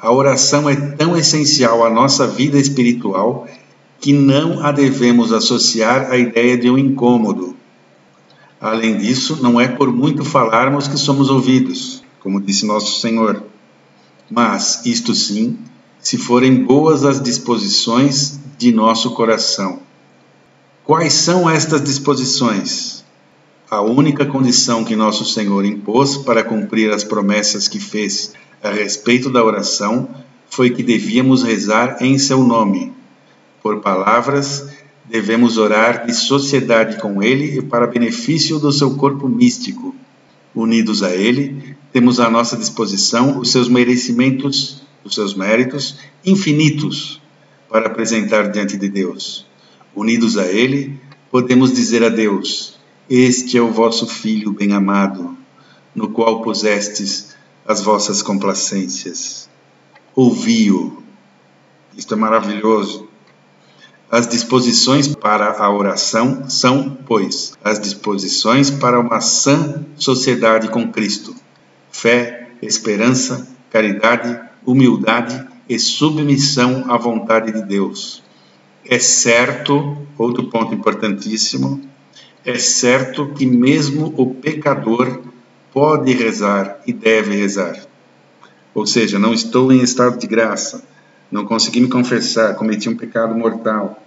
A 0.00 0.12
oração 0.12 0.68
é 0.68 0.76
tão 0.76 1.16
essencial 1.16 1.84
à 1.84 1.90
nossa 1.90 2.26
vida 2.26 2.58
espiritual 2.58 3.46
que 4.00 4.12
não 4.12 4.64
a 4.64 4.70
devemos 4.70 5.32
associar 5.32 6.10
à 6.10 6.16
ideia 6.16 6.56
de 6.56 6.70
um 6.70 6.78
incômodo. 6.78 7.57
Além 8.60 8.96
disso, 8.98 9.38
não 9.40 9.60
é 9.60 9.68
por 9.68 9.92
muito 9.92 10.24
falarmos 10.24 10.88
que 10.88 10.96
somos 10.96 11.30
ouvidos, 11.30 12.02
como 12.20 12.40
disse 12.40 12.66
nosso 12.66 13.00
Senhor, 13.00 13.42
mas 14.30 14.84
isto 14.84 15.14
sim, 15.14 15.58
se 16.00 16.18
forem 16.18 16.64
boas 16.64 17.04
as 17.04 17.20
disposições 17.20 18.38
de 18.58 18.72
nosso 18.72 19.12
coração. 19.12 19.80
Quais 20.84 21.12
são 21.12 21.48
estas 21.48 21.82
disposições? 21.82 23.04
A 23.70 23.80
única 23.80 24.24
condição 24.26 24.84
que 24.84 24.96
nosso 24.96 25.24
Senhor 25.24 25.64
impôs 25.64 26.16
para 26.16 26.42
cumprir 26.42 26.90
as 26.90 27.04
promessas 27.04 27.68
que 27.68 27.78
fez 27.78 28.32
a 28.62 28.70
respeito 28.70 29.30
da 29.30 29.44
oração 29.44 30.08
foi 30.48 30.70
que 30.70 30.82
devíamos 30.82 31.42
rezar 31.42 31.98
em 32.00 32.18
seu 32.18 32.42
nome. 32.42 32.92
Por 33.62 33.80
palavras, 33.80 34.68
devemos 35.08 35.56
orar 35.56 36.06
de 36.06 36.14
sociedade 36.14 36.98
com 37.00 37.22
ele 37.22 37.58
e 37.58 37.62
para 37.62 37.86
benefício 37.86 38.58
do 38.58 38.70
seu 38.70 38.94
corpo 38.96 39.28
místico. 39.28 39.94
Unidos 40.54 41.02
a 41.02 41.14
ele, 41.14 41.76
temos 41.92 42.20
à 42.20 42.28
nossa 42.30 42.56
disposição 42.56 43.38
os 43.38 43.50
seus 43.50 43.68
merecimentos, 43.68 44.82
os 45.04 45.14
seus 45.14 45.34
méritos 45.34 45.98
infinitos 46.24 47.20
para 47.68 47.86
apresentar 47.86 48.50
diante 48.50 48.76
de 48.76 48.88
Deus. 48.88 49.46
Unidos 49.94 50.36
a 50.36 50.46
ele, 50.46 50.98
podemos 51.30 51.72
dizer 51.72 52.02
a 52.04 52.08
Deus: 52.08 52.78
Este 53.08 53.56
é 53.56 53.62
o 53.62 53.70
vosso 53.72 54.06
Filho 54.06 54.52
bem-amado, 54.52 55.36
no 55.94 56.08
qual 56.08 56.42
pusestes 56.42 57.36
as 57.66 57.82
vossas 57.82 58.22
complacências. 58.22 59.48
Ouvi-o. 60.14 61.02
Isto 61.96 62.14
é 62.14 62.16
maravilhoso. 62.16 63.07
As 64.10 64.26
disposições 64.26 65.14
para 65.14 65.62
a 65.62 65.70
oração 65.70 66.48
são, 66.48 66.96
pois, 67.06 67.52
as 67.62 67.78
disposições 67.78 68.70
para 68.70 68.98
uma 68.98 69.20
sã 69.20 69.84
sociedade 69.96 70.68
com 70.68 70.90
Cristo. 70.90 71.34
Fé, 71.90 72.48
esperança, 72.62 73.46
caridade, 73.70 74.40
humildade 74.64 75.46
e 75.68 75.78
submissão 75.78 76.86
à 76.88 76.96
vontade 76.96 77.52
de 77.52 77.62
Deus. 77.62 78.22
É 78.82 78.98
certo, 78.98 79.98
outro 80.16 80.44
ponto 80.48 80.74
importantíssimo, 80.74 81.82
é 82.46 82.58
certo 82.58 83.34
que 83.34 83.44
mesmo 83.44 84.14
o 84.16 84.34
pecador 84.34 85.20
pode 85.70 86.12
rezar 86.14 86.80
e 86.86 86.94
deve 86.94 87.36
rezar. 87.36 87.76
Ou 88.74 88.86
seja, 88.86 89.18
não 89.18 89.34
estou 89.34 89.70
em 89.70 89.82
estado 89.82 90.18
de 90.18 90.26
graça, 90.26 90.82
não 91.30 91.44
consegui 91.44 91.80
me 91.80 91.88
confessar, 91.88 92.54
cometi 92.54 92.88
um 92.88 92.96
pecado 92.96 93.34
mortal. 93.34 94.02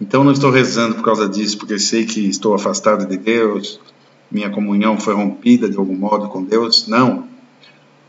Então 0.00 0.22
não 0.22 0.32
estou 0.32 0.50
rezando 0.50 0.96
por 0.96 1.04
causa 1.04 1.28
disso, 1.28 1.58
porque 1.58 1.78
sei 1.78 2.04
que 2.04 2.28
estou 2.28 2.54
afastado 2.54 3.06
de 3.06 3.16
Deus, 3.16 3.80
minha 4.30 4.50
comunhão 4.50 4.98
foi 4.98 5.14
rompida 5.14 5.68
de 5.68 5.76
algum 5.76 5.96
modo 5.96 6.28
com 6.28 6.42
Deus. 6.42 6.86
Não. 6.86 7.26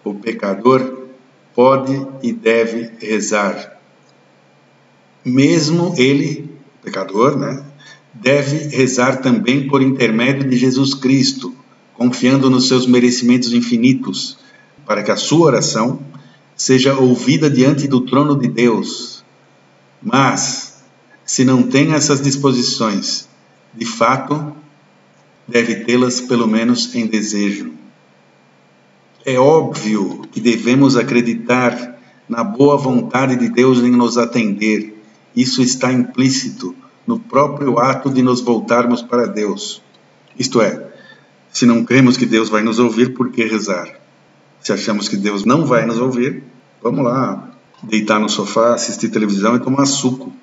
O 0.04 0.14
pecador 0.14 1.08
pode 1.56 2.08
e 2.22 2.32
deve 2.32 2.92
rezar. 3.00 3.78
Mesmo 5.26 5.94
ele, 5.98 6.50
pecador, 6.84 7.38
né, 7.38 7.64
deve 8.14 8.76
rezar 8.76 9.22
também 9.22 9.68
por 9.68 9.82
intermédio 9.82 10.50
de 10.50 10.58
Jesus 10.58 10.94
Cristo, 10.94 11.54
confiando 11.94 12.50
nos 12.50 12.68
seus 12.68 12.86
merecimentos 12.86 13.54
infinitos, 13.54 14.38
para 14.86 15.04
que 15.04 15.12
a 15.12 15.16
sua 15.16 15.48
oração 15.48 16.00
seja 16.60 16.94
ouvida 16.94 17.50
diante 17.50 17.88
do 17.88 18.02
trono 18.02 18.38
de 18.38 18.50
Deus. 18.50 19.24
Mas, 20.02 20.84
se 21.24 21.46
não 21.46 21.64
tem 21.64 21.94
essas 21.94 22.22
disposições, 22.22 23.30
de 23.74 23.86
fato, 23.86 24.54
deve 25.48 25.86
tê-las 25.86 26.20
pelo 26.20 26.46
menos 26.46 26.94
em 26.94 27.08
desejo. 27.08 27.72
É 29.26 29.40
óbvio 29.40 30.24
que 30.34 30.42
devemos 30.42 30.98
acreditar 30.98 31.98
na 32.28 32.44
boa 32.44 32.76
vontade 32.76 33.38
de 33.38 33.48
Deus 33.48 33.80
em 33.80 33.92
nos 33.92 34.18
atender. 34.18 35.02
Isso 35.34 35.62
está 35.62 35.94
implícito 35.94 36.76
no 37.08 37.18
próprio 37.18 37.80
ato 37.80 38.10
de 38.10 38.22
nos 38.22 38.42
voltarmos 38.42 39.02
para 39.02 39.26
Deus. 39.28 39.82
Isto 40.38 40.62
é, 40.62 40.90
se 41.54 41.66
não 41.66 41.86
cremos 41.86 42.18
que 42.18 42.26
Deus 42.26 42.50
vai 42.50 42.62
nos 42.62 42.80
ouvir, 42.80 43.14
por 43.14 43.32
que 43.32 43.46
rezar? 43.46 43.98
Se 44.60 44.74
achamos 44.74 45.08
que 45.08 45.16
Deus 45.16 45.46
não 45.46 45.66
vai 45.66 45.86
nos 45.86 46.00
ouvir, 46.00 46.49
vamos 46.82 47.04
lá, 47.04 47.52
deitar 47.84 48.20
no 48.20 48.30
sofá, 48.30 48.74
assistir 48.74 49.10
televisão 49.10 49.56
e 49.56 49.60
tomar 49.60 49.86
suco 49.86 50.34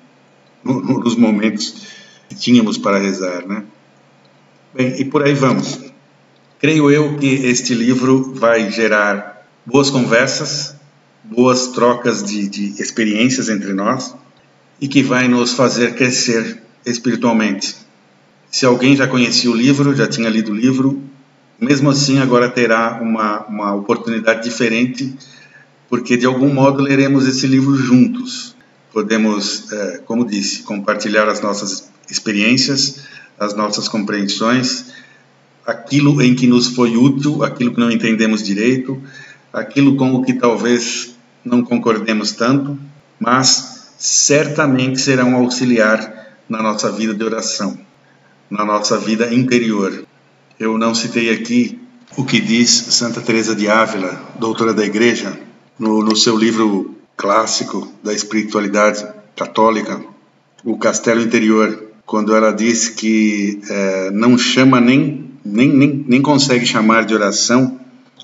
nos 0.63 1.15
momentos 1.15 1.87
que 2.29 2.35
tínhamos 2.35 2.77
para 2.77 2.97
rezar, 2.97 3.47
né? 3.47 3.63
Bem, 4.73 4.99
e 4.99 5.05
por 5.05 5.23
aí 5.23 5.33
vamos. 5.33 5.79
Creio 6.59 6.89
eu 6.91 7.17
que 7.17 7.27
este 7.27 7.73
livro 7.73 8.33
vai 8.33 8.71
gerar 8.71 9.47
boas 9.65 9.89
conversas, 9.89 10.75
boas 11.23 11.67
trocas 11.67 12.23
de, 12.23 12.47
de 12.47 12.81
experiências 12.81 13.49
entre 13.49 13.73
nós 13.73 14.15
e 14.79 14.87
que 14.87 15.03
vai 15.03 15.27
nos 15.27 15.53
fazer 15.53 15.95
crescer 15.95 16.61
espiritualmente. 16.85 17.75
Se 18.49 18.65
alguém 18.65 18.95
já 18.95 19.07
conhecia 19.07 19.51
o 19.51 19.55
livro, 19.55 19.95
já 19.95 20.07
tinha 20.07 20.29
lido 20.29 20.51
o 20.51 20.55
livro, 20.55 21.01
mesmo 21.59 21.89
assim 21.89 22.19
agora 22.19 22.49
terá 22.49 22.99
uma, 23.01 23.45
uma 23.47 23.75
oportunidade 23.75 24.43
diferente, 24.43 25.15
porque 25.89 26.17
de 26.17 26.25
algum 26.25 26.53
modo 26.53 26.81
leremos 26.81 27.27
esse 27.27 27.47
livro 27.47 27.75
juntos. 27.75 28.55
Podemos, 28.91 29.71
é, 29.71 29.97
como 30.05 30.25
disse, 30.25 30.63
compartilhar 30.63 31.27
as 31.29 31.41
nossas 31.41 31.89
experiências, 32.09 33.01
as 33.39 33.53
nossas 33.53 33.87
compreensões, 33.87 34.85
aquilo 35.65 36.21
em 36.21 36.33
que 36.33 36.47
nos 36.47 36.67
foi 36.67 36.95
útil, 36.95 37.43
aquilo 37.43 37.73
que 37.73 37.79
não 37.79 37.91
entendemos 37.91 38.41
direito, 38.41 39.01
aquilo 39.51 39.95
com 39.95 40.13
o 40.13 40.23
que 40.23 40.33
talvez 40.33 41.15
não 41.43 41.61
concordemos 41.63 42.31
tanto, 42.31 42.77
mas 43.19 43.93
certamente 43.97 44.99
será 44.99 45.25
um 45.25 45.35
auxiliar 45.35 46.37
na 46.47 46.61
nossa 46.61 46.91
vida 46.91 47.13
de 47.13 47.23
oração, 47.23 47.77
na 48.49 48.63
nossa 48.63 48.97
vida 48.97 49.33
interior. 49.33 50.05
Eu 50.59 50.77
não 50.77 50.95
citei 50.95 51.29
aqui 51.29 51.79
o 52.15 52.23
que 52.23 52.39
diz 52.39 52.69
Santa 52.69 53.21
Teresa 53.21 53.55
de 53.55 53.67
Ávila, 53.67 54.21
doutora 54.39 54.73
da 54.73 54.85
Igreja, 54.85 55.46
no, 55.79 56.03
no 56.03 56.15
seu 56.15 56.37
livro 56.37 56.95
clássico 57.15 57.91
da 58.03 58.13
espiritualidade 58.13 59.05
católica, 59.35 60.01
O 60.63 60.77
Castelo 60.77 61.21
Interior, 61.21 61.91
quando 62.05 62.35
ela 62.35 62.51
diz 62.51 62.89
que 62.89 63.61
é, 63.69 64.11
não 64.11 64.37
chama 64.37 64.81
nem, 64.81 65.31
nem, 65.45 65.69
nem, 65.69 66.05
nem 66.07 66.21
consegue 66.21 66.65
chamar 66.65 67.05
de 67.05 67.13
oração 67.13 67.79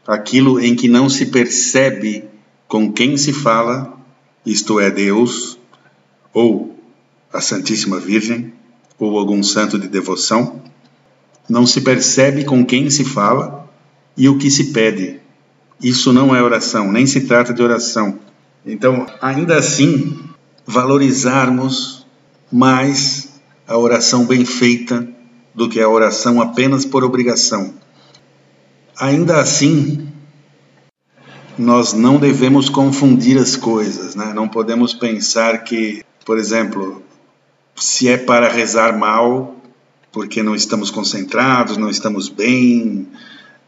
aquilo 0.05 0.59
em 0.59 0.75
que 0.75 0.87
não 0.87 1.09
se 1.09 1.27
percebe 1.27 2.25
com 2.67 2.91
quem 2.91 3.15
se 3.17 3.31
fala, 3.31 3.93
isto 4.45 4.79
é, 4.79 4.89
Deus, 4.89 5.57
ou 6.33 6.77
a 7.31 7.39
Santíssima 7.39 7.99
Virgem, 7.99 8.53
ou 8.99 9.17
algum 9.17 9.41
santo 9.43 9.77
de 9.77 9.87
devoção, 9.87 10.61
não 11.47 11.65
se 11.65 11.81
percebe 11.81 12.43
com 12.43 12.65
quem 12.65 12.89
se 12.89 13.03
fala 13.03 13.69
e 14.15 14.27
o 14.29 14.37
que 14.37 14.49
se 14.49 14.71
pede. 14.71 15.19
Isso 15.83 16.13
não 16.13 16.33
é 16.33 16.41
oração, 16.41 16.89
nem 16.91 17.05
se 17.05 17.21
trata 17.27 17.53
de 17.53 17.61
oração. 17.61 18.17
Então, 18.65 19.05
ainda 19.21 19.57
assim, 19.57 20.17
valorizarmos 20.65 22.05
mais 22.49 23.33
a 23.67 23.77
oração 23.77 24.25
bem 24.25 24.45
feita 24.45 25.05
do 25.53 25.67
que 25.67 25.81
a 25.81 25.89
oração 25.89 26.41
apenas 26.41 26.85
por 26.85 27.03
obrigação. 27.03 27.73
Ainda 28.97 29.41
assim, 29.41 30.07
nós 31.57 31.91
não 31.93 32.17
devemos 32.17 32.69
confundir 32.69 33.37
as 33.37 33.57
coisas, 33.57 34.15
né? 34.15 34.31
não 34.33 34.47
podemos 34.47 34.93
pensar 34.93 35.63
que, 35.63 36.03
por 36.25 36.37
exemplo, 36.37 37.03
se 37.75 38.07
é 38.07 38.17
para 38.17 38.47
rezar 38.47 38.97
mal, 38.97 39.57
porque 40.11 40.41
não 40.41 40.55
estamos 40.55 40.89
concentrados, 40.89 41.75
não 41.75 41.89
estamos 41.89 42.29
bem, 42.29 43.07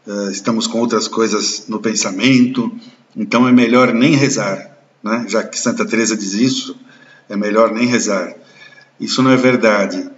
uh, 0.07 0.29
estamos 0.31 0.67
com 0.67 0.79
outras 0.79 1.07
coisas 1.07 1.65
no 1.67 1.79
pensamento, 1.79 2.71
então 3.15 3.47
é 3.47 3.51
melhor 3.51 3.93
nem 3.93 4.15
rezar, 4.15 4.77
né? 5.03 5.25
já 5.27 5.43
que 5.43 5.59
Santa 5.59 5.85
Teresa 5.85 6.15
diz 6.15 6.33
isso, 6.33 6.75
é 7.29 7.35
melhor 7.35 7.71
nem 7.71 7.87
rezar. 7.87 8.35
Isso 8.99 9.21
não 9.21 9.31
é 9.31 9.37
verdade. 9.37 10.09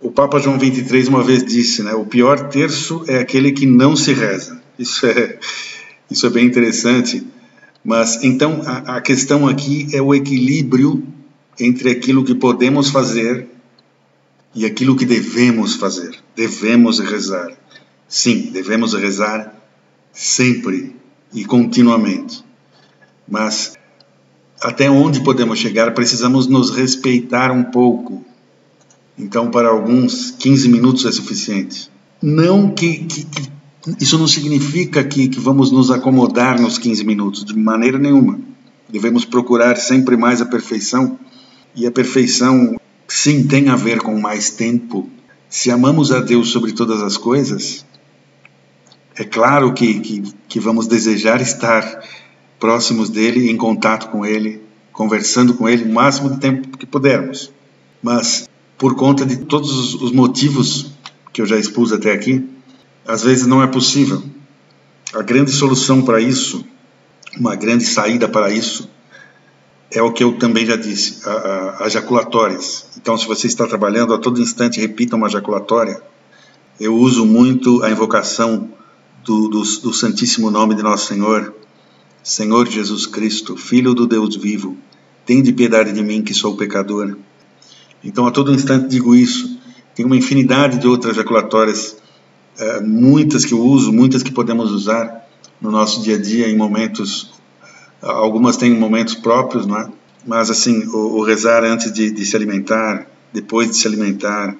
O 0.00 0.10
Papa 0.10 0.38
João 0.38 0.58
23 0.58 1.08
uma 1.08 1.22
vez 1.22 1.44
disse, 1.44 1.82
né, 1.82 1.94
o 1.94 2.04
pior 2.04 2.48
terço 2.48 3.04
é 3.08 3.18
aquele 3.18 3.52
que 3.52 3.66
não 3.66 3.96
se 3.96 4.12
reza. 4.12 4.60
Isso 4.78 5.06
é, 5.06 5.38
isso 6.10 6.26
é 6.26 6.30
bem 6.30 6.46
interessante. 6.46 7.26
Mas 7.84 8.22
então 8.22 8.62
a, 8.66 8.96
a 8.96 9.00
questão 9.00 9.46
aqui 9.46 9.88
é 9.92 10.02
o 10.02 10.14
equilíbrio 10.14 11.02
entre 11.58 11.90
aquilo 11.90 12.24
que 12.24 12.34
podemos 12.34 12.90
fazer 12.90 13.46
e 14.54 14.64
aquilo 14.64 14.96
que 14.96 15.04
devemos 15.04 15.76
fazer. 15.76 16.14
Devemos 16.36 16.98
rezar. 16.98 17.52
Sim, 18.14 18.50
devemos 18.52 18.94
rezar 18.94 19.60
sempre 20.12 20.94
e 21.32 21.44
continuamente. 21.44 22.44
Mas 23.28 23.74
até 24.62 24.88
onde 24.88 25.24
podemos 25.24 25.58
chegar, 25.58 25.92
precisamos 25.94 26.46
nos 26.46 26.70
respeitar 26.70 27.50
um 27.50 27.64
pouco. 27.64 28.24
Então, 29.18 29.50
para 29.50 29.68
alguns, 29.68 30.30
15 30.30 30.68
minutos 30.68 31.04
é 31.06 31.10
suficiente. 31.10 31.90
Não 32.22 32.70
que, 32.70 32.98
que, 32.98 33.24
que 33.24 33.50
isso 33.98 34.16
não 34.16 34.28
significa 34.28 35.02
que, 35.02 35.26
que 35.26 35.40
vamos 35.40 35.72
nos 35.72 35.90
acomodar 35.90 36.60
nos 36.60 36.78
15 36.78 37.02
minutos, 37.02 37.44
de 37.44 37.58
maneira 37.58 37.98
nenhuma. 37.98 38.38
Devemos 38.88 39.24
procurar 39.24 39.76
sempre 39.76 40.16
mais 40.16 40.40
a 40.40 40.46
perfeição, 40.46 41.18
e 41.74 41.84
a 41.84 41.90
perfeição, 41.90 42.80
sim, 43.08 43.44
tem 43.44 43.70
a 43.70 43.74
ver 43.74 44.02
com 44.02 44.16
mais 44.20 44.50
tempo. 44.50 45.10
Se 45.48 45.68
amamos 45.68 46.12
a 46.12 46.20
Deus 46.20 46.50
sobre 46.50 46.70
todas 46.70 47.02
as 47.02 47.16
coisas, 47.16 47.84
é 49.16 49.24
claro 49.24 49.72
que, 49.72 50.00
que, 50.00 50.22
que 50.48 50.58
vamos 50.60 50.86
desejar 50.86 51.40
estar 51.40 52.02
próximos 52.58 53.08
dele, 53.10 53.50
em 53.50 53.56
contato 53.56 54.08
com 54.08 54.26
ele, 54.26 54.60
conversando 54.92 55.54
com 55.54 55.68
ele 55.68 55.84
o 55.84 55.92
máximo 55.92 56.30
de 56.30 56.38
tempo 56.38 56.76
que 56.76 56.86
pudermos. 56.86 57.52
Mas, 58.02 58.48
por 58.76 58.94
conta 58.96 59.24
de 59.24 59.36
todos 59.36 59.94
os 59.94 60.10
motivos 60.12 60.92
que 61.32 61.40
eu 61.40 61.46
já 61.46 61.56
expus 61.56 61.92
até 61.92 62.12
aqui, 62.12 62.48
às 63.06 63.22
vezes 63.22 63.46
não 63.46 63.62
é 63.62 63.66
possível. 63.66 64.22
A 65.14 65.22
grande 65.22 65.52
solução 65.52 66.02
para 66.02 66.20
isso, 66.20 66.64
uma 67.38 67.54
grande 67.54 67.84
saída 67.84 68.28
para 68.28 68.50
isso, 68.50 68.90
é 69.92 70.02
o 70.02 70.12
que 70.12 70.24
eu 70.24 70.36
também 70.38 70.66
já 70.66 70.74
disse, 70.74 71.20
as 71.78 71.92
jaculatórias. 71.92 72.86
Então, 72.96 73.16
se 73.16 73.26
você 73.26 73.46
está 73.46 73.66
trabalhando, 73.66 74.12
a 74.12 74.18
todo 74.18 74.40
instante 74.40 74.80
repita 74.80 75.14
uma 75.14 75.28
jaculatória. 75.28 76.02
Eu 76.80 76.96
uso 76.96 77.24
muito 77.24 77.80
a 77.84 77.90
invocação 77.90 78.70
do, 79.24 79.48
do, 79.48 79.62
do 79.62 79.92
Santíssimo 79.92 80.50
Nome 80.50 80.74
de 80.74 80.82
Nosso 80.82 81.06
Senhor, 81.06 81.54
Senhor 82.22 82.68
Jesus 82.68 83.06
Cristo, 83.06 83.56
Filho 83.56 83.94
do 83.94 84.06
Deus 84.06 84.36
vivo, 84.36 84.76
de 85.26 85.52
piedade 85.52 85.92
de 85.92 86.02
mim 86.02 86.22
que 86.22 86.34
sou 86.34 86.56
pecador. 86.56 87.16
Então, 88.04 88.26
a 88.26 88.30
todo 88.30 88.52
instante 88.52 88.88
digo 88.88 89.14
isso. 89.14 89.58
Tem 89.94 90.04
uma 90.04 90.16
infinidade 90.16 90.78
de 90.78 90.86
outras 90.86 91.16
jaculatórias, 91.16 91.96
é, 92.58 92.80
muitas 92.80 93.44
que 93.46 93.54
eu 93.54 93.60
uso, 93.60 93.90
muitas 93.92 94.22
que 94.22 94.30
podemos 94.30 94.70
usar 94.70 95.26
no 95.60 95.70
nosso 95.70 96.02
dia 96.02 96.16
a 96.16 96.20
dia, 96.20 96.48
em 96.48 96.56
momentos. 96.56 97.32
Algumas 98.02 98.58
têm 98.58 98.78
momentos 98.78 99.14
próprios, 99.14 99.64
não 99.64 99.78
é? 99.78 99.88
Mas, 100.26 100.50
assim, 100.50 100.86
o, 100.88 101.18
o 101.18 101.22
rezar 101.22 101.64
antes 101.64 101.90
de, 101.90 102.10
de 102.10 102.26
se 102.26 102.36
alimentar, 102.36 103.06
depois 103.32 103.70
de 103.70 103.76
se 103.76 103.86
alimentar, 103.86 104.54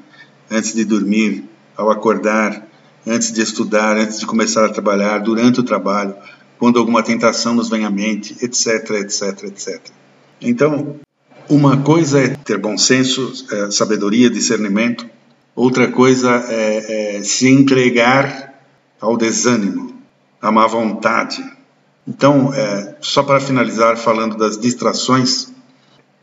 antes 0.50 0.72
de 0.72 0.84
dormir, 0.84 1.44
ao 1.76 1.90
acordar, 1.90 2.66
antes 3.06 3.32
de 3.32 3.42
estudar, 3.42 3.96
antes 3.96 4.20
de 4.20 4.26
começar 4.26 4.64
a 4.64 4.68
trabalhar, 4.68 5.18
durante 5.18 5.60
o 5.60 5.62
trabalho, 5.62 6.14
quando 6.58 6.78
alguma 6.78 7.02
tentação 7.02 7.54
nos 7.54 7.68
vem 7.68 7.84
à 7.84 7.90
mente, 7.90 8.36
etc, 8.42 8.90
etc, 8.90 9.44
etc. 9.44 9.80
Então, 10.40 10.96
uma 11.48 11.76
coisa 11.78 12.20
é 12.20 12.28
ter 12.28 12.58
bom 12.58 12.78
senso, 12.78 13.46
é, 13.50 13.70
sabedoria, 13.70 14.30
discernimento, 14.30 15.06
outra 15.54 15.90
coisa 15.90 16.44
é, 16.48 17.16
é 17.18 17.22
se 17.22 17.48
entregar 17.48 18.54
ao 19.00 19.16
desânimo, 19.16 19.94
à 20.40 20.50
má 20.50 20.66
vontade. 20.66 21.44
Então, 22.06 22.52
é, 22.54 22.96
só 23.00 23.22
para 23.22 23.40
finalizar, 23.40 23.96
falando 23.96 24.36
das 24.36 24.58
distrações, 24.58 25.52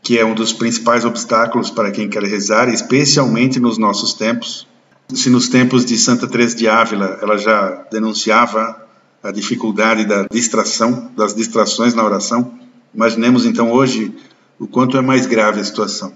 que 0.02 0.18
é 0.18 0.24
um 0.24 0.34
dos 0.34 0.52
principais 0.52 1.04
obstáculos 1.04 1.70
para 1.70 1.92
quem 1.92 2.08
quer 2.08 2.24
rezar, 2.24 2.68
especialmente 2.68 3.60
nos 3.60 3.78
nossos 3.78 4.14
tempos. 4.14 4.66
Se 5.14 5.30
nos 5.30 5.48
tempos 5.48 5.84
de 5.84 5.96
Santa 5.98 6.26
Teresa 6.26 6.56
de 6.56 6.68
Ávila 6.68 7.18
ela 7.20 7.36
já 7.36 7.84
denunciava 7.90 8.80
a 9.22 9.30
dificuldade 9.30 10.04
da 10.04 10.26
distração, 10.30 11.10
das 11.16 11.34
distrações 11.34 11.94
na 11.94 12.04
oração. 12.04 12.52
Imaginemos 12.94 13.46
então 13.46 13.70
hoje 13.70 14.12
o 14.58 14.66
quanto 14.66 14.96
é 14.96 15.02
mais 15.02 15.26
grave 15.26 15.60
a 15.60 15.64
situação. 15.64 16.12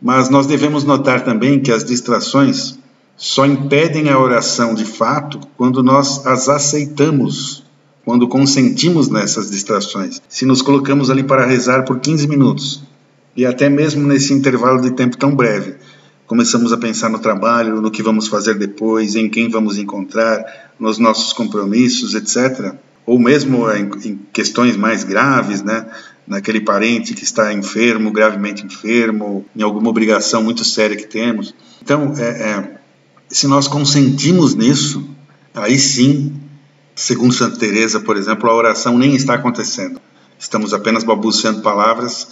Mas 0.00 0.28
nós 0.28 0.46
devemos 0.46 0.84
notar 0.84 1.24
também 1.24 1.60
que 1.60 1.72
as 1.72 1.84
distrações 1.84 2.78
só 3.16 3.44
impedem 3.44 4.08
a 4.08 4.18
oração 4.18 4.74
de 4.74 4.84
fato 4.84 5.40
quando 5.56 5.82
nós 5.82 6.26
as 6.26 6.48
aceitamos, 6.48 7.64
quando 8.04 8.26
consentimos 8.26 9.08
nessas 9.08 9.50
distrações. 9.50 10.20
Se 10.28 10.46
nos 10.46 10.62
colocamos 10.62 11.10
ali 11.10 11.22
para 11.22 11.44
rezar 11.44 11.84
por 11.84 12.00
15 12.00 12.26
minutos, 12.26 12.82
e 13.36 13.44
até 13.44 13.68
mesmo 13.68 14.06
nesse 14.06 14.32
intervalo 14.32 14.80
de 14.80 14.90
tempo 14.92 15.16
tão 15.16 15.34
breve, 15.34 15.76
começamos 16.30 16.72
a 16.72 16.76
pensar 16.76 17.08
no 17.08 17.18
trabalho, 17.18 17.80
no 17.80 17.90
que 17.90 18.04
vamos 18.04 18.28
fazer 18.28 18.54
depois, 18.54 19.16
em 19.16 19.28
quem 19.28 19.48
vamos 19.48 19.78
encontrar, 19.78 20.70
nos 20.78 20.96
nossos 20.96 21.32
compromissos, 21.32 22.14
etc. 22.14 22.72
Ou 23.04 23.18
mesmo 23.18 23.68
em, 23.72 24.16
questões 24.32 24.76
mais 24.76 25.02
graves, 25.02 25.60
né? 25.60 25.88
naquele 26.28 26.60
parente 26.60 27.14
que 27.14 27.24
está 27.24 27.52
enfermo, 27.52 28.12
gravemente 28.12 28.64
enfermo, 28.64 29.44
em 29.56 29.62
alguma 29.62 29.90
obrigação 29.90 30.40
muito 30.40 30.64
séria 30.64 30.96
que 30.96 31.08
temos. 31.08 31.52
Então, 31.82 32.14
é, 32.16 32.22
é, 32.22 32.78
se 33.28 33.48
nós 33.48 33.66
consentimos 33.66 34.54
nisso, 34.54 35.04
aí 35.52 35.80
sim, 35.80 36.32
segundo 36.94 37.34
Santa 37.34 37.56
Teresa, 37.56 37.98
por 37.98 38.16
exemplo, 38.16 38.48
a 38.48 38.54
oração 38.54 38.96
nem 38.96 39.16
está 39.16 39.34
acontecendo. 39.34 40.00
Estamos 40.38 40.72
apenas 40.72 41.02
balbuciando 41.02 41.60
palavras 41.60 42.28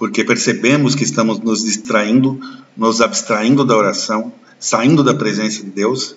porque 0.00 0.24
percebemos 0.24 0.94
que 0.94 1.04
estamos 1.04 1.40
nos 1.40 1.62
distraindo, 1.62 2.40
nos 2.74 3.02
abstraindo 3.02 3.66
da 3.66 3.76
oração, 3.76 4.32
saindo 4.58 5.04
da 5.04 5.12
presença 5.12 5.62
de 5.62 5.68
Deus 5.68 6.16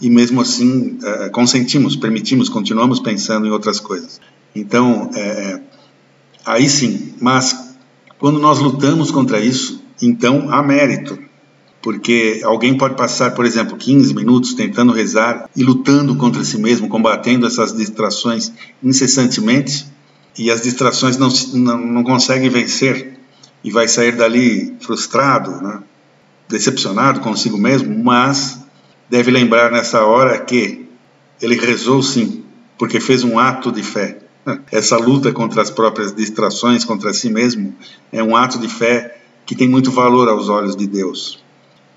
e 0.00 0.10
mesmo 0.10 0.40
assim 0.40 0.98
é, 1.00 1.28
consentimos, 1.28 1.94
permitimos, 1.94 2.48
continuamos 2.48 2.98
pensando 2.98 3.46
em 3.46 3.52
outras 3.52 3.78
coisas. 3.78 4.20
Então, 4.52 5.12
é, 5.14 5.60
aí 6.44 6.68
sim, 6.68 7.14
mas 7.20 7.76
quando 8.18 8.40
nós 8.40 8.58
lutamos 8.58 9.12
contra 9.12 9.38
isso, 9.38 9.80
então 10.02 10.52
há 10.52 10.60
mérito, 10.60 11.16
porque 11.80 12.40
alguém 12.42 12.76
pode 12.76 12.96
passar, 12.96 13.30
por 13.30 13.46
exemplo, 13.46 13.76
15 13.76 14.12
minutos 14.12 14.54
tentando 14.54 14.92
rezar 14.92 15.48
e 15.54 15.62
lutando 15.62 16.16
contra 16.16 16.42
si 16.42 16.58
mesmo, 16.58 16.88
combatendo 16.88 17.46
essas 17.46 17.72
distrações 17.72 18.50
incessantemente, 18.82 19.86
e 20.38 20.50
as 20.50 20.62
distrações 20.62 21.16
não, 21.16 21.28
não, 21.54 21.78
não 21.78 22.04
consegue 22.04 22.48
vencer 22.48 23.18
e 23.62 23.70
vai 23.70 23.88
sair 23.88 24.16
dali 24.16 24.76
frustrado, 24.80 25.62
né? 25.62 25.82
decepcionado 26.48 27.20
consigo 27.20 27.56
mesmo, 27.56 28.02
mas 28.02 28.58
deve 29.08 29.30
lembrar 29.30 29.70
nessa 29.70 30.04
hora 30.04 30.38
que 30.38 30.86
ele 31.40 31.56
rezou 31.56 32.02
sim, 32.02 32.44
porque 32.78 33.00
fez 33.00 33.24
um 33.24 33.38
ato 33.38 33.72
de 33.72 33.82
fé. 33.82 34.18
Essa 34.70 34.96
luta 34.96 35.32
contra 35.32 35.62
as 35.62 35.70
próprias 35.70 36.14
distrações, 36.14 36.84
contra 36.84 37.12
si 37.12 37.30
mesmo, 37.30 37.74
é 38.12 38.22
um 38.22 38.36
ato 38.36 38.58
de 38.58 38.68
fé 38.68 39.18
que 39.46 39.54
tem 39.54 39.68
muito 39.68 39.90
valor 39.90 40.28
aos 40.28 40.48
olhos 40.48 40.76
de 40.76 40.86
Deus. 40.86 41.42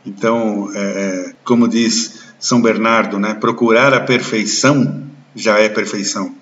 Então, 0.05 0.71
é, 0.73 0.79
é, 0.79 1.33
como 1.43 1.67
diz 1.67 2.23
São 2.39 2.61
Bernardo, 2.61 3.19
né, 3.19 3.33
procurar 3.33 3.93
a 3.93 3.99
perfeição 3.99 5.03
já 5.35 5.59
é 5.59 5.69
perfeição, 5.69 6.33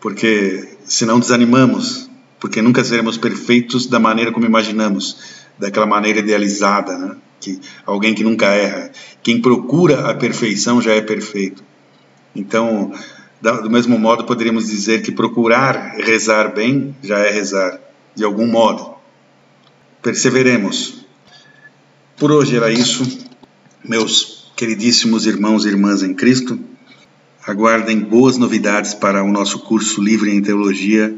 porque 0.00 0.71
senão 0.84 1.20
desanimamos, 1.20 2.10
porque 2.40 2.62
nunca 2.62 2.84
seremos 2.84 3.16
perfeitos 3.16 3.86
da 3.86 3.98
maneira 3.98 4.32
como 4.32 4.46
imaginamos, 4.46 5.16
daquela 5.58 5.86
maneira 5.86 6.18
idealizada, 6.18 6.96
né? 6.98 7.16
que 7.40 7.60
alguém 7.84 8.14
que 8.14 8.24
nunca 8.24 8.46
erra. 8.46 8.90
Quem 9.22 9.40
procura 9.40 10.10
a 10.10 10.14
perfeição 10.14 10.80
já 10.80 10.92
é 10.92 11.00
perfeito. 11.00 11.62
Então, 12.34 12.92
do 13.40 13.70
mesmo 13.70 13.98
modo, 13.98 14.24
poderíamos 14.24 14.66
dizer 14.66 15.02
que 15.02 15.12
procurar 15.12 15.96
rezar 15.98 16.54
bem 16.54 16.96
já 17.02 17.18
é 17.18 17.30
rezar, 17.30 17.80
de 18.14 18.24
algum 18.24 18.46
modo. 18.46 18.94
Perseveremos 20.00 21.02
por 22.22 22.30
hoje 22.30 22.56
era 22.56 22.70
isso, 22.70 23.04
meus 23.84 24.52
queridíssimos 24.54 25.26
irmãos 25.26 25.64
e 25.64 25.68
irmãs 25.70 26.04
em 26.04 26.14
Cristo. 26.14 26.56
Aguardem 27.46 27.98
boas 27.98 28.38
novidades 28.38 28.94
para 28.94 29.22
o 29.24 29.30
nosso 29.30 29.58
curso 29.60 30.00
livre 30.00 30.30
em 30.30 30.40
teologia 30.40 31.12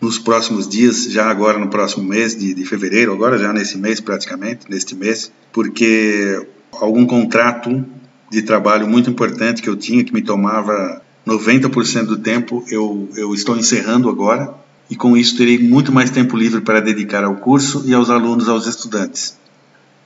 nos 0.00 0.16
próximos 0.16 0.68
dias, 0.68 1.04
já 1.04 1.28
agora 1.28 1.58
no 1.58 1.68
próximo 1.68 2.04
mês 2.04 2.36
de, 2.36 2.54
de 2.54 2.64
fevereiro, 2.64 3.12
agora 3.12 3.36
já 3.36 3.52
nesse 3.52 3.76
mês 3.76 4.00
praticamente, 4.00 4.70
neste 4.70 4.94
mês, 4.94 5.32
porque 5.52 6.46
algum 6.72 7.04
contrato 7.04 7.84
de 8.30 8.42
trabalho 8.42 8.86
muito 8.86 9.10
importante 9.10 9.60
que 9.60 9.68
eu 9.68 9.76
tinha, 9.76 10.04
que 10.04 10.14
me 10.14 10.22
tomava 10.22 11.02
90% 11.26 12.04
do 12.04 12.18
tempo, 12.18 12.64
eu, 12.68 13.08
eu 13.16 13.34
estou 13.34 13.56
encerrando 13.56 14.08
agora, 14.08 14.54
e 14.88 14.94
com 14.94 15.16
isso 15.16 15.36
terei 15.36 15.58
muito 15.58 15.90
mais 15.92 16.10
tempo 16.10 16.36
livre 16.36 16.60
para 16.60 16.80
dedicar 16.80 17.24
ao 17.24 17.34
curso 17.36 17.82
e 17.84 17.92
aos 17.92 18.10
alunos, 18.10 18.48
aos 18.48 18.66
estudantes. 18.66 19.36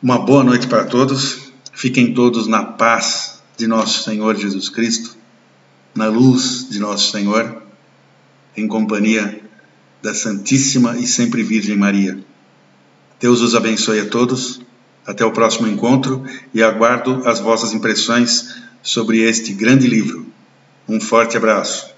Uma 0.03 0.18
boa 0.18 0.42
noite 0.42 0.66
para 0.66 0.84
todos. 0.84 1.53
Fiquem 1.72 2.12
todos 2.12 2.46
na 2.48 2.64
paz 2.64 3.40
de 3.57 3.66
nosso 3.66 4.03
Senhor 4.03 4.34
Jesus 4.34 4.68
Cristo, 4.68 5.16
na 5.95 6.07
luz 6.07 6.68
de 6.68 6.78
nosso 6.78 7.11
Senhor, 7.11 7.62
em 8.57 8.66
companhia 8.66 9.40
da 10.03 10.14
Santíssima 10.14 10.97
e 10.99 11.07
Sempre 11.07 11.43
Virgem 11.43 11.76
Maria. 11.76 12.18
Deus 13.20 13.40
os 13.40 13.55
abençoe 13.55 14.01
a 14.01 14.07
todos. 14.07 14.61
Até 15.05 15.24
o 15.24 15.32
próximo 15.32 15.66
encontro 15.66 16.24
e 16.55 16.62
aguardo 16.62 17.22
as 17.26 17.40
vossas 17.40 17.72
impressões 17.72 18.55
sobre 18.82 19.18
este 19.18 19.53
grande 19.53 19.88
livro. 19.88 20.26
Um 20.88 21.01
forte 21.01 21.36
abraço. 21.36 21.91